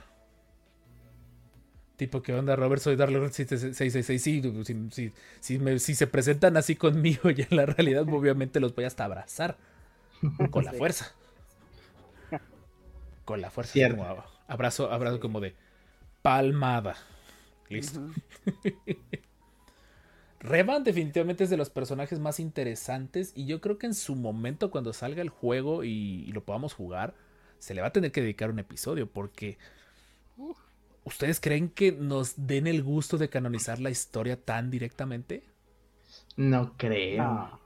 Tipo, 1.96 2.22
¿qué 2.22 2.34
onda, 2.34 2.56
Robert? 2.56 2.82
Soy 2.82 2.96
Dark 2.96 3.12
666. 3.32 4.20
Sí, 4.22 4.42
si, 4.64 4.90
si, 4.90 5.12
si, 5.40 5.58
me- 5.60 5.78
si 5.78 5.94
se 5.94 6.06
presentan 6.08 6.56
así 6.56 6.74
conmigo 6.74 7.30
y 7.36 7.42
en 7.48 7.56
la 7.56 7.66
realidad, 7.66 8.02
obviamente 8.12 8.58
los 8.60 8.74
voy 8.74 8.84
hasta 8.84 9.04
abrazar. 9.04 9.56
Con 10.50 10.64
la 10.64 10.72
Sí. 10.72 10.78
fuerza. 10.78 11.12
Con 13.24 13.40
la 13.40 13.50
fuerza. 13.50 13.72
Cierto. 13.72 13.98
como 13.98 14.24
Abrazo, 14.48 14.90
abrazo 14.90 15.20
como 15.20 15.40
de 15.40 15.54
palmada. 16.22 16.96
Listo. 17.68 18.00
Revan 20.44 20.84
definitivamente 20.84 21.44
es 21.44 21.50
de 21.50 21.56
los 21.56 21.70
personajes 21.70 22.20
más 22.20 22.38
interesantes 22.38 23.32
y 23.34 23.46
yo 23.46 23.62
creo 23.62 23.78
que 23.78 23.86
en 23.86 23.94
su 23.94 24.14
momento 24.14 24.70
cuando 24.70 24.92
salga 24.92 25.22
el 25.22 25.30
juego 25.30 25.84
y, 25.84 25.88
y 26.28 26.32
lo 26.32 26.44
podamos 26.44 26.74
jugar, 26.74 27.14
se 27.58 27.72
le 27.72 27.80
va 27.80 27.86
a 27.86 27.92
tener 27.92 28.12
que 28.12 28.20
dedicar 28.20 28.50
un 28.50 28.58
episodio 28.58 29.10
porque 29.10 29.56
¿ustedes 31.04 31.40
creen 31.40 31.70
que 31.70 31.92
nos 31.92 32.34
den 32.46 32.66
el 32.66 32.82
gusto 32.82 33.16
de 33.16 33.30
canonizar 33.30 33.80
la 33.80 33.88
historia 33.88 34.36
tan 34.38 34.70
directamente? 34.70 35.44
No 36.36 36.74
creo. 36.76 37.24
No. 37.24 37.60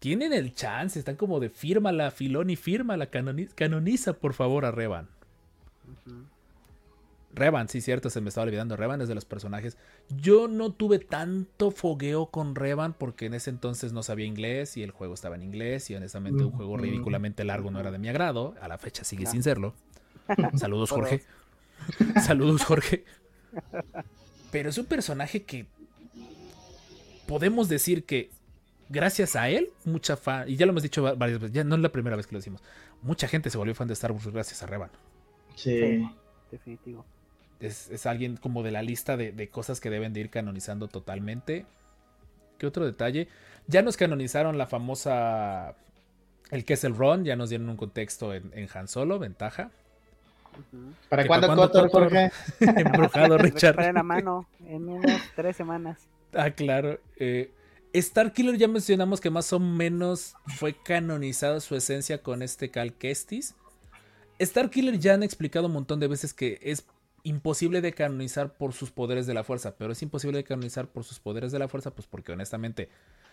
Tienen 0.00 0.32
el 0.32 0.52
chance, 0.52 0.98
están 0.98 1.14
como 1.16 1.38
de 1.38 1.48
fírmala, 1.48 2.10
Filoni, 2.10 2.56
fírmala, 2.56 3.08
canoni- 3.10 3.48
canoniza 3.54 4.14
por 4.14 4.34
favor 4.34 4.64
a 4.64 4.72
Revan. 4.72 5.08
Ujú. 5.86 6.24
Revan, 7.36 7.68
sí, 7.68 7.80
cierto, 7.80 8.10
se 8.10 8.20
me 8.20 8.30
estaba 8.30 8.46
olvidando. 8.46 8.76
Revan 8.76 9.00
es 9.02 9.08
de 9.08 9.14
los 9.14 9.24
personajes. 9.24 9.76
Yo 10.08 10.48
no 10.48 10.72
tuve 10.72 10.98
tanto 10.98 11.70
fogueo 11.70 12.26
con 12.26 12.54
Revan 12.54 12.94
porque 12.94 13.26
en 13.26 13.34
ese 13.34 13.50
entonces 13.50 13.92
no 13.92 14.02
sabía 14.02 14.26
inglés 14.26 14.76
y 14.76 14.82
el 14.82 14.90
juego 14.90 15.14
estaba 15.14 15.36
en 15.36 15.42
inglés 15.42 15.88
y 15.90 15.94
honestamente 15.94 16.42
un 16.42 16.50
juego 16.50 16.76
ridículamente 16.78 17.44
largo 17.44 17.70
no 17.70 17.78
era 17.78 17.90
de 17.92 17.98
mi 17.98 18.08
agrado. 18.08 18.54
A 18.60 18.68
la 18.68 18.78
fecha 18.78 19.04
sigue 19.04 19.26
sin 19.26 19.42
serlo. 19.42 19.74
Saludos. 20.56 20.90
Jorge. 20.90 21.22
Saludos, 22.26 22.64
Jorge. 22.64 23.04
Pero 24.50 24.70
es 24.70 24.78
un 24.78 24.86
personaje 24.86 25.44
que 25.44 25.66
podemos 27.26 27.68
decir 27.68 28.04
que 28.04 28.30
gracias 28.88 29.36
a 29.36 29.48
él, 29.48 29.70
mucha 29.84 30.16
fan, 30.16 30.48
y 30.48 30.56
ya 30.56 30.66
lo 30.66 30.70
hemos 30.72 30.82
dicho 30.82 31.02
va- 31.02 31.14
varias 31.14 31.40
veces, 31.40 31.54
ya 31.54 31.64
no 31.64 31.74
es 31.74 31.80
la 31.80 31.90
primera 31.90 32.16
vez 32.16 32.26
que 32.26 32.34
lo 32.34 32.38
decimos, 32.38 32.62
mucha 33.02 33.28
gente 33.28 33.50
se 33.50 33.58
volvió 33.58 33.74
fan 33.74 33.88
de 33.88 33.94
Star 33.94 34.12
Wars 34.12 34.26
gracias 34.28 34.62
a 34.62 34.66
Revan. 34.66 34.90
Sí. 35.54 35.78
Sí, 35.80 36.08
definitivo. 36.50 37.04
Es, 37.60 37.90
es 37.90 38.06
alguien 38.06 38.36
como 38.36 38.62
de 38.62 38.70
la 38.70 38.82
lista 38.82 39.16
de, 39.16 39.32
de 39.32 39.48
cosas 39.48 39.80
que 39.80 39.90
deben 39.90 40.12
de 40.12 40.20
ir 40.20 40.30
canonizando 40.30 40.88
totalmente. 40.88 41.66
¿Qué 42.58 42.66
otro 42.66 42.84
detalle? 42.84 43.28
Ya 43.66 43.82
nos 43.82 43.96
canonizaron 43.96 44.58
la 44.58 44.66
famosa. 44.66 45.74
El 46.50 46.64
que 46.64 46.74
es 46.74 46.84
el 46.84 46.94
Ron, 46.96 47.24
ya 47.24 47.34
nos 47.34 47.48
dieron 47.48 47.68
un 47.68 47.76
contexto 47.76 48.32
en, 48.32 48.52
en 48.54 48.68
Han 48.72 48.86
Solo, 48.88 49.18
ventaja. 49.18 49.70
¿Para 51.08 51.22
¿Que 51.22 51.28
cuándo 51.28 51.48
para 51.48 51.60
Cotor? 51.60 51.90
Jorge? 51.90 52.30
Embrujado, 52.60 53.36
Richard. 53.38 53.72
Recuperen 53.76 53.94
la 53.96 54.02
mano 54.02 54.46
en 54.66 54.88
unas 54.88 55.22
tres 55.34 55.56
semanas. 55.56 55.98
Ah, 56.32 56.50
claro. 56.50 57.00
Eh, 57.16 57.50
Starkiller 57.94 58.56
ya 58.56 58.68
mencionamos 58.68 59.20
que 59.20 59.30
más 59.30 59.52
o 59.52 59.58
menos 59.58 60.34
fue 60.46 60.74
canonizado 60.74 61.60
su 61.60 61.74
esencia 61.76 62.22
con 62.22 62.42
este 62.42 62.70
Cal 62.70 62.92
Kestis. 62.92 63.54
Starkiller 64.40 64.98
ya 64.98 65.14
han 65.14 65.22
explicado 65.22 65.66
un 65.66 65.72
montón 65.72 65.98
de 65.98 66.08
veces 66.08 66.34
que 66.34 66.58
es 66.62 66.84
imposible 67.26 67.80
de 67.80 67.92
canonizar 67.92 68.54
por 68.54 68.72
sus 68.72 68.90
poderes 68.90 69.26
de 69.26 69.34
la 69.34 69.44
fuerza, 69.44 69.76
pero 69.76 69.92
es 69.92 70.02
imposible 70.02 70.38
de 70.38 70.44
canonizar 70.44 70.88
por 70.88 71.04
sus 71.04 71.18
poderes 71.20 71.52
de 71.52 71.58
la 71.58 71.68
fuerza, 71.68 71.90
pues 71.94 72.06
porque 72.06 72.32
honestamente 72.32 72.88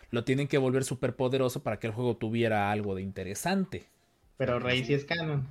lo 0.09 0.23
tienen 0.23 0.47
que 0.47 0.57
volver 0.57 0.83
súper 0.83 1.15
poderoso 1.15 1.63
para 1.63 1.79
que 1.79 1.87
el 1.87 1.93
juego 1.93 2.17
tuviera 2.17 2.71
algo 2.71 2.95
de 2.95 3.01
interesante. 3.01 3.85
Pero 4.37 4.59
Rey 4.59 4.83
sí 4.83 4.93
es 4.93 5.05
canon. 5.05 5.47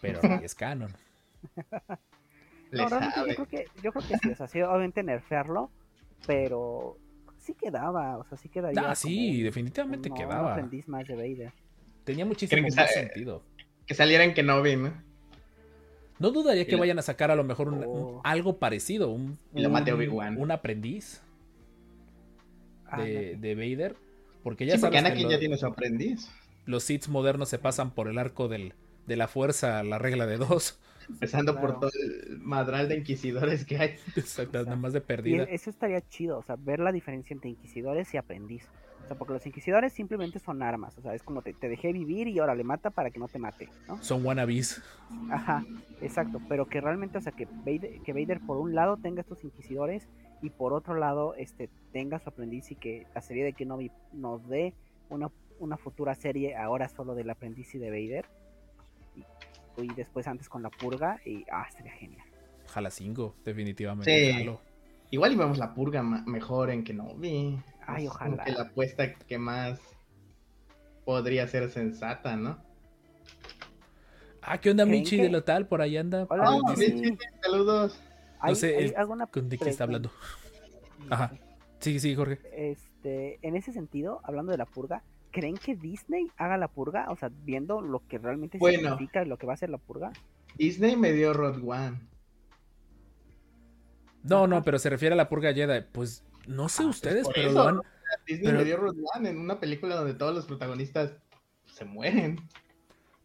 Pero 0.00 0.20
ahí 0.22 0.44
es 0.44 0.54
canon. 0.54 0.90
No, 2.72 2.88
yo 2.88 3.34
creo 3.34 3.46
que, 3.48 3.66
yo 3.82 3.92
creo 3.92 4.08
que 4.08 4.18
sí, 4.18 4.30
o 4.30 4.36
sea, 4.36 4.48
sí, 4.48 4.60
obviamente 4.62 5.02
nerfearlo, 5.02 5.70
pero 6.26 6.96
sí 7.38 7.54
quedaba, 7.54 8.18
o 8.18 8.24
sea, 8.24 8.36
sí 8.38 8.48
quedaría. 8.48 8.90
Ah, 8.90 8.94
sí, 8.94 9.42
definitivamente 9.42 10.08
un- 10.10 10.12
un 10.14 10.18
quedaba. 10.18 10.52
aprendiz 10.52 10.88
más 10.88 11.06
de 11.06 11.14
Vader. 11.14 11.52
Tenía 12.04 12.24
muchísimo 12.24 12.68
que 12.68 12.74
más 12.74 12.92
sentido. 12.92 13.42
Que 13.86 13.94
saliera 13.94 14.24
en 14.24 14.34
Kenobi, 14.34 14.76
¿no? 14.76 14.92
No 16.18 16.30
dudaría 16.30 16.66
que 16.66 16.76
vayan 16.76 16.98
a 16.98 17.02
sacar 17.02 17.30
a 17.30 17.36
lo 17.36 17.44
mejor 17.44 17.68
un- 17.68 17.74
un- 17.78 17.84
Oh. 17.86 18.20
algo 18.24 18.58
parecido, 18.58 19.10
un, 19.10 19.38
Y 19.54 19.62
lo 19.62 19.70
mate 19.70 19.92
un- 19.92 19.98
Obi-Wan. 19.98 20.38
un 20.40 20.50
aprendiz 20.50 21.22
Ah, 22.86 23.02
de, 23.02 23.34
no, 23.34 23.40
de 23.40 23.54
Vader. 23.54 23.96
Porque 24.42 24.66
ya 24.66 24.74
Sí, 24.74 24.80
porque 24.80 24.92
que 24.92 24.98
Anakin 24.98 25.24
lo- 25.24 25.30
ya 25.30 25.38
tiene 25.38 25.56
su 25.56 25.66
aprendiz. 25.66 26.30
los 26.66 26.84
Sith 26.84 27.08
modernos 27.08 27.48
se 27.48 27.58
pasan 27.58 27.90
por 27.92 28.08
el 28.08 28.18
arco 28.18 28.46
del, 28.48 28.74
de 29.06 29.16
la 29.16 29.26
fuerza, 29.26 29.82
la 29.82 29.98
regla 29.98 30.26
de 30.26 30.36
dos. 30.36 30.78
Empezando 31.08 31.52
Claro. 31.52 31.66
por 31.68 31.80
todo 31.80 31.90
el 32.02 32.38
madral 32.38 32.88
de 32.88 32.96
inquisidores 32.98 33.64
que 33.66 33.78
hay. 33.78 33.90
Exacto, 34.16 34.62
nada 34.64 34.76
más 34.76 34.92
de 34.92 35.00
Y 35.00 35.02
perdida. 35.02 35.44
eso 35.44 35.68
estaría 35.70 36.00
chido, 36.08 36.38
o 36.38 36.42
sea, 36.42 36.56
ver 36.56 36.80
la 36.80 36.92
diferencia 36.92 37.34
entre 37.34 37.50
inquisidores 37.50 38.12
y 38.14 38.16
aprendiz. 38.16 38.64
O 39.04 39.06
sea, 39.06 39.18
porque 39.18 39.34
los 39.34 39.46
inquisidores 39.46 39.92
simplemente 39.92 40.38
son 40.38 40.62
armas, 40.62 40.96
o 40.96 41.02
sea, 41.02 41.14
es 41.14 41.22
como 41.22 41.42
te, 41.42 41.52
te 41.52 41.68
dejé 41.68 41.92
vivir 41.92 42.26
y 42.26 42.38
ahora 42.38 42.54
le 42.54 42.64
mata 42.64 42.88
para 42.88 43.10
que 43.10 43.18
no 43.18 43.28
te 43.28 43.38
mate, 43.38 43.68
¿no? 43.86 44.02
Son 44.02 44.24
wannabes. 44.24 44.82
Ajá, 45.30 45.62
exacto, 46.00 46.40
pero 46.48 46.66
que 46.66 46.80
realmente, 46.80 47.18
o 47.18 47.20
sea, 47.20 47.32
que 47.32 47.46
Vader, 47.46 48.00
que 48.00 48.12
Vader 48.14 48.40
por 48.40 48.56
un 48.56 48.74
lado 48.74 48.96
tenga 48.96 49.20
estos 49.20 49.44
inquisidores 49.44 50.08
y 50.40 50.48
por 50.48 50.72
otro 50.72 50.94
lado 50.94 51.34
este 51.34 51.68
tenga 51.92 52.18
su 52.18 52.30
aprendiz 52.30 52.70
y 52.70 52.76
que 52.76 53.06
la 53.14 53.20
serie 53.20 53.44
de 53.44 53.52
Kenobi 53.52 53.90
nos 54.12 54.48
dé 54.48 54.72
una, 55.10 55.30
una 55.58 55.76
futura 55.76 56.14
serie 56.14 56.56
ahora 56.56 56.88
solo 56.88 57.14
del 57.14 57.28
aprendiz 57.28 57.74
y 57.74 57.78
de 57.78 57.90
Vader 57.90 58.26
y, 59.16 59.82
y 59.82 59.94
después 59.94 60.26
antes 60.26 60.48
con 60.48 60.62
la 60.62 60.70
purga 60.70 61.20
y 61.26 61.44
ah, 61.52 61.66
sería 61.76 61.92
genial. 61.92 62.26
Jala 62.68 62.90
5, 62.90 63.34
definitivamente. 63.44 64.32
Sí. 64.32 64.32
jalo. 64.32 64.60
Igual 65.10 65.32
y 65.32 65.36
vemos 65.36 65.58
la 65.58 65.74
purga 65.74 66.02
mejor 66.02 66.70
en 66.70 66.82
Kenobi. 66.84 67.58
Ay, 67.86 68.04
Es 68.04 68.10
ojalá. 68.10 68.44
que 68.44 68.52
la 68.52 68.62
apuesta 68.62 69.14
que 69.14 69.38
más 69.38 69.80
podría 71.04 71.46
ser 71.46 71.70
sensata, 71.70 72.36
¿no? 72.36 72.58
Ah, 74.42 74.58
¿qué 74.58 74.70
onda, 74.70 74.84
¿Creen 74.84 75.00
Michi 75.02 75.16
que- 75.16 75.22
de 75.24 75.28
lo 75.30 75.44
tal? 75.44 75.66
Por 75.68 75.80
ahí 75.82 75.96
anda. 75.96 76.26
Hola, 76.28 76.50
Oh, 76.50 76.74
sí. 76.74 76.84
dice- 76.92 77.10
Michi, 77.10 77.18
saludos. 77.42 78.00
No 78.46 78.54
sé 78.54 78.78
el- 78.84 78.94
alguna 78.96 79.26
¿Con 79.26 79.48
de 79.48 79.56
quién 79.56 79.70
está 79.70 79.84
hablando? 79.84 80.10
Ajá. 81.10 81.32
Sí, 81.80 81.98
sí, 82.00 82.14
Jorge. 82.14 82.38
Este, 82.52 83.38
en 83.42 83.56
ese 83.56 83.72
sentido, 83.72 84.20
hablando 84.24 84.52
de 84.52 84.58
la 84.58 84.66
purga, 84.66 85.02
¿creen 85.30 85.56
que 85.56 85.76
Disney 85.76 86.26
haga 86.36 86.56
la 86.58 86.68
purga? 86.68 87.06
O 87.10 87.16
sea, 87.16 87.30
viendo 87.30 87.80
lo 87.80 88.06
que 88.06 88.18
realmente 88.18 88.58
Bueno. 88.58 88.90
significa 88.90 89.22
y 89.22 89.28
lo 89.28 89.36
que 89.38 89.46
va 89.46 89.54
a 89.54 89.56
ser 89.58 89.70
la 89.70 89.78
purga. 89.78 90.12
Disney 90.56 90.96
me 90.96 91.12
dio 91.12 91.32
Road 91.32 91.60
One. 91.66 91.98
No, 94.24 94.46
no, 94.46 94.62
pero 94.64 94.78
se 94.78 94.90
refiere 94.90 95.12
a 95.12 95.16
la 95.16 95.28
purga 95.28 95.52
Jedi. 95.54 95.84
Pues 95.92 96.24
no 96.46 96.68
sé 96.68 96.82
Ah, 96.82 96.86
ustedes, 96.86 97.24
por 97.24 97.34
pero 97.34 97.48
eso. 97.50 97.62
lo 97.62 97.68
han, 97.68 97.80
Disney 98.26 98.46
Pero- 98.46 98.58
me 98.58 98.64
dio 98.64 98.76
Road 98.76 98.96
One 99.16 99.28
en 99.30 99.38
una 99.38 99.60
película 99.60 99.96
donde 99.96 100.14
todos 100.14 100.34
los 100.34 100.46
protagonistas 100.46 101.12
se 101.66 101.84
mueren. 101.84 102.40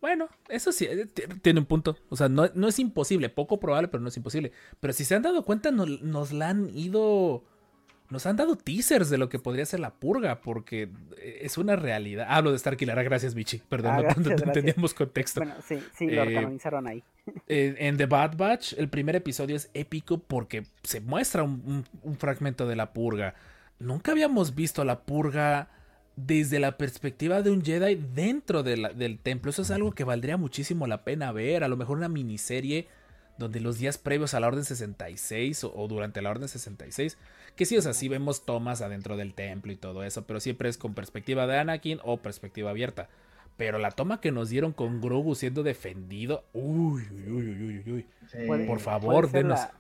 Bueno, 0.02 0.30
eso 0.48 0.72
sí, 0.72 0.86
eh, 0.86 1.08
tiene 1.42 1.60
un 1.60 1.66
punto. 1.66 1.98
O 2.10 2.16
sea, 2.16 2.30
no, 2.30 2.50
no 2.54 2.68
es 2.70 2.80
imposible, 2.80 3.30
poco 3.30 3.60
probable, 3.60 3.90
pero 3.90 4.02
no 4.02 4.08
es 4.08 4.16
imposible. 4.18 4.52
Pero 4.80 4.94
si 4.94 5.04
se 5.04 5.16
han 5.16 5.22
dado 5.24 5.44
cuenta, 5.44 5.72
no- 5.72 5.86
nos 5.86 6.32
la 6.32 6.50
han 6.50 6.70
ido. 6.76 7.44
Nos 8.10 8.26
han 8.26 8.36
dado 8.38 8.56
teasers 8.56 9.10
de 9.12 9.20
lo 9.20 9.30
que 9.30 9.38
podría 9.38 9.66
ser 9.66 9.80
la 9.80 9.92
purga, 9.94 10.42
porque 10.42 10.90
eh, 11.18 11.40
es 11.44 11.58
una 11.60 11.76
realidad. 11.76 12.26
Hablo 12.30 12.52
de 12.52 12.58
Starkiller, 12.58 12.98
ah, 12.98 13.04
gracias, 13.04 13.36
Bichi. 13.36 13.62
Perdón, 13.70 13.92
Ah, 13.92 13.98
no, 13.98 14.02
gracias, 14.04 14.26
no 14.42 14.46
entendíamos 14.48 14.94
contexto. 14.96 15.42
Bueno, 15.42 15.56
sí, 15.68 15.80
sí, 15.96 16.08
lo 16.10 16.24
Eh, 16.24 16.34
canonizaron 16.34 16.88
ahí. 16.88 17.04
Eh, 17.48 17.76
en 17.78 17.98
The 17.98 18.08
Bad 18.08 18.38
Batch, 18.38 18.74
el 18.78 18.90
primer 18.90 19.16
episodio 19.16 19.56
es 19.56 19.70
épico 19.76 20.18
porque 20.18 20.64
se 20.84 21.00
muestra 21.02 21.44
un, 21.44 21.62
un- 21.66 21.86
un 22.02 22.18
fragmento 22.18 22.66
de 22.68 22.76
la 22.76 22.92
purga. 22.94 23.36
Nunca 23.78 24.12
habíamos 24.14 24.56
visto 24.56 24.84
la 24.84 25.02
purga 25.02 25.70
desde 26.16 26.58
la 26.60 26.78
perspectiva 26.78 27.44
de 27.44 27.52
un 27.52 27.64
Jedi 27.64 27.96
dentro 27.96 28.64
de 28.64 28.78
la- 28.78 28.90
del 28.94 29.20
templo. 29.20 29.52
Eso 29.52 29.62
es 29.62 29.70
algo 29.70 29.92
que 29.92 30.04
valdría 30.04 30.38
muchísimo 30.38 30.88
la 30.88 31.04
pena 31.04 31.32
ver. 31.32 31.64
A 31.64 31.68
lo 31.68 31.78
mejor 31.78 31.98
una 31.98 32.10
miniserie 32.10 32.88
donde 33.38 33.60
los 33.60 33.78
días 33.78 33.98
previos 34.00 34.34
a 34.34 34.40
la 34.40 34.48
Orden 34.48 34.66
66 34.66 35.64
o, 35.64 35.74
o 35.76 35.88
durante 35.88 36.22
la 36.24 36.32
Orden 36.32 36.48
66, 36.50 37.18
que 37.60 37.66
sí, 37.66 37.76
o 37.76 37.82
sea, 37.82 37.94
sí 37.94 38.08
vemos 38.08 38.46
tomas 38.46 38.82
adentro 38.82 39.18
del 39.18 39.34
templo 39.34 39.74
y 39.74 39.76
todo 39.76 40.06
eso, 40.06 40.26
pero 40.26 40.40
siempre 40.40 40.70
es 40.70 40.78
con 40.78 40.94
perspectiva 40.94 41.46
de 41.46 41.58
Anakin 41.60 42.00
o 42.06 42.16
perspectiva 42.22 42.70
abierta. 42.70 43.10
Pero 43.58 43.80
la 43.80 43.92
toma 43.92 44.22
que 44.22 44.32
nos 44.32 44.48
dieron 44.48 44.72
con 44.72 45.02
Grogu 45.02 45.36
siendo 45.36 45.62
defendido, 45.62 46.46
uy, 46.54 47.04
uy, 47.12 47.28
uy, 47.28 47.50
uy, 47.52 47.80
uy, 47.86 47.92
uy. 47.92 48.06
Sí. 48.32 48.38
Por 48.66 48.80
favor, 48.80 49.30
denos. 49.30 49.60
La, 49.60 49.74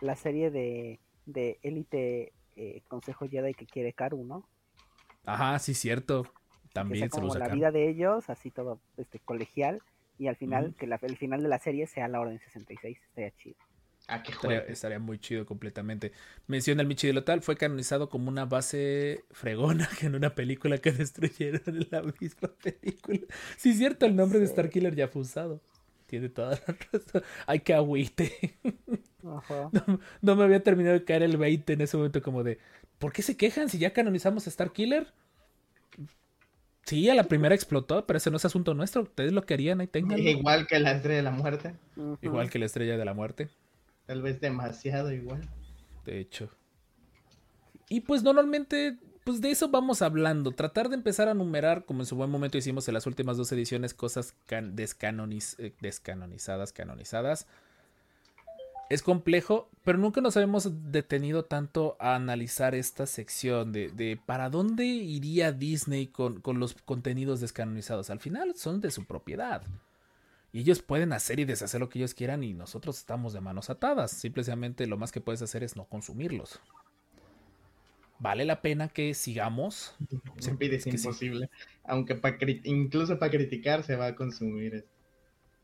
la 0.00 0.16
serie 0.16 0.50
de, 0.50 1.00
de 1.26 1.58
Élite 1.62 2.32
eh, 2.56 2.80
Consejo 2.88 3.28
Jedi 3.28 3.52
que 3.52 3.66
quiere 3.66 3.92
Karu, 3.92 4.24
¿no? 4.24 4.48
Ajá, 5.26 5.58
sí, 5.58 5.74
cierto. 5.74 6.22
que 6.22 6.30
También 6.72 7.10
sea 7.10 7.20
se 7.20 7.20
lo 7.20 7.28
como 7.28 7.38
la 7.38 7.48
vida 7.48 7.70
de 7.70 7.90
ellos, 7.90 8.30
así 8.30 8.50
todo 8.50 8.80
este 8.96 9.18
colegial, 9.18 9.82
y 10.18 10.28
al 10.28 10.36
final, 10.36 10.74
que 10.78 10.86
la- 10.86 10.98
el 11.02 11.18
final 11.18 11.42
de 11.42 11.48
la 11.50 11.58
serie 11.58 11.86
sea 11.86 12.08
la 12.08 12.20
Orden 12.20 12.38
66, 12.38 12.98
estaría 13.08 13.30
chido. 13.36 13.56
Ah, 14.08 14.22
qué 14.22 14.32
Estaría, 14.32 14.58
juego. 14.58 14.72
estaría 14.72 14.98
muy 14.98 15.18
chido 15.18 15.46
completamente. 15.46 16.12
Menciona 16.46 16.82
el 16.82 16.88
Michi 16.88 17.06
de 17.06 17.12
Lotal, 17.14 17.40
fue 17.40 17.56
canonizado 17.56 18.08
como 18.08 18.28
una 18.28 18.44
base 18.44 19.24
fregona 19.30 19.88
que 19.98 20.06
en 20.06 20.14
una 20.16 20.34
película 20.34 20.78
que 20.78 20.92
destruyeron 20.92 21.62
en 21.66 21.88
la 21.90 22.02
misma 22.20 22.50
película. 22.62 23.20
Sí, 23.56 23.74
cierto, 23.74 24.06
el 24.06 24.16
nombre 24.16 24.38
de 24.40 24.46
Sí. 24.46 24.52
Starkiller 24.52 24.94
ya 24.94 25.08
fue 25.08 25.22
usado. 25.22 25.60
Tiene 26.06 26.28
toda 26.28 26.50
la 26.66 26.76
razón. 26.92 27.22
Ay, 27.46 27.60
qué 27.60 27.74
agüite. 27.74 28.58
Ajá. 29.26 29.70
No, 29.72 30.00
no 30.20 30.36
me 30.36 30.44
había 30.44 30.62
terminado 30.62 30.98
de 30.98 31.04
caer 31.04 31.22
el 31.22 31.36
20 31.38 31.72
en 31.72 31.80
ese 31.80 31.96
momento 31.96 32.20
como 32.22 32.42
de, 32.42 32.58
¿por 32.98 33.12
qué 33.12 33.22
se 33.22 33.36
quejan 33.36 33.68
si 33.70 33.78
ya 33.78 33.92
canonizamos 33.94 34.46
a 34.46 34.50
Starkiller? 34.50 35.06
Sí, 36.84 37.08
a 37.08 37.14
la 37.14 37.24
primera 37.24 37.54
explotó, 37.54 38.04
pero 38.06 38.16
ese 38.18 38.30
no 38.30 38.36
es 38.36 38.44
asunto 38.44 38.74
nuestro. 38.74 39.02
Ustedes 39.02 39.32
lo 39.32 39.42
querían, 39.46 39.80
ahí 39.80 39.86
tengan. 39.86 40.18
Igual 40.18 40.66
que 40.66 40.80
la 40.80 40.92
estrella 40.92 41.16
de 41.18 41.22
la 41.22 41.30
muerte. 41.30 41.74
Igual 42.20 42.50
que 42.50 42.58
la 42.58 42.66
estrella 42.66 42.96
de 42.98 43.04
la 43.04 43.14
muerte, 43.14 43.48
Tal 44.06 44.22
vez 44.22 44.40
demasiado 44.40 45.12
igual. 45.12 45.40
de 46.04 46.18
hecho. 46.18 46.50
Y 47.88 48.00
pues 48.00 48.22
normalmente, 48.22 48.96
pues 49.24 49.40
de 49.40 49.50
eso 49.50 49.68
vamos 49.68 50.02
hablando. 50.02 50.52
Tratar 50.52 50.88
de 50.88 50.96
empezar 50.96 51.28
a 51.28 51.34
numerar, 51.34 51.84
como 51.84 52.00
en 52.00 52.06
su 52.06 52.16
buen 52.16 52.30
momento 52.30 52.58
hicimos 52.58 52.88
en 52.88 52.94
las 52.94 53.06
últimas 53.06 53.36
dos 53.36 53.52
ediciones, 53.52 53.92
cosas 53.94 54.34
can- 54.46 54.74
eh, 54.78 55.72
descanonizadas, 55.80 56.72
canonizadas. 56.72 57.46
Es 58.90 59.02
complejo, 59.02 59.70
pero 59.84 59.96
nunca 59.98 60.20
nos 60.20 60.36
habíamos 60.36 60.68
detenido 60.92 61.44
tanto 61.44 61.96
a 61.98 62.14
analizar 62.14 62.74
esta 62.74 63.06
sección 63.06 63.72
de, 63.72 63.88
de 63.88 64.18
para 64.26 64.50
dónde 64.50 64.84
iría 64.84 65.52
Disney 65.52 66.08
con, 66.08 66.40
con 66.40 66.58
los 66.58 66.74
contenidos 66.74 67.40
descanonizados. 67.40 68.10
Al 68.10 68.20
final 68.20 68.54
son 68.56 68.80
de 68.80 68.90
su 68.90 69.04
propiedad. 69.06 69.62
Y 70.52 70.60
ellos 70.60 70.82
pueden 70.82 71.14
hacer 71.14 71.40
y 71.40 71.46
deshacer 71.46 71.80
lo 71.80 71.88
que 71.88 71.98
ellos 71.98 72.12
quieran 72.12 72.44
y 72.44 72.52
nosotros 72.52 72.98
estamos 72.98 73.32
de 73.32 73.40
manos 73.40 73.70
atadas. 73.70 74.10
Simplemente 74.10 74.86
lo 74.86 74.98
más 74.98 75.10
que 75.10 75.22
puedes 75.22 75.40
hacer 75.40 75.62
es 75.62 75.76
no 75.76 75.86
consumirlos. 75.86 76.60
Vale 78.18 78.44
la 78.44 78.60
pena 78.60 78.88
que 78.88 79.14
sigamos. 79.14 79.96
Se 80.38 80.54
pide 80.54 80.76
es 80.76 80.86
es 80.86 80.92
que 80.92 80.98
sí. 80.98 81.06
imposible. 81.06 81.50
Aunque 81.84 82.14
pa 82.14 82.36
incluso 82.64 83.18
para 83.18 83.32
criticar 83.32 83.82
se 83.82 83.96
va 83.96 84.08
a 84.08 84.14
consumir. 84.14 84.74
esto. 84.74 84.90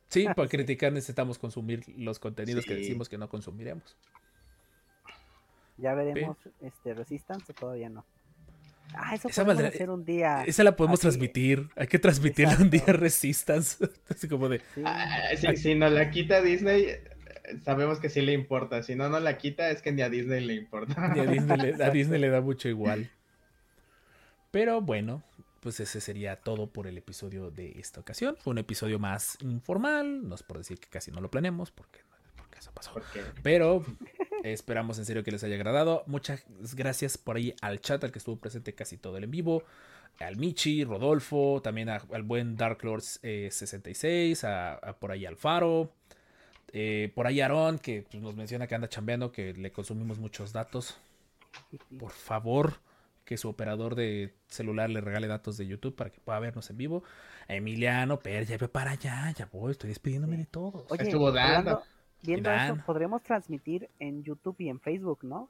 Sí, 0.09 0.27
para 0.35 0.49
criticar 0.49 0.93
necesitamos 0.93 1.39
consumir 1.39 1.85
los 1.97 2.19
contenidos 2.19 2.65
que 2.65 2.75
decimos 2.75 3.09
que 3.09 3.19
no 3.19 3.29
consumiremos. 3.29 3.97
Ya 5.77 5.95
veremos 5.95 6.37
este 6.61 6.95
Resistance 6.95 7.53
o 7.53 7.55
todavía 7.55 7.91
no. 7.91 8.05
Ah, 8.95 9.15
eso 9.15 9.29
Esa 9.29 9.45
podemos 9.45 9.65
hacer 9.65 9.91
un 9.91 10.05
día. 10.05 10.45
Esa 10.45 10.65
la 10.65 10.77
podemos 10.77 10.99
así, 10.99 11.09
transmitir. 11.09 11.69
Hay 11.77 11.87
que 11.87 11.99
transmitirla 11.99 12.57
un 12.61 12.71
día. 12.71 12.85
Resistance. 12.87 13.77
Así 14.09 14.29
como 14.29 14.49
de. 14.49 14.59
sí. 14.75 14.83
Ah, 14.85 15.29
si, 15.37 15.57
si 15.57 15.75
no 15.75 15.89
la 15.91 16.11
quita 16.11 16.41
Disney, 16.41 16.87
sabemos 17.65 17.99
que 17.99 18.09
sí 18.09 18.21
le 18.21 18.33
importa. 18.33 18.83
Si 18.83 18.95
no, 18.95 19.09
no 19.09 19.21
la 19.21 19.39
quita, 19.39 19.71
es 19.71 19.83
que 19.83 19.93
ni 19.93 20.03
a 20.03 20.09
Disney 20.09 20.45
le 20.45 20.55
importa. 20.55 21.13
y 21.17 21.21
a 21.21 21.27
Disney, 21.27 21.57
le, 21.59 21.85
a 21.85 21.91
Disney 21.93 22.21
le 22.21 22.29
da 22.29 22.41
mucho 22.41 22.69
igual. 22.69 23.11
Pero 24.51 24.81
bueno, 24.81 25.23
pues 25.61 25.81
ese 25.81 26.01
sería 26.01 26.37
todo 26.37 26.69
por 26.69 26.87
el 26.87 26.97
episodio 26.99 27.51
de 27.51 27.79
esta 27.79 28.01
ocasión. 28.01 28.37
Fue 28.39 28.53
un 28.53 28.59
episodio 28.59 28.99
más 28.99 29.37
informal. 29.41 30.27
No 30.29 30.35
es 30.35 30.43
por 30.43 30.59
decir 30.59 30.79
que 30.79 30.89
casi 30.89 31.11
no 31.11 31.21
lo 31.21 31.31
planeamos, 31.31 31.71
porque, 31.71 32.01
porque 32.37 32.59
eso 32.59 32.73
pasó. 32.73 32.93
Pero 33.43 33.85
esperamos 34.45 34.99
en 34.99 35.05
serio 35.05 35.23
que 35.25 35.31
les 35.31 35.43
haya 35.45 35.55
agradado. 35.57 36.03
Muchas 36.07 36.45
gracias 36.75 37.19
por 37.19 37.37
ahí 37.37 37.55
al 37.61 37.81
chat, 37.81 38.03
al 38.05 38.13
que 38.13 38.19
estuvo 38.19 38.37
presente 38.37 38.75
casi 38.75 38.97
todo 38.97 39.17
el 39.17 39.25
en 39.25 39.31
vivo. 39.31 39.63
Al 40.21 40.37
Michi, 40.37 40.85
Rodolfo, 40.85 41.61
también 41.63 41.89
a- 41.89 42.03
al 42.13 42.23
buen 42.25 42.57
Dark 42.57 42.83
Lords 42.83 43.21
eh, 43.23 43.49
66, 43.53 44.43
a, 44.45 44.75
a 44.75 44.93
por 44.99 45.13
ahí 45.13 45.27
Alfaro. 45.27 45.93
eh, 46.73 47.13
por 47.15 47.27
ahí 47.27 47.41
Aaron, 47.41 47.79
que 47.79 48.03
pues, 48.11 48.23
nos 48.23 48.35
menciona 48.37 48.67
que 48.67 48.75
anda 48.75 48.89
chambeando, 48.89 49.33
que 49.33 49.55
le 49.55 49.71
consumimos 49.73 50.19
muchos 50.19 50.53
datos. 50.53 50.99
Por 51.99 52.11
favor, 52.13 52.81
que 53.25 53.37
su 53.37 53.49
operador 53.49 53.95
de 53.95 54.35
celular 54.49 54.91
le 54.91 55.01
regale 55.01 55.27
datos 55.29 55.57
de 55.57 55.67
YouTube 55.67 55.95
para 55.95 56.11
que 56.11 56.21
pueda 56.21 56.39
vernos 56.41 56.69
en 56.71 56.77
vivo. 56.77 57.05
A 57.49 57.55
Emiliano, 57.55 58.19
Per, 58.21 58.45
ya 58.47 58.59
ve 58.59 58.69
para 58.69 58.91
allá, 58.93 59.33
ya 59.37 59.49
voy, 59.53 59.73
estoy 59.73 59.89
despidiéndome 59.89 60.37
de 60.37 60.47
todos. 60.47 60.85
Oye, 60.91 61.05
Estuvo 61.05 61.31
dando. 61.33 61.71
hablando- 61.71 61.83
viendo 62.23 62.51
eso, 62.53 62.77
podremos 62.87 63.23
transmitir 63.23 63.89
en 63.99 64.23
YouTube 64.25 64.57
y 64.59 64.69
en 64.69 64.81
Facebook, 64.81 65.21
¿no? 65.23 65.49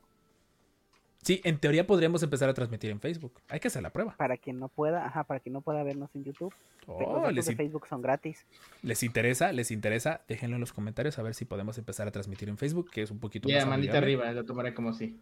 Sí, 1.23 1.41
en 1.45 1.59
teoría 1.59 1.85
podríamos 1.87 2.23
empezar 2.23 2.49
a 2.49 2.55
transmitir 2.55 2.91
en 2.91 3.01
Facebook. 3.01 3.41
Hay 3.49 3.59
que 3.59 3.67
hacer 3.69 3.83
la 3.83 3.91
prueba. 3.91 4.15
Para 4.17 4.37
quien 4.37 4.59
no 4.61 4.69
pueda, 4.69 5.05
ajá, 5.05 5.25
para 5.25 5.41
quien 5.41 5.53
no 5.53 5.61
pueda 5.63 5.83
vernos 5.83 6.09
en 6.15 6.23
YouTube. 6.25 6.55
Oh, 6.87 7.01
los 7.01 7.13
datos 7.23 7.35
les, 7.35 7.47
de 7.47 7.57
Facebook 7.57 7.87
son 7.89 8.01
gratis. 8.01 8.47
les 8.83 9.03
interesa, 9.03 9.53
les 9.53 9.71
interesa, 9.73 10.23
déjenlo 10.29 10.57
en 10.57 10.61
los 10.61 10.73
comentarios 10.73 11.19
a 11.19 11.23
ver 11.23 11.35
si 11.35 11.45
podemos 11.45 11.77
empezar 11.77 12.07
a 12.07 12.13
transmitir 12.13 12.49
en 12.49 12.57
Facebook, 12.57 12.91
que 12.91 13.03
es 13.03 13.11
un 13.11 13.19
poquito 13.19 13.49
ya, 13.49 13.59
más 13.59 13.67
manita 13.71 13.99
amigable. 13.99 14.23
arriba, 14.25 14.33
lo 14.41 14.45
tomaré 14.47 14.73
como 14.75 14.93
sí. 14.93 15.19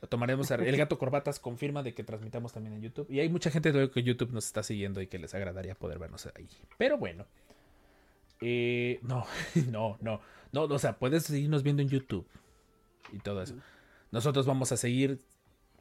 Lo 0.00 0.08
tomaremos. 0.08 0.50
a- 0.50 0.56
El 0.56 0.76
gato 0.76 0.98
corbatas 0.98 1.38
confirma 1.38 1.82
de 1.82 1.94
que 1.94 2.04
transmitamos 2.04 2.52
también 2.52 2.74
en 2.74 2.82
YouTube. 2.82 3.06
Y 3.10 3.20
hay 3.20 3.28
mucha 3.28 3.50
gente 3.50 3.70
que 3.90 4.02
YouTube 4.02 4.32
nos 4.32 4.46
está 4.46 4.62
siguiendo 4.62 5.00
y 5.02 5.06
que 5.06 5.18
les 5.18 5.34
agradaría 5.34 5.74
poder 5.74 5.98
vernos 5.98 6.26
ahí. 6.36 6.48
Pero 6.78 6.98
bueno. 6.98 7.26
Eh, 8.40 8.98
no, 9.02 9.24
no, 9.70 9.96
no. 10.00 10.20
No, 10.54 10.62
o 10.62 10.78
sea, 10.78 10.98
puedes 10.98 11.24
seguirnos 11.24 11.64
viendo 11.64 11.82
en 11.82 11.88
YouTube. 11.88 12.24
Y 13.12 13.18
todo 13.18 13.42
eso. 13.42 13.56
Nosotros 14.12 14.46
vamos 14.46 14.70
a 14.70 14.76
seguir 14.76 15.20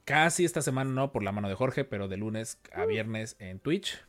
casi 0.04 0.46
esta 0.46 0.64
semana, 0.64 0.90
no 0.90 1.12
por 1.12 1.22
la 1.22 1.32
mano 1.32 1.48
de 1.48 1.54
Jorge, 1.54 1.86
pero 1.86 2.08
de 2.08 2.18
lunes 2.18 2.58
a 2.74 2.86
viernes 2.86 3.36
en 3.38 3.60
Twitch. 3.60 4.04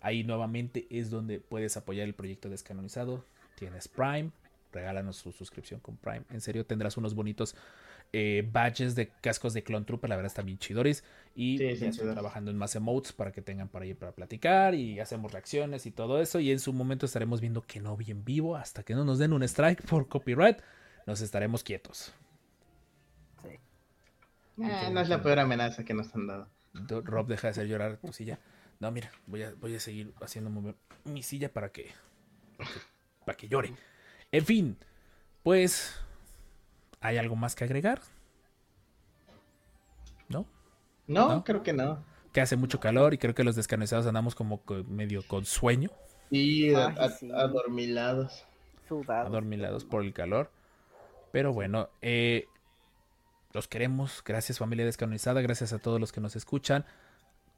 Ahí 0.00 0.24
nuevamente 0.24 0.86
es 0.88 1.10
donde 1.10 1.38
puedes 1.38 1.76
apoyar 1.76 2.06
el 2.06 2.14
proyecto 2.14 2.48
descanonizado. 2.48 3.26
Tienes 3.56 3.86
Prime, 3.86 4.30
regálanos 4.74 5.16
su 5.16 5.32
suscripción 5.32 5.80
con 5.80 5.96
Prime. 5.96 6.22
En 6.30 6.40
serio, 6.42 6.66
tendrás 6.66 6.96
unos 6.98 7.14
bonitos 7.14 7.56
eh, 8.12 8.46
badges 8.52 8.94
de 8.94 9.08
cascos 9.20 9.54
de 9.54 9.62
Clone 9.64 9.86
Trooper, 9.86 10.10
la 10.10 10.16
verdad 10.16 10.26
están 10.30 10.46
bien 10.46 10.58
chidores. 10.58 11.02
Y 11.34 11.58
Sí, 11.58 11.76
sin 11.76 11.88
estoy 11.88 12.12
trabajando 12.12 12.50
en 12.50 12.58
más 12.58 12.76
emotes 12.76 13.12
para 13.12 13.32
que 13.32 13.40
tengan 13.42 13.68
para 13.68 13.86
ir 13.86 13.96
para 13.96 14.12
platicar 14.12 14.74
y 14.74 15.00
hacemos 15.00 15.32
reacciones 15.32 15.86
y 15.86 15.90
todo 15.90 16.20
eso. 16.20 16.38
Y 16.40 16.50
en 16.52 16.60
su 16.60 16.72
momento 16.72 17.06
estaremos 17.06 17.40
viendo 17.40 17.62
que 17.62 17.80
no 17.80 17.96
vi 17.96 18.10
en 18.10 18.24
vivo 18.24 18.56
hasta 18.56 18.82
que 18.82 18.94
no 18.94 19.04
nos 19.04 19.18
den 19.18 19.32
un 19.32 19.42
strike 19.42 19.82
por 19.82 20.06
copyright. 20.08 20.58
Nos 21.06 21.20
estaremos 21.22 21.64
quietos. 21.64 22.12
Sí. 23.42 23.58
Eh, 24.62 24.90
no 24.92 25.00
es 25.00 25.08
la 25.08 25.22
peor 25.22 25.38
amenaza 25.40 25.84
que 25.84 25.94
nos 25.94 26.14
han 26.14 26.26
dado. 26.26 26.48
Do- 26.72 27.00
Rob, 27.02 27.26
deja 27.26 27.48
de 27.48 27.50
hacer 27.52 27.66
llorar 27.66 27.96
tu 27.98 28.12
silla. 28.12 28.38
No, 28.80 28.90
mira, 28.90 29.10
voy 29.26 29.42
a, 29.42 29.52
voy 29.54 29.74
a 29.76 29.80
seguir 29.80 30.12
haciendo 30.20 30.50
mover 30.50 30.74
mi 31.04 31.22
silla 31.22 31.52
para 31.52 31.70
que, 31.70 31.90
para 32.56 32.68
que, 32.70 32.78
para 33.24 33.36
que 33.36 33.48
llore. 33.48 33.72
En 34.34 34.44
fin, 34.44 34.76
pues, 35.44 35.94
¿hay 37.00 37.18
algo 37.18 37.36
más 37.36 37.54
que 37.54 37.62
agregar? 37.62 38.00
¿No? 40.28 40.44
No, 41.06 41.28
¿No? 41.28 41.44
creo 41.44 41.62
que 41.62 41.72
no. 41.72 42.02
Que 42.32 42.40
hace 42.40 42.56
mucho 42.56 42.80
calor 42.80 43.14
y 43.14 43.18
creo 43.18 43.32
que 43.36 43.44
los 43.44 43.54
descanonizados 43.54 44.06
andamos 44.08 44.34
como 44.34 44.60
co- 44.62 44.82
medio 44.88 45.22
con 45.28 45.44
sueño, 45.44 45.88
Sí, 46.30 46.74
a- 46.74 46.88
Ay, 46.88 46.94
a- 46.98 47.08
sí. 47.10 47.30
adormilados. 47.32 48.44
Sudado. 48.88 49.28
adormilados 49.28 49.84
por 49.84 50.02
el 50.02 50.12
calor. 50.12 50.50
Pero 51.30 51.52
bueno, 51.52 51.88
eh, 52.02 52.48
los 53.52 53.68
queremos. 53.68 54.20
Gracias 54.24 54.58
familia 54.58 54.84
descanonizada, 54.84 55.42
gracias 55.42 55.72
a 55.72 55.78
todos 55.78 56.00
los 56.00 56.10
que 56.10 56.20
nos 56.20 56.34
escuchan. 56.34 56.84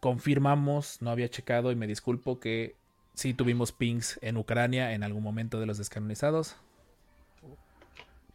Confirmamos, 0.01 1.01
no 1.01 1.11
había 1.11 1.31
checado 1.31 1.73
y 1.73 1.75
me 1.75 1.87
disculpo 1.87 2.39
que 2.39 2.77
sí 3.15 3.33
tuvimos 3.33 3.73
pings 3.73 4.19
en 4.21 4.37
Ucrania 4.37 4.93
en 4.93 5.03
algún 5.05 5.23
momento 5.23 5.59
de 5.59 5.65
los 5.65 5.79
descanonizados. 5.79 6.57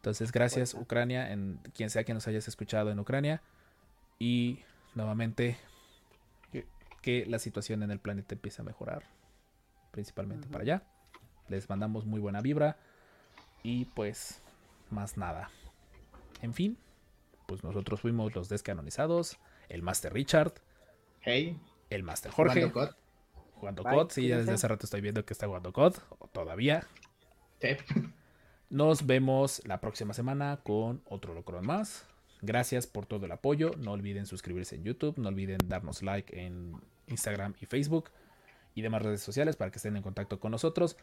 Entonces, 0.02 0.32
gracias 0.32 0.74
Ucrania, 0.74 1.32
en 1.32 1.60
quien 1.76 1.92
sea 1.92 2.04
que 2.04 2.16
nos 2.16 2.28
hayas 2.28 2.48
escuchado 2.48 2.90
en 2.90 2.98
Ucrania. 2.98 3.44
Y 4.18 4.64
nuevamente, 4.96 5.58
que, 7.04 7.28
la 7.28 7.38
situación 7.38 7.84
en 7.84 7.92
el 7.92 8.00
planeta 8.00 8.34
empiece 8.34 8.64
a 8.64 8.66
mejorar, 8.66 9.04
principalmente 9.92 10.48
para 10.48 10.64
allá. 10.64 10.84
Les 11.50 11.70
mandamos 11.70 12.08
muy 12.08 12.20
buena 12.20 12.42
vibra. 12.42 12.78
Y 13.62 13.86
pues, 13.86 14.42
más 14.90 15.18
nada. 15.18 15.52
En 16.42 16.56
fin, 16.56 16.80
pues 17.46 17.64
nosotros 17.64 18.02
fuimos 18.02 18.34
los 18.34 18.50
descanonizados. 18.50 19.38
El 19.70 19.84
Master 19.84 20.14
Richard, 20.14 20.54
Hey, 21.20 21.60
el 21.92 22.02
Master 22.02 22.32
Jorge, 22.32 22.72
Jugando 22.72 22.74
COD. 22.74 22.96
jugando 23.54 23.84
Bye, 23.84 23.94
COD. 23.94 24.10
Sí, 24.10 24.28
ya 24.28 24.38
desde 24.38 24.54
hace 24.54 24.68
rato 24.68 24.88
estoy 24.88 25.02
viendo 25.02 25.24
que 25.24 25.34
está 25.34 25.46
jugando 25.46 25.72
COD. 25.72 25.98
o 26.18 26.28
Todavía. 26.28 26.88
Sí. 27.62 27.78
Nos 28.72 29.06
vemos 29.06 29.62
la 29.66 29.82
próxima 29.82 30.14
semana 30.14 30.62
con 30.64 31.02
otro 31.04 31.34
locrón 31.34 31.66
más. 31.66 32.06
Gracias 32.42 32.88
por 32.88 33.06
todo 33.06 33.26
el 33.26 33.34
apoyo. 33.34 33.72
No 33.78 33.92
olviden 33.92 34.26
suscribirse 34.26 34.78
en 34.78 34.86
YouTube. 34.86 35.18
No 35.18 35.28
olviden 35.28 35.58
darnos 35.66 36.02
like 36.02 36.42
en 36.42 36.80
Instagram 37.08 37.54
y 37.60 37.66
Facebook 37.66 38.12
y 38.74 38.82
demás 38.82 39.02
redes 39.02 39.20
sociales 39.20 39.58
para 39.58 39.72
que 39.72 39.78
estén 39.78 39.98
en 39.98 40.04
contacto 40.04 40.40
con 40.40 40.52
nosotros. 40.52 40.96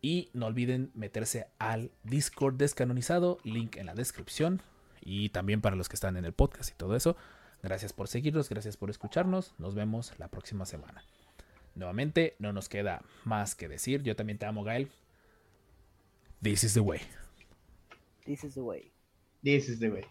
Y 0.00 0.30
no 0.32 0.46
olviden 0.46 0.92
meterse 0.94 1.48
al 1.58 1.90
Discord 2.04 2.54
descanonizado. 2.54 3.38
Link 3.42 3.78
en 3.78 3.86
la 3.86 3.94
descripción. 3.96 4.62
Y 5.00 5.30
también 5.30 5.60
para 5.60 5.74
los 5.74 5.88
que 5.88 5.96
están 5.96 6.16
en 6.16 6.24
el 6.24 6.34
podcast 6.34 6.70
y 6.70 6.76
todo 6.76 6.94
eso. 6.94 7.16
Gracias 7.64 7.92
por 7.92 8.06
seguirnos. 8.06 8.48
Gracias 8.48 8.76
por 8.76 8.90
escucharnos. 8.90 9.54
Nos 9.58 9.74
vemos 9.74 10.12
la 10.18 10.28
próxima 10.28 10.66
semana. 10.66 11.02
Nuevamente, 11.74 12.36
no 12.38 12.52
nos 12.52 12.68
queda 12.68 13.02
más 13.24 13.56
que 13.56 13.66
decir. 13.66 14.04
Yo 14.04 14.14
también 14.14 14.38
te 14.38 14.46
amo, 14.46 14.62
Gael. 14.62 14.88
This 16.40 16.62
is 16.62 16.74
the 16.74 16.82
way. 16.82 17.02
This 18.26 18.44
is 18.44 18.54
the 18.54 18.62
way. 18.62 18.90
This 19.42 19.68
is 19.68 19.80
the 19.80 19.88
way. 19.88 20.04